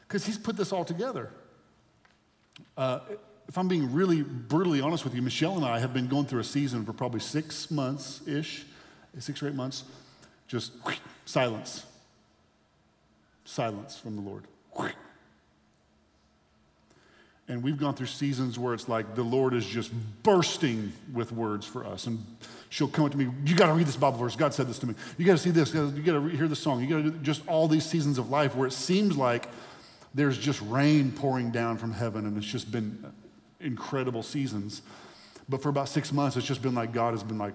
Because 0.07 0.25
he's 0.25 0.37
put 0.37 0.57
this 0.57 0.71
all 0.71 0.85
together. 0.85 1.31
Uh, 2.77 2.99
if 3.47 3.57
I'm 3.57 3.67
being 3.67 3.93
really 3.93 4.21
brutally 4.21 4.81
honest 4.81 5.03
with 5.03 5.13
you, 5.13 5.21
Michelle 5.21 5.55
and 5.55 5.65
I 5.65 5.79
have 5.79 5.93
been 5.93 6.07
going 6.07 6.25
through 6.25 6.39
a 6.39 6.45
season 6.45 6.85
for 6.85 6.93
probably 6.93 7.19
six 7.19 7.69
months 7.69 8.25
ish, 8.27 8.65
six 9.19 9.43
or 9.43 9.47
eight 9.47 9.55
months, 9.55 9.83
just 10.47 10.71
silence. 11.25 11.85
Silence 13.45 13.97
from 13.97 14.15
the 14.15 14.21
Lord. 14.21 14.45
And 17.49 17.61
we've 17.61 17.77
gone 17.77 17.93
through 17.93 18.07
seasons 18.07 18.57
where 18.57 18.73
it's 18.73 18.87
like 18.87 19.15
the 19.15 19.23
Lord 19.23 19.53
is 19.53 19.65
just 19.65 19.91
bursting 20.23 20.93
with 21.11 21.31
words 21.33 21.65
for 21.65 21.85
us. 21.85 22.07
And 22.07 22.25
she'll 22.69 22.87
come 22.87 23.05
up 23.05 23.11
to 23.11 23.17
me, 23.17 23.29
You 23.45 23.55
got 23.55 23.67
to 23.67 23.73
read 23.73 23.85
this 23.85 23.97
Bible 23.97 24.17
verse. 24.17 24.35
God 24.35 24.53
said 24.53 24.67
this 24.67 24.79
to 24.79 24.87
me. 24.87 24.95
You 25.17 25.25
got 25.25 25.33
to 25.33 25.37
see 25.37 25.49
this. 25.49 25.73
You 25.73 26.01
got 26.01 26.13
to 26.13 26.27
hear 26.29 26.47
the 26.47 26.55
song. 26.55 26.81
You 26.81 26.87
got 26.87 27.03
to 27.03 27.11
just 27.19 27.45
all 27.47 27.67
these 27.67 27.85
seasons 27.85 28.17
of 28.17 28.29
life 28.29 28.55
where 28.55 28.65
it 28.65 28.71
seems 28.71 29.17
like 29.17 29.49
there's 30.13 30.37
just 30.37 30.61
rain 30.61 31.11
pouring 31.11 31.51
down 31.51 31.77
from 31.77 31.93
heaven 31.93 32.25
and 32.25 32.37
it's 32.37 32.45
just 32.45 32.71
been 32.71 33.11
incredible 33.59 34.23
seasons. 34.23 34.81
But 35.49 35.61
for 35.61 35.69
about 35.69 35.89
six 35.89 36.11
months, 36.11 36.37
it's 36.37 36.47
just 36.47 36.61
been 36.61 36.75
like 36.75 36.93
God 36.93 37.13
has 37.13 37.23
been 37.23 37.37
like, 37.37 37.53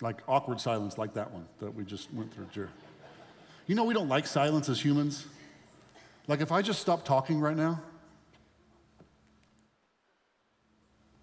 like 0.00 0.22
awkward 0.28 0.60
silence, 0.60 0.98
like 0.98 1.14
that 1.14 1.30
one 1.32 1.46
that 1.60 1.74
we 1.74 1.84
just 1.84 2.12
went 2.14 2.32
through. 2.32 2.68
You 3.66 3.74
know, 3.74 3.84
we 3.84 3.94
don't 3.94 4.08
like 4.08 4.26
silence 4.26 4.68
as 4.68 4.80
humans. 4.80 5.26
Like, 6.28 6.40
if 6.40 6.52
I 6.52 6.62
just 6.62 6.80
stop 6.80 7.04
talking 7.04 7.40
right 7.40 7.56
now, 7.56 7.80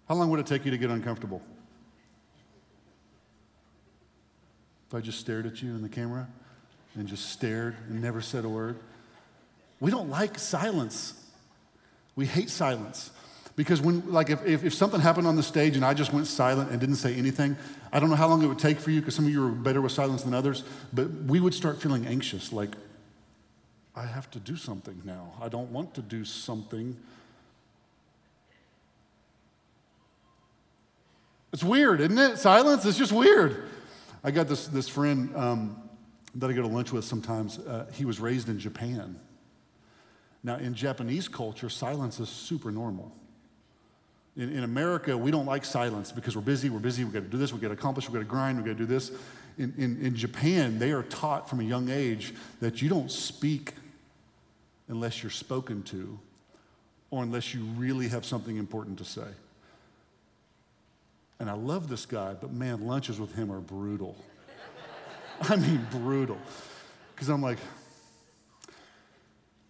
how 0.08 0.14
long 0.14 0.30
would 0.30 0.40
it 0.40 0.46
take 0.46 0.64
you 0.64 0.70
to 0.70 0.78
get 0.78 0.90
uncomfortable? 0.90 1.42
If 4.88 4.94
I 4.94 5.00
just 5.00 5.20
stared 5.20 5.46
at 5.46 5.62
you 5.62 5.70
in 5.70 5.82
the 5.82 5.88
camera 5.88 6.28
and 6.94 7.08
just 7.08 7.30
stared 7.30 7.76
and 7.88 8.00
never 8.02 8.20
said 8.20 8.44
a 8.44 8.48
word? 8.48 8.76
We 9.80 9.90
don't 9.90 10.10
like 10.10 10.38
silence. 10.38 11.14
We 12.16 12.26
hate 12.26 12.50
silence. 12.50 13.10
Because 13.56 13.80
when, 13.80 14.12
like, 14.12 14.30
if, 14.30 14.44
if, 14.44 14.64
if, 14.64 14.74
something 14.74 15.00
happened 15.00 15.26
on 15.26 15.36
the 15.36 15.42
stage 15.42 15.76
and 15.76 15.84
I 15.84 15.94
just 15.94 16.12
went 16.12 16.26
silent 16.26 16.70
and 16.70 16.80
didn't 16.80 16.96
say 16.96 17.14
anything, 17.14 17.56
I 17.92 18.00
don't 18.00 18.10
know 18.10 18.16
how 18.16 18.26
long 18.26 18.42
it 18.42 18.46
would 18.46 18.58
take 18.58 18.80
for 18.80 18.90
you, 18.90 19.00
because 19.00 19.14
some 19.14 19.26
of 19.26 19.30
you 19.30 19.46
are 19.46 19.50
better 19.50 19.80
with 19.80 19.92
silence 19.92 20.24
than 20.24 20.34
others, 20.34 20.64
but 20.92 21.08
we 21.08 21.38
would 21.38 21.54
start 21.54 21.80
feeling 21.80 22.06
anxious, 22.06 22.52
like, 22.52 22.70
I 23.94 24.06
have 24.06 24.28
to 24.32 24.40
do 24.40 24.56
something 24.56 25.02
now. 25.04 25.34
I 25.40 25.48
don't 25.48 25.70
want 25.70 25.94
to 25.94 26.02
do 26.02 26.24
something. 26.24 26.96
It's 31.52 31.62
weird, 31.62 32.00
isn't 32.00 32.18
it? 32.18 32.38
Silence 32.38 32.84
is 32.84 32.98
just 32.98 33.12
weird. 33.12 33.68
I 34.24 34.30
got 34.30 34.48
this, 34.48 34.66
this 34.68 34.88
friend 34.88 35.36
um, 35.36 35.76
that 36.36 36.48
I 36.48 36.54
go 36.54 36.62
to 36.62 36.68
lunch 36.68 36.92
with 36.92 37.04
sometimes. 37.04 37.58
Uh, 37.58 37.84
he 37.92 38.06
was 38.06 38.18
raised 38.18 38.48
in 38.48 38.58
Japan. 38.58 39.20
Now, 40.42 40.56
in 40.56 40.74
Japanese 40.74 41.28
culture, 41.28 41.68
silence 41.68 42.18
is 42.20 42.30
super 42.30 42.72
normal. 42.72 43.12
In, 44.34 44.50
in 44.50 44.64
America, 44.64 45.16
we 45.16 45.30
don't 45.30 45.44
like 45.44 45.64
silence 45.66 46.10
because 46.10 46.34
we're 46.34 46.42
busy, 46.42 46.70
we're 46.70 46.78
busy, 46.80 47.04
we've 47.04 47.12
got 47.12 47.22
to 47.22 47.28
do 47.28 47.36
this, 47.36 47.52
we've 47.52 47.60
got 47.60 47.68
to 47.68 47.74
accomplish, 47.74 48.06
we've 48.08 48.14
got 48.14 48.20
to 48.20 48.24
grind, 48.24 48.56
we've 48.56 48.66
got 48.66 48.72
to 48.72 48.78
do 48.78 48.86
this. 48.86 49.12
In, 49.58 49.74
in, 49.76 50.00
in 50.00 50.16
Japan, 50.16 50.78
they 50.78 50.92
are 50.92 51.02
taught 51.02 51.48
from 51.48 51.60
a 51.60 51.64
young 51.64 51.90
age 51.90 52.34
that 52.60 52.80
you 52.80 52.88
don't 52.88 53.10
speak 53.10 53.74
unless 54.88 55.22
you're 55.22 55.30
spoken 55.30 55.82
to 55.84 56.18
or 57.10 57.22
unless 57.22 57.54
you 57.54 57.62
really 57.76 58.08
have 58.08 58.24
something 58.24 58.56
important 58.56 58.98
to 58.98 59.04
say. 59.04 59.28
And 61.40 61.50
I 61.50 61.54
love 61.54 61.88
this 61.88 62.06
guy, 62.06 62.34
but 62.34 62.52
man, 62.52 62.86
lunches 62.86 63.18
with 63.18 63.34
him 63.34 63.50
are 63.50 63.60
brutal. 63.60 64.16
I 65.42 65.56
mean, 65.56 65.86
brutal. 65.90 66.38
Because 67.14 67.28
I'm 67.28 67.42
like, 67.42 67.58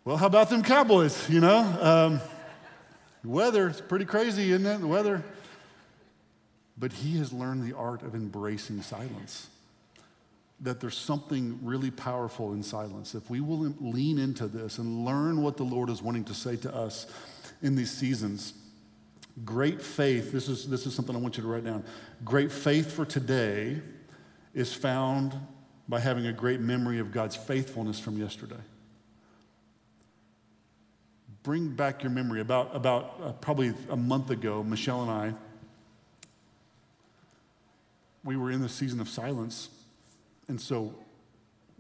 well, 0.05 0.17
how 0.19 0.27
about 0.27 0.51
them 0.51 0.62
Cowboys, 0.62 1.29
you 1.31 1.41
know? 1.41 1.59
Um, 1.81 2.21
weather, 3.25 3.69
it's 3.69 3.81
pretty 3.81 4.05
crazy, 4.05 4.53
isn't 4.53 4.67
it? 4.67 4.81
The 4.81 4.87
weather. 4.87 5.23
But 6.77 6.93
he 6.93 7.17
has 7.19 7.33
learned 7.33 7.65
the 7.65 7.75
art 7.75 8.03
of 8.03 8.15
embracing 8.15 8.83
silence. 8.83 9.49
That 10.61 10.81
there's 10.81 10.97
something 10.97 11.59
really 11.62 11.91
powerful 11.91 12.53
in 12.53 12.62
silence. 12.62 13.15
If 13.15 13.31
we 13.31 13.41
will 13.41 13.75
lean 13.81 14.19
into 14.19 14.47
this 14.47 14.79
and 14.79 15.05
learn 15.05 15.43
what 15.43 15.57
the 15.57 15.65
Lord 15.65 15.89
is 15.89 16.03
wanting 16.03 16.25
to 16.25 16.35
say 16.35 16.57
to 16.57 16.75
us 16.75 17.07
in 17.62 17.75
these 17.75 17.91
seasons, 17.91 18.53
great 19.45 19.80
faith, 19.80 20.32
this 20.32 20.49
is, 20.49 20.68
this 20.68 20.87
is 20.87 20.95
something 20.95 21.16
I 21.16 21.18
want 21.18 21.37
you 21.37 21.43
to 21.43 21.49
write 21.49 21.64
down. 21.64 21.85
Great 22.24 22.53
faith 22.53 22.93
for 22.93 23.05
today 23.05 23.80
is 24.53 24.72
found 24.72 25.35
by 25.89 26.01
having 26.01 26.26
a 26.26 26.32
great 26.32 26.61
memory 26.61 26.99
of 26.99 27.12
God's 27.12 27.37
faithfulness 27.37 27.99
from 27.99 28.18
yesterday 28.18 28.61
bring 31.45 31.68
back 31.68 32.03
your 32.03 32.11
memory. 32.11 32.41
About, 32.41 32.74
about 32.74 33.20
uh, 33.22 33.32
probably 33.32 33.72
a 33.91 33.97
month 33.97 34.30
ago, 34.30 34.64
Michelle 34.64 35.03
and 35.03 35.11
I, 35.11 35.35
we 38.24 38.37
were 38.37 38.51
in 38.51 38.61
the 38.61 38.68
season 38.68 38.99
of 38.99 39.09
silence. 39.09 39.68
And 40.49 40.61
so 40.61 40.95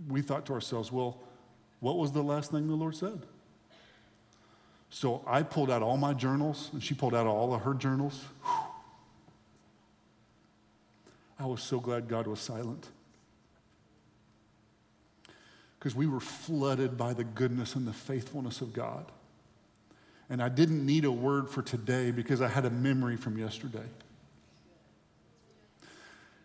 we 0.06 0.22
thought 0.22 0.46
to 0.46 0.52
ourselves, 0.52 0.92
well, 0.92 1.18
what 1.80 1.96
was 1.96 2.12
the 2.12 2.22
last 2.22 2.52
thing 2.52 2.68
the 2.68 2.74
Lord 2.74 2.94
said? 2.94 3.22
So 4.94 5.24
I 5.26 5.42
pulled 5.42 5.72
out 5.72 5.82
all 5.82 5.96
my 5.96 6.14
journals, 6.14 6.70
and 6.72 6.80
she 6.80 6.94
pulled 6.94 7.16
out 7.16 7.26
all 7.26 7.52
of 7.52 7.62
her 7.62 7.74
journals. 7.74 8.26
I 11.36 11.46
was 11.46 11.60
so 11.64 11.80
glad 11.80 12.06
God 12.06 12.28
was 12.28 12.38
silent. 12.38 12.86
Because 15.76 15.96
we 15.96 16.06
were 16.06 16.20
flooded 16.20 16.96
by 16.96 17.12
the 17.12 17.24
goodness 17.24 17.74
and 17.74 17.88
the 17.88 17.92
faithfulness 17.92 18.60
of 18.60 18.72
God. 18.72 19.10
And 20.30 20.40
I 20.40 20.48
didn't 20.48 20.86
need 20.86 21.04
a 21.04 21.10
word 21.10 21.48
for 21.48 21.60
today 21.60 22.12
because 22.12 22.40
I 22.40 22.46
had 22.46 22.64
a 22.64 22.70
memory 22.70 23.16
from 23.16 23.36
yesterday. 23.36 23.88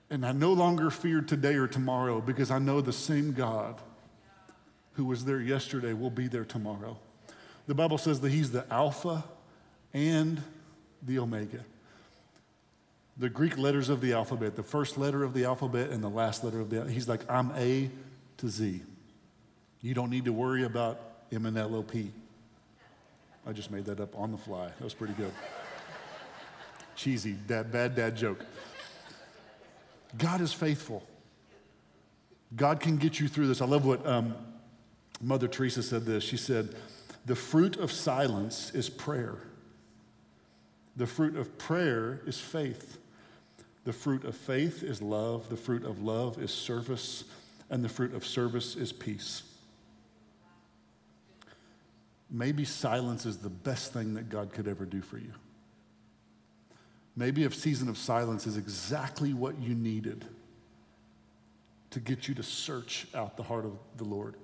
And 0.09 0.25
I 0.25 0.31
no 0.31 0.53
longer 0.53 0.89
fear 0.89 1.21
today 1.21 1.53
or 1.53 1.67
tomorrow 1.67 2.19
because 2.19 2.49
I 2.49 2.57
know 2.57 2.81
the 2.81 2.93
same 2.93 3.31
God 3.31 3.79
who 4.93 5.05
was 5.05 5.23
there 5.23 5.39
yesterday 5.39 5.93
will 5.93 6.09
be 6.09 6.27
there 6.27 6.45
tomorrow. 6.45 6.97
The 7.69 7.75
Bible 7.75 7.99
says 7.99 8.19
that 8.21 8.31
He's 8.31 8.49
the 8.49 8.65
Alpha 8.73 9.23
and 9.93 10.41
the 11.03 11.19
Omega. 11.19 11.63
The 13.15 13.29
Greek 13.29 13.59
letters 13.59 13.89
of 13.89 14.01
the 14.01 14.13
alphabet, 14.13 14.55
the 14.55 14.63
first 14.63 14.97
letter 14.97 15.23
of 15.23 15.35
the 15.35 15.45
alphabet 15.45 15.91
and 15.91 16.03
the 16.03 16.09
last 16.09 16.43
letter 16.43 16.59
of 16.59 16.71
the 16.71 16.89
He's 16.89 17.07
like, 17.07 17.29
I'm 17.29 17.51
A 17.55 17.91
to 18.37 18.49
Z. 18.49 18.81
You 19.81 19.93
don't 19.93 20.09
need 20.09 20.25
to 20.25 20.33
worry 20.33 20.63
about 20.63 20.99
M 21.31 21.45
and 21.45 21.55
L 21.59 21.75
O 21.75 21.83
P. 21.83 22.11
I 23.45 23.53
just 23.53 23.69
made 23.69 23.85
that 23.85 23.99
up 23.99 24.17
on 24.17 24.31
the 24.31 24.37
fly. 24.39 24.65
That 24.65 24.83
was 24.83 24.95
pretty 24.95 25.13
good. 25.13 25.31
Cheesy, 26.95 27.33
dad, 27.33 27.71
bad 27.71 27.95
dad 27.95 28.17
joke. 28.17 28.43
God 30.17 30.41
is 30.41 30.53
faithful. 30.53 31.03
God 32.55 32.79
can 32.79 32.97
get 32.97 33.19
you 33.19 33.27
through 33.27 33.45
this. 33.45 33.61
I 33.61 33.65
love 33.65 33.85
what 33.85 34.03
um, 34.07 34.33
Mother 35.21 35.47
Teresa 35.47 35.83
said 35.83 36.07
this. 36.07 36.23
She 36.23 36.35
said, 36.35 36.73
The 37.29 37.35
fruit 37.35 37.77
of 37.77 37.91
silence 37.91 38.71
is 38.73 38.89
prayer. 38.89 39.37
The 40.95 41.05
fruit 41.05 41.37
of 41.37 41.59
prayer 41.59 42.21
is 42.25 42.39
faith. 42.39 42.97
The 43.83 43.93
fruit 43.93 44.25
of 44.25 44.35
faith 44.35 44.81
is 44.81 44.99
love. 44.99 45.47
The 45.49 45.55
fruit 45.55 45.85
of 45.85 46.01
love 46.01 46.41
is 46.41 46.49
service. 46.49 47.25
And 47.69 47.85
the 47.85 47.89
fruit 47.89 48.15
of 48.15 48.25
service 48.25 48.75
is 48.75 48.91
peace 48.91 49.43
maybe 52.29 52.63
silence 52.63 53.25
is 53.25 53.37
the 53.37 53.49
best 53.49 53.93
thing 53.93 54.13
that 54.13 54.29
God 54.29 54.53
could 54.53 54.67
ever 54.67 54.85
do 54.85 55.01
for 55.01 55.17
you. 55.17 55.33
Maybe 57.15 57.43
a 57.43 57.51
season 57.51 57.89
of 57.89 57.97
silence 57.97 58.45
is 58.45 58.55
exactly 58.55 59.33
what 59.33 59.59
you 59.59 59.75
needed 59.75 60.25
to 61.91 61.99
get 61.99 62.27
you 62.27 62.35
to 62.35 62.43
search 62.43 63.07
out 63.15 63.35
the 63.35 63.43
heart 63.43 63.65
of 63.65 63.77
the 63.97 64.03
Lord, 64.03 64.35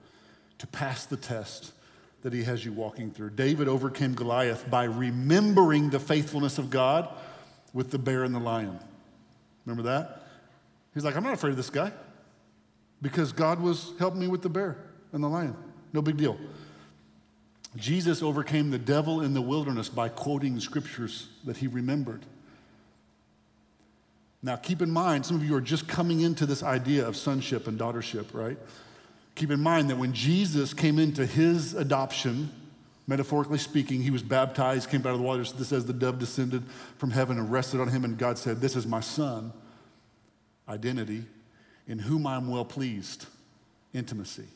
to 0.57 0.67
pass 0.67 1.05
the 1.05 1.15
test 1.15 1.73
that 2.25 2.33
He 2.33 2.41
has 2.41 2.65
you 2.65 2.73
walking 2.73 3.11
through. 3.11 3.29
David 3.29 3.67
overcame 3.67 4.15
Goliath 4.15 4.67
by 4.67 4.85
remembering 4.85 5.91
the 5.91 5.99
faithfulness 5.99 6.57
of 6.57 6.71
God 6.71 7.07
with 7.71 7.91
the 7.91 7.99
bear 7.99 8.23
and 8.23 8.33
the 8.33 8.39
lion. 8.39 8.79
Remember 9.63 9.83
that? 9.83 10.23
He's 10.95 11.03
like, 11.03 11.15
I'm 11.15 11.21
not 11.21 11.35
afraid 11.35 11.51
of 11.51 11.57
this 11.57 11.69
guy 11.69 11.91
because 12.99 13.31
God 13.31 13.61
was 13.61 13.91
helping 13.99 14.21
me 14.21 14.27
with 14.27 14.41
the 14.41 14.49
bear 14.49 14.75
and 15.11 15.23
the 15.23 15.27
lion. 15.27 15.55
No 15.93 16.01
big 16.01 16.17
deal. 16.17 16.35
Jesus 17.75 18.23
overcame 18.23 18.71
the 18.71 18.79
devil 18.79 19.21
in 19.21 19.35
the 19.35 19.41
wilderness 19.41 19.87
by 19.87 20.09
quoting 20.09 20.59
scriptures 20.59 21.27
that 21.43 21.57
he 21.57 21.67
remembered. 21.67 22.25
Now, 24.41 24.55
keep 24.55 24.81
in 24.81 24.89
mind, 24.89 25.27
some 25.27 25.37
of 25.37 25.45
you 25.45 25.55
are 25.55 25.61
just 25.61 25.87
coming 25.87 26.21
into 26.21 26.47
this 26.47 26.63
idea 26.63 27.07
of 27.07 27.15
sonship 27.15 27.67
and 27.67 27.79
daughtership, 27.79 28.33
right? 28.33 28.57
Keep 29.35 29.51
in 29.51 29.59
mind 29.59 29.89
that 29.89 29.97
when 29.97 30.13
Jesus 30.13 30.73
came 30.73 30.97
into 30.97 31.25
his 31.25 31.73
adoption, 31.73 32.49
metaphorically 33.05 33.57
speaking, 33.57 34.01
he 34.01 34.09
was 34.09 34.23
baptized, 34.23 34.89
came 34.89 35.01
out 35.01 35.13
of 35.13 35.19
the 35.19 35.23
water. 35.23 35.43
This 35.43 35.67
says 35.67 35.85
the 35.85 35.93
dove 35.93 36.19
descended 36.19 36.63
from 36.97 37.11
heaven 37.11 37.37
and 37.37 37.51
rested 37.51 37.81
on 37.81 37.89
him, 37.89 38.05
and 38.05 38.17
God 38.17 38.37
said, 38.37 38.61
This 38.61 38.75
is 38.75 38.87
my 38.87 39.01
son. 39.01 39.51
Identity, 40.67 41.25
in 41.87 41.99
whom 41.99 42.25
I'm 42.25 42.49
well 42.49 42.65
pleased. 42.65 43.27
Intimacy. 43.93 44.47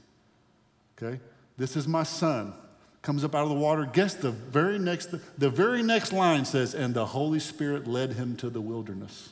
Okay? 0.98 1.20
This 1.58 1.76
is 1.76 1.88
my 1.88 2.04
son. 2.04 2.54
Comes 3.02 3.24
up 3.24 3.36
out 3.36 3.44
of 3.44 3.50
the 3.50 3.56
water. 3.56 3.86
Guess 3.86 4.16
the 4.16 4.32
very 4.32 4.80
next 4.80 5.14
the 5.38 5.50
very 5.50 5.84
next 5.84 6.12
line 6.12 6.44
says, 6.46 6.74
and 6.74 6.94
the 6.94 7.06
Holy 7.06 7.40
Spirit 7.40 7.88
led 7.88 8.14
him 8.14 8.36
to 8.38 8.50
the 8.50 8.60
wilderness. 8.60 9.30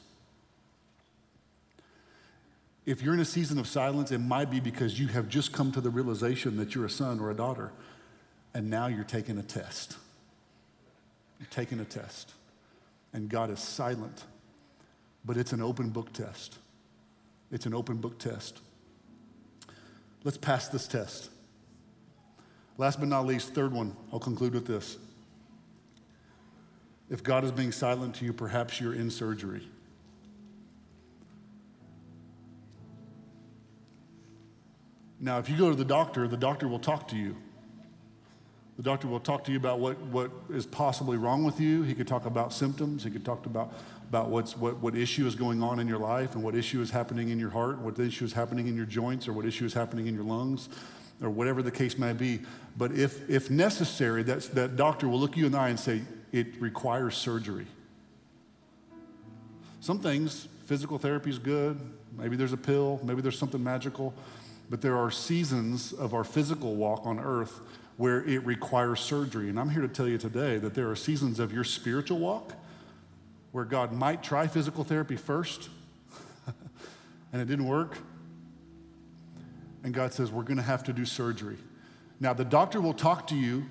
If 2.88 3.01
you're 3.01 3.13
in 3.13 3.19
a 3.19 3.25
season 3.25 3.59
of 3.59 3.67
silence, 3.67 4.13
it 4.13 4.19
might 4.19 4.49
be 4.49 4.61
because 4.61 4.97
you 4.97 5.07
have 5.09 5.27
just 5.27 5.51
come 5.51 5.73
to 5.73 5.81
the 5.81 5.89
realization 5.89 6.55
that 6.55 6.73
you're 6.73 6.85
a 6.85 6.89
son 6.89 7.19
or 7.19 7.29
a 7.29 7.33
daughter, 7.35 7.73
and 8.53 8.69
now 8.69 8.88
you're 8.88 9.03
taking 9.03 9.38
a 9.38 9.43
test. 9.43 9.97
You're 11.38 11.49
taking 11.51 11.81
a 11.81 11.85
test, 11.85 12.31
and 13.11 13.27
God 13.27 13.51
is 13.51 13.59
silent, 13.59 14.23
but 15.25 15.35
it's 15.35 15.51
an 15.51 15.61
open 15.61 15.89
book 15.89 16.13
test. 16.13 16.59
It's 17.51 17.65
an 17.65 17.73
open 17.73 17.97
book 17.97 18.19
test. 18.19 18.61
Let's 20.23 20.38
pass 20.38 20.69
this 20.69 20.88
test. 20.88 21.29
Last 22.77 23.01
but 23.01 23.09
not 23.09 23.25
least, 23.25 23.53
third 23.53 23.73
one, 23.73 23.97
I'll 24.13 24.19
conclude 24.19 24.53
with 24.53 24.65
this. 24.65 24.97
If 27.09 27.21
God 27.21 27.43
is 27.43 27.51
being 27.51 27.73
silent 27.73 28.15
to 28.15 28.25
you, 28.25 28.31
perhaps 28.31 28.79
you're 28.79 28.93
in 28.93 29.11
surgery. 29.11 29.67
Now, 35.20 35.39
if 35.39 35.49
you 35.49 35.57
go 35.57 35.70
to 35.70 35.76
the 35.76 35.86
doctor, 35.86 36.28
the 36.28 36.38
doctor 36.38 36.68
will 36.68 36.80
talk 36.80 37.07
to 37.09 37.15
you. 37.15 37.36
The 38.78 38.84
doctor 38.84 39.07
will 39.07 39.20
talk 39.20 39.43
to 39.45 39.51
you 39.51 39.57
about 39.57 39.80
what, 39.80 39.99
what 39.99 40.30
is 40.51 40.68
possibly 40.68 41.18
wrong 41.18 41.43
with 41.43 41.59
you. 41.59 41.82
He 41.82 41.95
could 41.95 42.07
talk 42.07 42.28
about 42.28 42.53
symptoms. 42.53 43.03
He 43.03 43.09
could 43.09 43.26
talk 43.26 43.47
about, 43.47 43.74
about 44.09 44.30
what's, 44.30 44.55
what, 44.55 44.78
what 44.78 44.95
issue 44.95 45.26
is 45.26 45.34
going 45.34 45.63
on 45.63 45.80
in 45.80 45.88
your 45.88 45.97
life 45.97 46.36
and 46.36 46.43
what 46.43 46.53
issue 46.53 46.80
is 46.82 46.91
happening 46.91 47.30
in 47.30 47.39
your 47.39 47.49
heart, 47.49 47.80
what 47.80 47.97
issue 47.97 48.24
is 48.24 48.34
happening 48.34 48.68
in 48.68 48.76
your 48.76 48.86
joints, 48.86 49.28
or 49.28 49.34
what 49.34 49.45
issue 49.45 49.65
is 49.65 49.74
happening 49.74 50.05
in 50.05 50.13
your 50.13 50.24
lungs, 50.24 50.70
or 51.24 51.32
whatever 51.32 51.63
the 51.63 51.72
case 51.72 51.97
may 51.97 52.13
be. 52.13 52.41
But 52.78 52.91
if, 52.91 53.28
if 53.28 53.49
necessary, 53.49 54.22
that's, 54.22 54.47
that 54.49 54.76
doctor 54.76 55.07
will 55.07 55.20
look 55.20 55.36
you 55.36 55.47
in 55.47 55.53
the 55.53 55.57
eye 55.57 55.70
and 55.70 55.80
say, 55.80 56.03
it 56.32 56.61
requires 56.61 57.18
surgery. 57.18 57.65
Some 59.80 59.97
things, 59.97 60.47
physical 60.68 60.99
therapy 60.99 61.32
is 61.32 61.39
good. 61.39 61.80
Maybe 62.15 62.36
there's 62.36 62.53
a 62.53 62.57
pill, 62.57 62.99
maybe 63.03 63.22
there's 63.22 63.39
something 63.39 63.63
magical. 63.63 64.13
But 64.70 64.82
there 64.82 64.97
are 64.97 65.09
seasons 65.09 65.93
of 65.93 66.13
our 66.13 66.24
physical 66.24 66.76
walk 66.76 67.05
on 67.05 67.20
earth 67.20 67.61
where 67.95 68.24
it 68.26 68.45
requires 68.45 68.99
surgery. 68.99 69.49
And 69.49 69.59
I'm 69.59 69.70
here 69.70 69.82
to 69.82 69.88
tell 69.88 70.07
you 70.07 70.18
today 70.18 70.57
that 70.59 70.74
there 70.74 70.89
are 70.89 70.95
seasons 70.95 71.39
of 71.39 71.51
your 71.51 71.63
spiritual 71.63 72.20
walk 72.20 72.53
where 73.51 73.65
God 73.65 73.91
might 73.91 74.22
try 74.22 74.47
physical 74.47 74.84
therapy 74.84 75.15
first 75.15 75.70
and 77.34 77.41
it 77.41 77.45
didn't 77.45 77.65
work. 77.65 77.97
And 79.84 79.93
God 79.93 80.13
says, 80.13 80.32
We're 80.32 80.43
going 80.43 80.57
to 80.57 80.63
have 80.63 80.84
to 80.84 80.93
do 80.93 81.05
surgery. 81.05 81.57
Now, 82.20 82.34
the 82.34 82.45
doctor 82.45 82.82
will 82.82 82.93
talk 82.93 83.28
to 83.28 83.36
you 83.36 83.65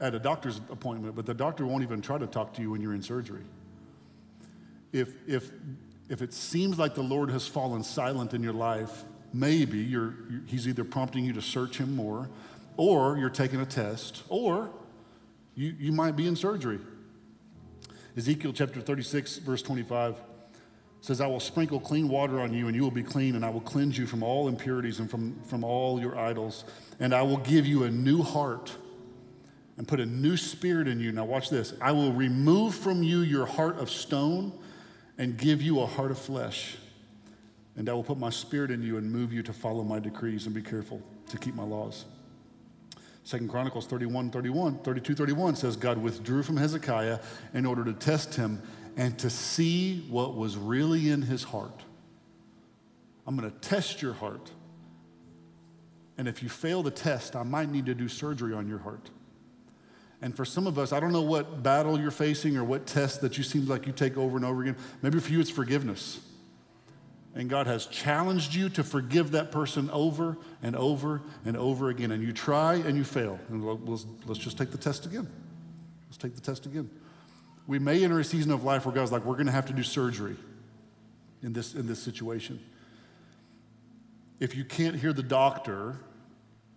at 0.00 0.14
a 0.14 0.18
doctor's 0.18 0.58
appointment, 0.70 1.14
but 1.14 1.26
the 1.26 1.34
doctor 1.34 1.64
won't 1.64 1.82
even 1.82 2.02
try 2.02 2.18
to 2.18 2.26
talk 2.26 2.52
to 2.54 2.62
you 2.62 2.70
when 2.70 2.80
you're 2.80 2.94
in 2.94 3.02
surgery. 3.02 3.44
If, 4.92 5.08
if, 5.26 5.50
if 6.08 6.22
it 6.22 6.32
seems 6.32 6.78
like 6.78 6.94
the 6.94 7.02
Lord 7.02 7.30
has 7.30 7.46
fallen 7.46 7.82
silent 7.82 8.34
in 8.34 8.42
your 8.42 8.52
life, 8.52 9.04
maybe 9.34 9.78
you're, 9.78 10.14
he's 10.46 10.68
either 10.68 10.84
prompting 10.84 11.24
you 11.24 11.32
to 11.32 11.42
search 11.42 11.78
him 11.78 11.94
more, 11.94 12.30
or 12.76 13.18
you're 13.18 13.30
taking 13.30 13.60
a 13.60 13.66
test, 13.66 14.22
or 14.28 14.70
you, 15.54 15.74
you 15.78 15.92
might 15.92 16.16
be 16.16 16.26
in 16.26 16.36
surgery. 16.36 16.78
Ezekiel 18.16 18.52
chapter 18.52 18.80
36, 18.80 19.38
verse 19.38 19.62
25 19.62 20.16
says, 21.00 21.20
I 21.20 21.26
will 21.26 21.40
sprinkle 21.40 21.80
clean 21.80 22.08
water 22.08 22.40
on 22.40 22.54
you, 22.54 22.66
and 22.66 22.74
you 22.74 22.82
will 22.82 22.90
be 22.90 23.02
clean, 23.02 23.34
and 23.34 23.44
I 23.44 23.50
will 23.50 23.60
cleanse 23.60 23.98
you 23.98 24.06
from 24.06 24.22
all 24.22 24.48
impurities 24.48 25.00
and 25.00 25.10
from, 25.10 25.38
from 25.42 25.62
all 25.62 26.00
your 26.00 26.18
idols, 26.18 26.64
and 26.98 27.12
I 27.12 27.22
will 27.22 27.36
give 27.38 27.66
you 27.66 27.84
a 27.84 27.90
new 27.90 28.22
heart 28.22 28.72
and 29.76 29.86
put 29.86 30.00
a 30.00 30.06
new 30.06 30.36
spirit 30.36 30.88
in 30.88 31.00
you. 31.00 31.12
Now, 31.12 31.24
watch 31.24 31.50
this. 31.50 31.74
I 31.80 31.92
will 31.92 32.12
remove 32.12 32.74
from 32.74 33.02
you 33.02 33.20
your 33.20 33.44
heart 33.44 33.78
of 33.78 33.90
stone 33.90 34.52
and 35.18 35.36
give 35.36 35.60
you 35.60 35.80
a 35.80 35.86
heart 35.86 36.10
of 36.10 36.18
flesh. 36.18 36.76
And 37.76 37.88
I 37.88 37.92
will 37.92 38.04
put 38.04 38.18
my 38.18 38.30
spirit 38.30 38.70
in 38.70 38.82
you 38.82 38.98
and 38.98 39.10
move 39.10 39.32
you 39.32 39.42
to 39.42 39.52
follow 39.52 39.82
my 39.82 39.98
decrees 39.98 40.46
and 40.46 40.54
be 40.54 40.62
careful 40.62 41.02
to 41.28 41.38
keep 41.38 41.54
my 41.54 41.64
laws. 41.64 42.04
Second 43.24 43.48
Chronicles 43.48 43.86
31, 43.86 44.30
31, 44.30 44.78
32, 44.78 45.14
31 45.14 45.56
says, 45.56 45.76
God 45.76 45.98
withdrew 45.98 46.42
from 46.42 46.56
Hezekiah 46.58 47.20
in 47.54 47.66
order 47.66 47.84
to 47.84 47.92
test 47.92 48.34
him 48.34 48.62
and 48.96 49.18
to 49.18 49.30
see 49.30 50.04
what 50.08 50.36
was 50.36 50.56
really 50.56 51.08
in 51.08 51.22
his 51.22 51.42
heart. 51.42 51.82
I'm 53.26 53.36
going 53.36 53.50
to 53.50 53.58
test 53.58 54.02
your 54.02 54.12
heart. 54.12 54.50
And 56.18 56.28
if 56.28 56.42
you 56.42 56.48
fail 56.48 56.82
the 56.82 56.90
test, 56.90 57.34
I 57.34 57.42
might 57.42 57.70
need 57.70 57.86
to 57.86 57.94
do 57.94 58.08
surgery 58.08 58.54
on 58.54 58.68
your 58.68 58.78
heart. 58.78 59.10
And 60.22 60.36
for 60.36 60.44
some 60.44 60.66
of 60.66 60.78
us, 60.78 60.92
I 60.92 61.00
don't 61.00 61.12
know 61.12 61.22
what 61.22 61.62
battle 61.62 61.98
you're 61.98 62.10
facing 62.10 62.56
or 62.56 62.62
what 62.62 62.86
test 62.86 63.20
that 63.22 63.36
you 63.36 63.42
seem 63.42 63.66
like 63.66 63.86
you 63.86 63.92
take 63.92 64.16
over 64.16 64.36
and 64.36 64.44
over 64.44 64.62
again. 64.62 64.76
Maybe 65.02 65.18
for 65.18 65.32
you, 65.32 65.40
it's 65.40 65.50
forgiveness 65.50 66.20
and 67.34 67.50
God 67.50 67.66
has 67.66 67.86
challenged 67.86 68.54
you 68.54 68.68
to 68.70 68.84
forgive 68.84 69.32
that 69.32 69.50
person 69.50 69.90
over 69.90 70.38
and 70.62 70.76
over 70.76 71.20
and 71.44 71.56
over 71.56 71.90
again, 71.90 72.12
and 72.12 72.22
you 72.22 72.32
try 72.32 72.74
and 72.74 72.96
you 72.96 73.04
fail. 73.04 73.38
And 73.48 73.64
let's, 73.64 74.06
let's 74.26 74.38
just 74.38 74.56
take 74.56 74.70
the 74.70 74.78
test 74.78 75.04
again. 75.04 75.28
Let's 76.06 76.16
take 76.16 76.34
the 76.36 76.40
test 76.40 76.66
again. 76.66 76.88
We 77.66 77.78
may 77.78 78.04
enter 78.04 78.20
a 78.20 78.24
season 78.24 78.52
of 78.52 78.62
life 78.62 78.86
where 78.86 78.94
God's 78.94 79.10
like, 79.10 79.24
we're 79.24 79.34
going 79.34 79.46
to 79.46 79.52
have 79.52 79.66
to 79.66 79.72
do 79.72 79.82
surgery 79.82 80.36
in 81.42 81.52
this, 81.52 81.74
in 81.74 81.86
this 81.88 82.00
situation. 82.00 82.60
If 84.38 84.54
you 84.54 84.64
can't 84.64 84.96
hear 84.96 85.12
the 85.12 85.22
doctor 85.22 85.96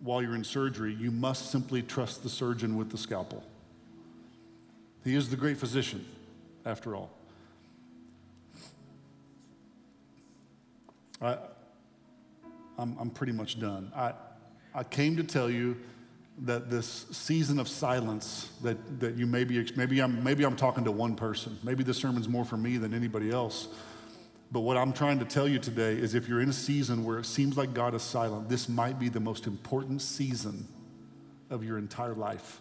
while 0.00 0.22
you're 0.22 0.34
in 0.34 0.44
surgery, 0.44 0.94
you 0.94 1.10
must 1.10 1.50
simply 1.50 1.82
trust 1.82 2.22
the 2.22 2.28
surgeon 2.28 2.76
with 2.76 2.90
the 2.90 2.98
scalpel. 2.98 3.44
He 5.04 5.14
is 5.14 5.30
the 5.30 5.36
great 5.36 5.56
physician, 5.56 6.04
after 6.64 6.96
all. 6.96 7.17
I, 11.20 11.38
I'm, 12.78 12.96
I'm 12.98 13.10
pretty 13.10 13.32
much 13.32 13.58
done. 13.58 13.92
I, 13.94 14.12
I 14.74 14.84
came 14.84 15.16
to 15.16 15.24
tell 15.24 15.50
you 15.50 15.76
that 16.42 16.70
this 16.70 17.06
season 17.10 17.58
of 17.58 17.68
silence 17.68 18.50
that, 18.62 19.00
that 19.00 19.16
you 19.16 19.26
may 19.26 19.44
be, 19.44 19.68
maybe 19.74 20.00
I'm, 20.00 20.22
maybe 20.22 20.44
I'm 20.44 20.54
talking 20.54 20.84
to 20.84 20.92
one 20.92 21.16
person. 21.16 21.58
Maybe 21.64 21.82
this 21.82 21.98
sermon's 21.98 22.28
more 22.28 22.44
for 22.44 22.56
me 22.56 22.76
than 22.76 22.94
anybody 22.94 23.30
else. 23.30 23.68
But 24.52 24.60
what 24.60 24.76
I'm 24.76 24.92
trying 24.92 25.18
to 25.18 25.24
tell 25.24 25.48
you 25.48 25.58
today 25.58 25.92
is 25.94 26.14
if 26.14 26.28
you're 26.28 26.40
in 26.40 26.48
a 26.48 26.54
season 26.54 27.04
where 27.04 27.18
it 27.18 27.26
seems 27.26 27.56
like 27.56 27.74
God 27.74 27.94
is 27.94 28.02
silent, 28.02 28.48
this 28.48 28.68
might 28.68 28.98
be 28.98 29.08
the 29.08 29.20
most 29.20 29.46
important 29.46 30.00
season 30.00 30.68
of 31.50 31.64
your 31.64 31.76
entire 31.76 32.14
life. 32.14 32.60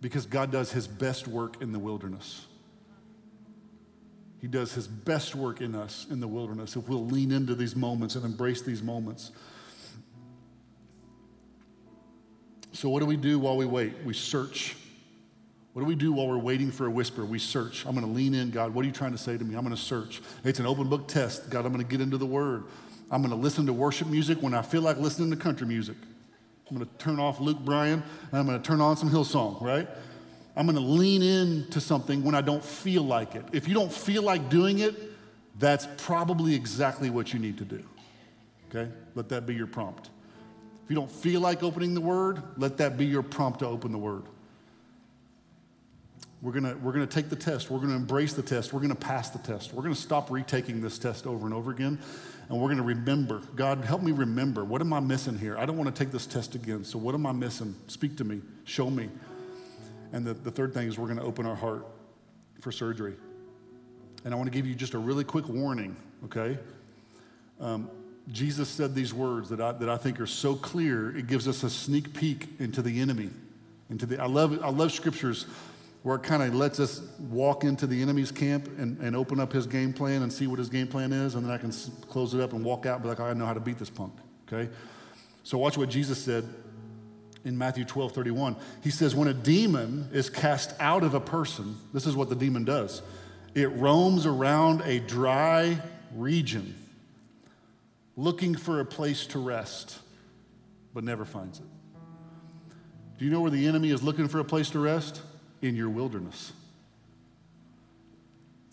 Because 0.00 0.24
God 0.24 0.52
does 0.52 0.72
his 0.72 0.86
best 0.86 1.26
work 1.26 1.60
in 1.60 1.72
the 1.72 1.78
wilderness. 1.78 2.46
He 4.40 4.48
does 4.48 4.74
his 4.74 4.86
best 4.86 5.34
work 5.34 5.60
in 5.60 5.74
us 5.74 6.06
in 6.10 6.20
the 6.20 6.28
wilderness 6.28 6.76
if 6.76 6.88
we'll 6.88 7.06
lean 7.06 7.32
into 7.32 7.54
these 7.54 7.74
moments 7.74 8.14
and 8.14 8.24
embrace 8.24 8.62
these 8.62 8.82
moments. 8.82 9.32
So, 12.72 12.90
what 12.90 13.00
do 13.00 13.06
we 13.06 13.16
do 13.16 13.38
while 13.38 13.56
we 13.56 13.64
wait? 13.64 13.94
We 14.04 14.12
search. 14.12 14.76
What 15.72 15.82
do 15.82 15.86
we 15.86 15.94
do 15.94 16.12
while 16.12 16.28
we're 16.28 16.38
waiting 16.38 16.70
for 16.70 16.86
a 16.86 16.90
whisper? 16.90 17.24
We 17.24 17.38
search. 17.38 17.84
I'm 17.86 17.94
going 17.94 18.06
to 18.06 18.12
lean 18.12 18.34
in, 18.34 18.50
God. 18.50 18.74
What 18.74 18.82
are 18.84 18.86
you 18.86 18.94
trying 18.94 19.12
to 19.12 19.18
say 19.18 19.36
to 19.36 19.44
me? 19.44 19.54
I'm 19.54 19.62
going 19.62 19.76
to 19.76 19.80
search. 19.80 20.22
It's 20.44 20.58
an 20.58 20.66
open 20.66 20.88
book 20.88 21.06
test. 21.08 21.50
God, 21.50 21.66
I'm 21.66 21.72
going 21.72 21.84
to 21.84 21.90
get 21.90 22.00
into 22.00 22.18
the 22.18 22.26
word. 22.26 22.64
I'm 23.10 23.20
going 23.20 23.30
to 23.30 23.36
listen 23.36 23.66
to 23.66 23.72
worship 23.72 24.08
music 24.08 24.42
when 24.42 24.54
I 24.54 24.62
feel 24.62 24.82
like 24.82 24.96
listening 24.98 25.30
to 25.30 25.36
country 25.36 25.66
music. 25.66 25.96
I'm 26.68 26.76
going 26.76 26.88
to 26.88 26.98
turn 26.98 27.20
off 27.20 27.40
Luke 27.40 27.58
Bryan 27.60 28.02
and 28.30 28.40
I'm 28.40 28.46
going 28.46 28.60
to 28.60 28.66
turn 28.66 28.80
on 28.80 28.96
some 28.96 29.10
Hillsong, 29.10 29.60
right? 29.62 29.88
I'm 30.56 30.66
to 30.74 30.80
lean 30.80 31.22
into 31.22 31.80
something 31.80 32.24
when 32.24 32.34
I 32.34 32.40
don't 32.40 32.64
feel 32.64 33.02
like 33.02 33.34
it. 33.34 33.44
If 33.52 33.68
you 33.68 33.74
don't 33.74 33.92
feel 33.92 34.22
like 34.22 34.48
doing 34.48 34.78
it, 34.78 34.94
that's 35.58 35.86
probably 35.98 36.54
exactly 36.54 37.10
what 37.10 37.32
you 37.32 37.38
need 37.38 37.58
to 37.58 37.64
do. 37.64 37.84
Okay? 38.70 38.90
Let 39.14 39.28
that 39.28 39.46
be 39.46 39.54
your 39.54 39.66
prompt. 39.66 40.10
If 40.84 40.90
you 40.90 40.96
don't 40.96 41.10
feel 41.10 41.40
like 41.40 41.62
opening 41.62 41.94
the 41.94 42.00
word, 42.00 42.42
let 42.56 42.78
that 42.78 42.96
be 42.96 43.04
your 43.04 43.22
prompt 43.22 43.58
to 43.58 43.66
open 43.66 43.92
the 43.92 43.98
word. 43.98 44.22
We're 46.42 46.52
to 46.52 46.74
we're 46.74 46.92
to 46.92 47.06
take 47.06 47.28
the 47.28 47.36
test. 47.36 47.70
We're 47.70 47.80
to 47.80 47.90
embrace 47.90 48.34
the 48.34 48.42
test. 48.42 48.72
We're 48.72 48.86
to 48.86 48.94
pass 48.94 49.30
the 49.30 49.38
test. 49.38 49.72
We're 49.72 49.88
to 49.88 49.94
stop 49.94 50.30
retaking 50.30 50.80
this 50.80 50.98
test 50.98 51.26
over 51.26 51.46
and 51.46 51.54
over 51.54 51.70
again. 51.70 51.98
And 52.48 52.60
we're 52.60 52.72
to 52.74 52.82
remember 52.82 53.40
God, 53.56 53.84
help 53.84 54.02
me 54.02 54.12
remember. 54.12 54.64
What 54.64 54.80
am 54.80 54.92
I 54.92 55.00
missing 55.00 55.38
here? 55.38 55.58
I 55.58 55.66
don't 55.66 55.76
want 55.76 55.94
to 55.94 56.04
take 56.04 56.12
this 56.12 56.26
test 56.26 56.54
again. 56.54 56.84
So, 56.84 56.98
what 56.98 57.14
am 57.14 57.26
I 57.26 57.32
missing? 57.32 57.74
Speak 57.88 58.16
to 58.18 58.24
me. 58.24 58.42
Show 58.64 58.90
me. 58.90 59.08
And 60.16 60.24
the, 60.24 60.32
the 60.32 60.50
third 60.50 60.72
thing 60.72 60.88
is 60.88 60.98
we're 60.98 61.08
going 61.08 61.18
to 61.18 61.24
open 61.24 61.44
our 61.44 61.54
heart 61.54 61.86
for 62.62 62.72
surgery. 62.72 63.16
And 64.24 64.32
I 64.32 64.36
want 64.38 64.46
to 64.46 64.50
give 64.50 64.66
you 64.66 64.74
just 64.74 64.94
a 64.94 64.98
really 64.98 65.24
quick 65.24 65.46
warning, 65.46 65.94
okay? 66.24 66.58
Um, 67.60 67.90
Jesus 68.32 68.66
said 68.70 68.94
these 68.94 69.12
words 69.12 69.50
that 69.50 69.60
I, 69.60 69.72
that 69.72 69.90
I 69.90 69.98
think 69.98 70.18
are 70.18 70.26
so 70.26 70.54
clear, 70.54 71.14
it 71.14 71.26
gives 71.26 71.46
us 71.46 71.62
a 71.64 71.68
sneak 71.68 72.14
peek 72.14 72.48
into 72.58 72.80
the 72.80 72.98
enemy. 73.02 73.28
Into 73.90 74.06
the, 74.06 74.18
I, 74.18 74.24
love, 74.24 74.58
I 74.64 74.70
love 74.70 74.90
scriptures 74.90 75.44
where 76.02 76.16
it 76.16 76.22
kind 76.22 76.42
of 76.42 76.54
lets 76.54 76.80
us 76.80 77.02
walk 77.18 77.64
into 77.64 77.86
the 77.86 78.00
enemy's 78.00 78.32
camp 78.32 78.70
and, 78.78 78.98
and 79.00 79.14
open 79.14 79.38
up 79.38 79.52
his 79.52 79.66
game 79.66 79.92
plan 79.92 80.22
and 80.22 80.32
see 80.32 80.46
what 80.46 80.58
his 80.58 80.70
game 80.70 80.86
plan 80.86 81.12
is, 81.12 81.34
and 81.34 81.44
then 81.44 81.52
I 81.52 81.58
can 81.58 81.72
close 82.08 82.32
it 82.32 82.40
up 82.40 82.54
and 82.54 82.64
walk 82.64 82.86
out 82.86 82.94
and 82.94 83.02
be 83.02 83.10
like, 83.10 83.20
I 83.20 83.34
know 83.34 83.44
how 83.44 83.52
to 83.52 83.60
beat 83.60 83.78
this 83.78 83.90
punk, 83.90 84.14
okay? 84.50 84.72
So 85.42 85.58
watch 85.58 85.76
what 85.76 85.90
Jesus 85.90 86.16
said 86.16 86.48
in 87.46 87.56
Matthew 87.56 87.84
12 87.84 88.12
31. 88.12 88.56
He 88.82 88.90
says, 88.90 89.14
When 89.14 89.28
a 89.28 89.32
demon 89.32 90.10
is 90.12 90.28
cast 90.28 90.74
out 90.80 91.04
of 91.04 91.14
a 91.14 91.20
person, 91.20 91.78
this 91.94 92.04
is 92.04 92.14
what 92.14 92.28
the 92.28 92.34
demon 92.34 92.64
does 92.64 93.00
it 93.54 93.68
roams 93.68 94.26
around 94.26 94.82
a 94.82 94.98
dry 94.98 95.80
region 96.14 96.74
looking 98.16 98.54
for 98.54 98.80
a 98.80 98.84
place 98.84 99.24
to 99.28 99.38
rest, 99.38 99.98
but 100.92 101.04
never 101.04 101.24
finds 101.24 101.60
it. 101.60 101.64
Do 103.18 103.24
you 103.24 103.30
know 103.30 103.40
where 103.40 103.50
the 103.50 103.66
enemy 103.66 103.90
is 103.90 104.02
looking 104.02 104.28
for 104.28 104.40
a 104.40 104.44
place 104.44 104.68
to 104.70 104.78
rest? 104.78 105.22
In 105.62 105.74
your 105.74 105.88
wilderness. 105.88 106.52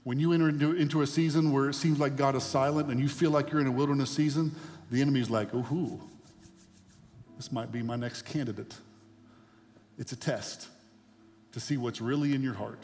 When 0.03 0.19
you 0.19 0.33
enter 0.33 0.49
into, 0.49 0.73
into 0.73 1.01
a 1.01 1.07
season 1.07 1.53
where 1.53 1.69
it 1.69 1.75
seems 1.75 1.97
like 1.97 2.17
God 2.17 2.35
is 2.35 2.43
silent 2.43 2.89
and 2.89 2.99
you 2.99 3.07
feel 3.07 3.31
like 3.31 3.51
you're 3.51 3.61
in 3.61 3.67
a 3.67 3.71
wilderness 3.71 4.09
season, 4.09 4.53
the 4.91 5.01
enemy's 5.01 5.29
like, 5.29 5.53
ooh, 5.53 6.01
this 7.43 7.51
might 7.51 7.73
be 7.73 7.83
my 7.83 7.97
next 7.97 8.21
candidate. 8.21 8.73
It's 9.97 10.13
a 10.13 10.15
test 10.15 10.69
to 11.51 11.59
see 11.59 11.75
what's 11.75 11.99
really 11.99 12.33
in 12.33 12.41
your 12.41 12.53
heart. 12.53 12.79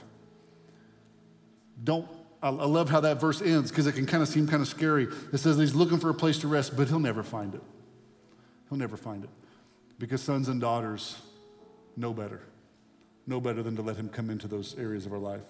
Don't, 1.82 2.06
I 2.44 2.50
love 2.50 2.90
how 2.90 3.00
that 3.00 3.22
verse 3.22 3.42
ends 3.42 3.72
because 3.72 3.88
it 3.88 3.94
can 3.94 4.06
kind 4.06 4.22
of 4.22 4.28
seem 4.28 4.48
kind 4.50 4.62
of 4.62 4.68
scary. 4.68 5.08
It 5.32 5.38
says 5.38 5.58
he's 5.58 5.74
looking 5.74 5.98
for 5.98 6.10
a 6.10 6.14
place 6.14 6.40
to 6.40 6.50
rest, 6.50 6.76
but 6.76 6.90
he'll 6.90 7.00
never 7.00 7.24
find 7.24 7.56
it. 7.56 7.62
He'll 8.68 8.78
never 8.78 8.98
find 8.98 9.24
it 9.24 9.30
because 9.98 10.22
sons 10.22 10.50
and 10.50 10.60
daughters 10.60 11.22
know 11.96 12.14
better, 12.14 12.42
know 13.28 13.40
better 13.40 13.64
than 13.64 13.78
to 13.78 13.82
let 13.82 13.96
him 13.96 14.10
come 14.10 14.30
into 14.30 14.50
those 14.50 14.78
areas 14.78 15.06
of 15.06 15.14
our 15.14 15.20
life. 15.20 15.46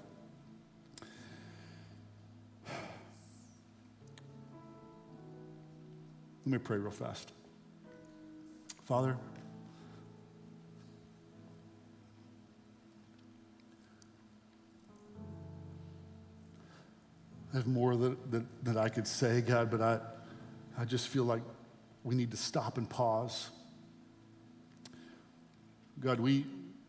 Let 2.68 2.78
me 6.46 6.58
pray 6.60 6.78
real 6.78 6.92
fast. 6.92 7.32
Father, 8.90 9.16
I 17.54 17.58
have 17.58 17.68
more 17.68 17.96
that, 17.96 18.32
that, 18.32 18.66
that 18.66 18.78
I 18.78 18.90
could 18.90 19.06
say, 19.08 19.42
God, 19.42 19.70
but 19.70 19.80
I, 19.80 20.00
I 20.76 20.86
just 20.86 21.08
feel 21.08 21.24
like 21.24 21.44
we 22.04 22.16
need 22.16 22.32
to 22.32 22.38
stop 22.38 22.80
and 22.80 22.90
pause. 22.90 23.52
God, 26.00 26.20
we, 26.20 26.48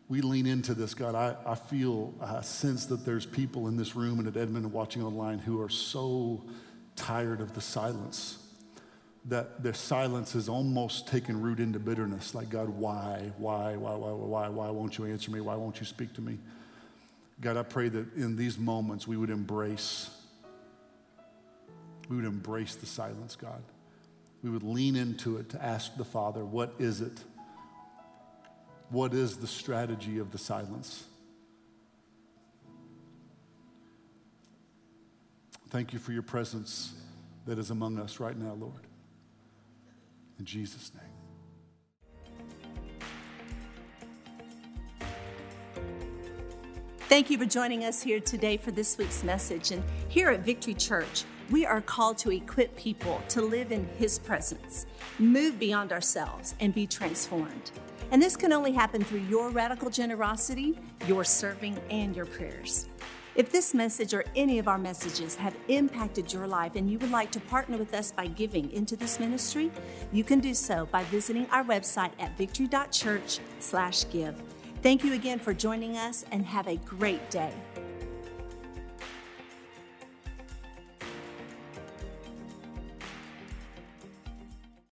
we 0.09 0.21
lean 0.21 0.47
into 0.47 0.73
this. 0.73 0.95
God, 0.95 1.13
I, 1.13 1.35
I 1.45 1.53
feel, 1.53 2.15
I 2.19 2.41
sense 2.41 2.87
that 2.87 3.05
there's 3.05 3.27
people 3.27 3.67
in 3.67 3.77
this 3.77 3.95
room 3.95 4.17
and 4.17 4.27
at 4.27 4.35
Edmond 4.35 4.65
and 4.65 4.73
watching 4.73 5.03
online 5.03 5.37
who 5.37 5.61
are 5.61 5.69
so 5.69 6.43
tired 6.95 7.41
of 7.41 7.53
the 7.53 7.61
silence. 7.61 8.40
That 9.25 9.61
their 9.61 9.73
silence 9.73 10.33
has 10.33 10.49
almost 10.49 11.07
taken 11.07 11.41
root 11.41 11.59
into 11.59 11.79
bitterness. 11.79 12.33
Like, 12.33 12.49
God, 12.49 12.69
why, 12.69 13.31
why, 13.37 13.75
why, 13.75 13.93
why, 13.95 14.11
why, 14.11 14.49
why 14.49 14.69
won't 14.71 14.97
you 14.97 15.05
answer 15.05 15.29
me? 15.29 15.41
Why 15.41 15.55
won't 15.55 15.79
you 15.79 15.85
speak 15.85 16.13
to 16.13 16.21
me? 16.21 16.39
God, 17.39 17.57
I 17.57 17.63
pray 17.63 17.89
that 17.89 18.15
in 18.15 18.35
these 18.35 18.57
moments 18.57 19.07
we 19.07 19.17
would 19.17 19.29
embrace 19.29 20.09
we 22.11 22.17
would 22.17 22.25
embrace 22.25 22.75
the 22.75 22.85
silence, 22.85 23.37
God. 23.37 23.63
We 24.43 24.49
would 24.49 24.63
lean 24.63 24.97
into 24.97 25.37
it 25.37 25.49
to 25.51 25.63
ask 25.63 25.95
the 25.95 26.03
Father, 26.03 26.43
what 26.43 26.73
is 26.77 26.99
it? 26.99 27.23
What 28.89 29.13
is 29.13 29.37
the 29.37 29.47
strategy 29.47 30.19
of 30.19 30.31
the 30.31 30.37
silence? 30.37 31.05
Thank 35.69 35.93
you 35.93 35.99
for 35.99 36.11
your 36.11 36.21
presence 36.21 36.93
that 37.45 37.57
is 37.57 37.69
among 37.69 37.97
us 37.97 38.19
right 38.19 38.37
now, 38.37 38.57
Lord. 38.59 38.90
In 40.41 40.45
Jesus' 40.45 40.91
name. 40.95 41.03
Thank 47.01 47.29
you 47.29 47.37
for 47.37 47.45
joining 47.45 47.85
us 47.85 48.01
here 48.01 48.19
today 48.19 48.57
for 48.57 48.71
this 48.71 48.97
week's 48.97 49.23
message. 49.23 49.69
And 49.69 49.83
here 50.09 50.31
at 50.31 50.39
Victory 50.39 50.73
Church, 50.73 51.25
we 51.51 51.63
are 51.67 51.79
called 51.79 52.17
to 52.19 52.31
equip 52.31 52.75
people 52.75 53.21
to 53.29 53.43
live 53.43 53.71
in 53.71 53.87
His 53.99 54.17
presence, 54.17 54.87
move 55.19 55.59
beyond 55.59 55.91
ourselves, 55.93 56.55
and 56.59 56.73
be 56.73 56.87
transformed. 56.87 57.69
And 58.09 58.19
this 58.19 58.35
can 58.35 58.51
only 58.51 58.71
happen 58.71 59.03
through 59.03 59.25
your 59.29 59.51
radical 59.51 59.91
generosity, 59.91 60.79
your 61.05 61.23
serving, 61.23 61.79
and 61.91 62.15
your 62.15 62.25
prayers. 62.25 62.89
If 63.33 63.49
this 63.49 63.73
message 63.73 64.13
or 64.13 64.25
any 64.35 64.59
of 64.59 64.67
our 64.67 64.77
messages 64.77 65.35
have 65.35 65.55
impacted 65.69 66.33
your 66.33 66.47
life 66.47 66.75
and 66.75 66.91
you 66.91 66.99
would 66.99 67.11
like 67.11 67.31
to 67.31 67.39
partner 67.39 67.77
with 67.77 67.93
us 67.93 68.11
by 68.11 68.27
giving 68.27 68.69
into 68.71 68.97
this 68.97 69.21
ministry, 69.21 69.71
you 70.11 70.25
can 70.25 70.41
do 70.41 70.53
so 70.53 70.85
by 70.91 71.05
visiting 71.05 71.47
our 71.49 71.63
website 71.63 72.11
at 72.19 72.37
victory.church/give. 72.37 74.35
Thank 74.83 75.03
you 75.05 75.13
again 75.13 75.39
for 75.39 75.53
joining 75.53 75.95
us 75.95 76.25
and 76.31 76.45
have 76.45 76.67
a 76.67 76.75
great 76.75 77.29
day. 77.29 77.53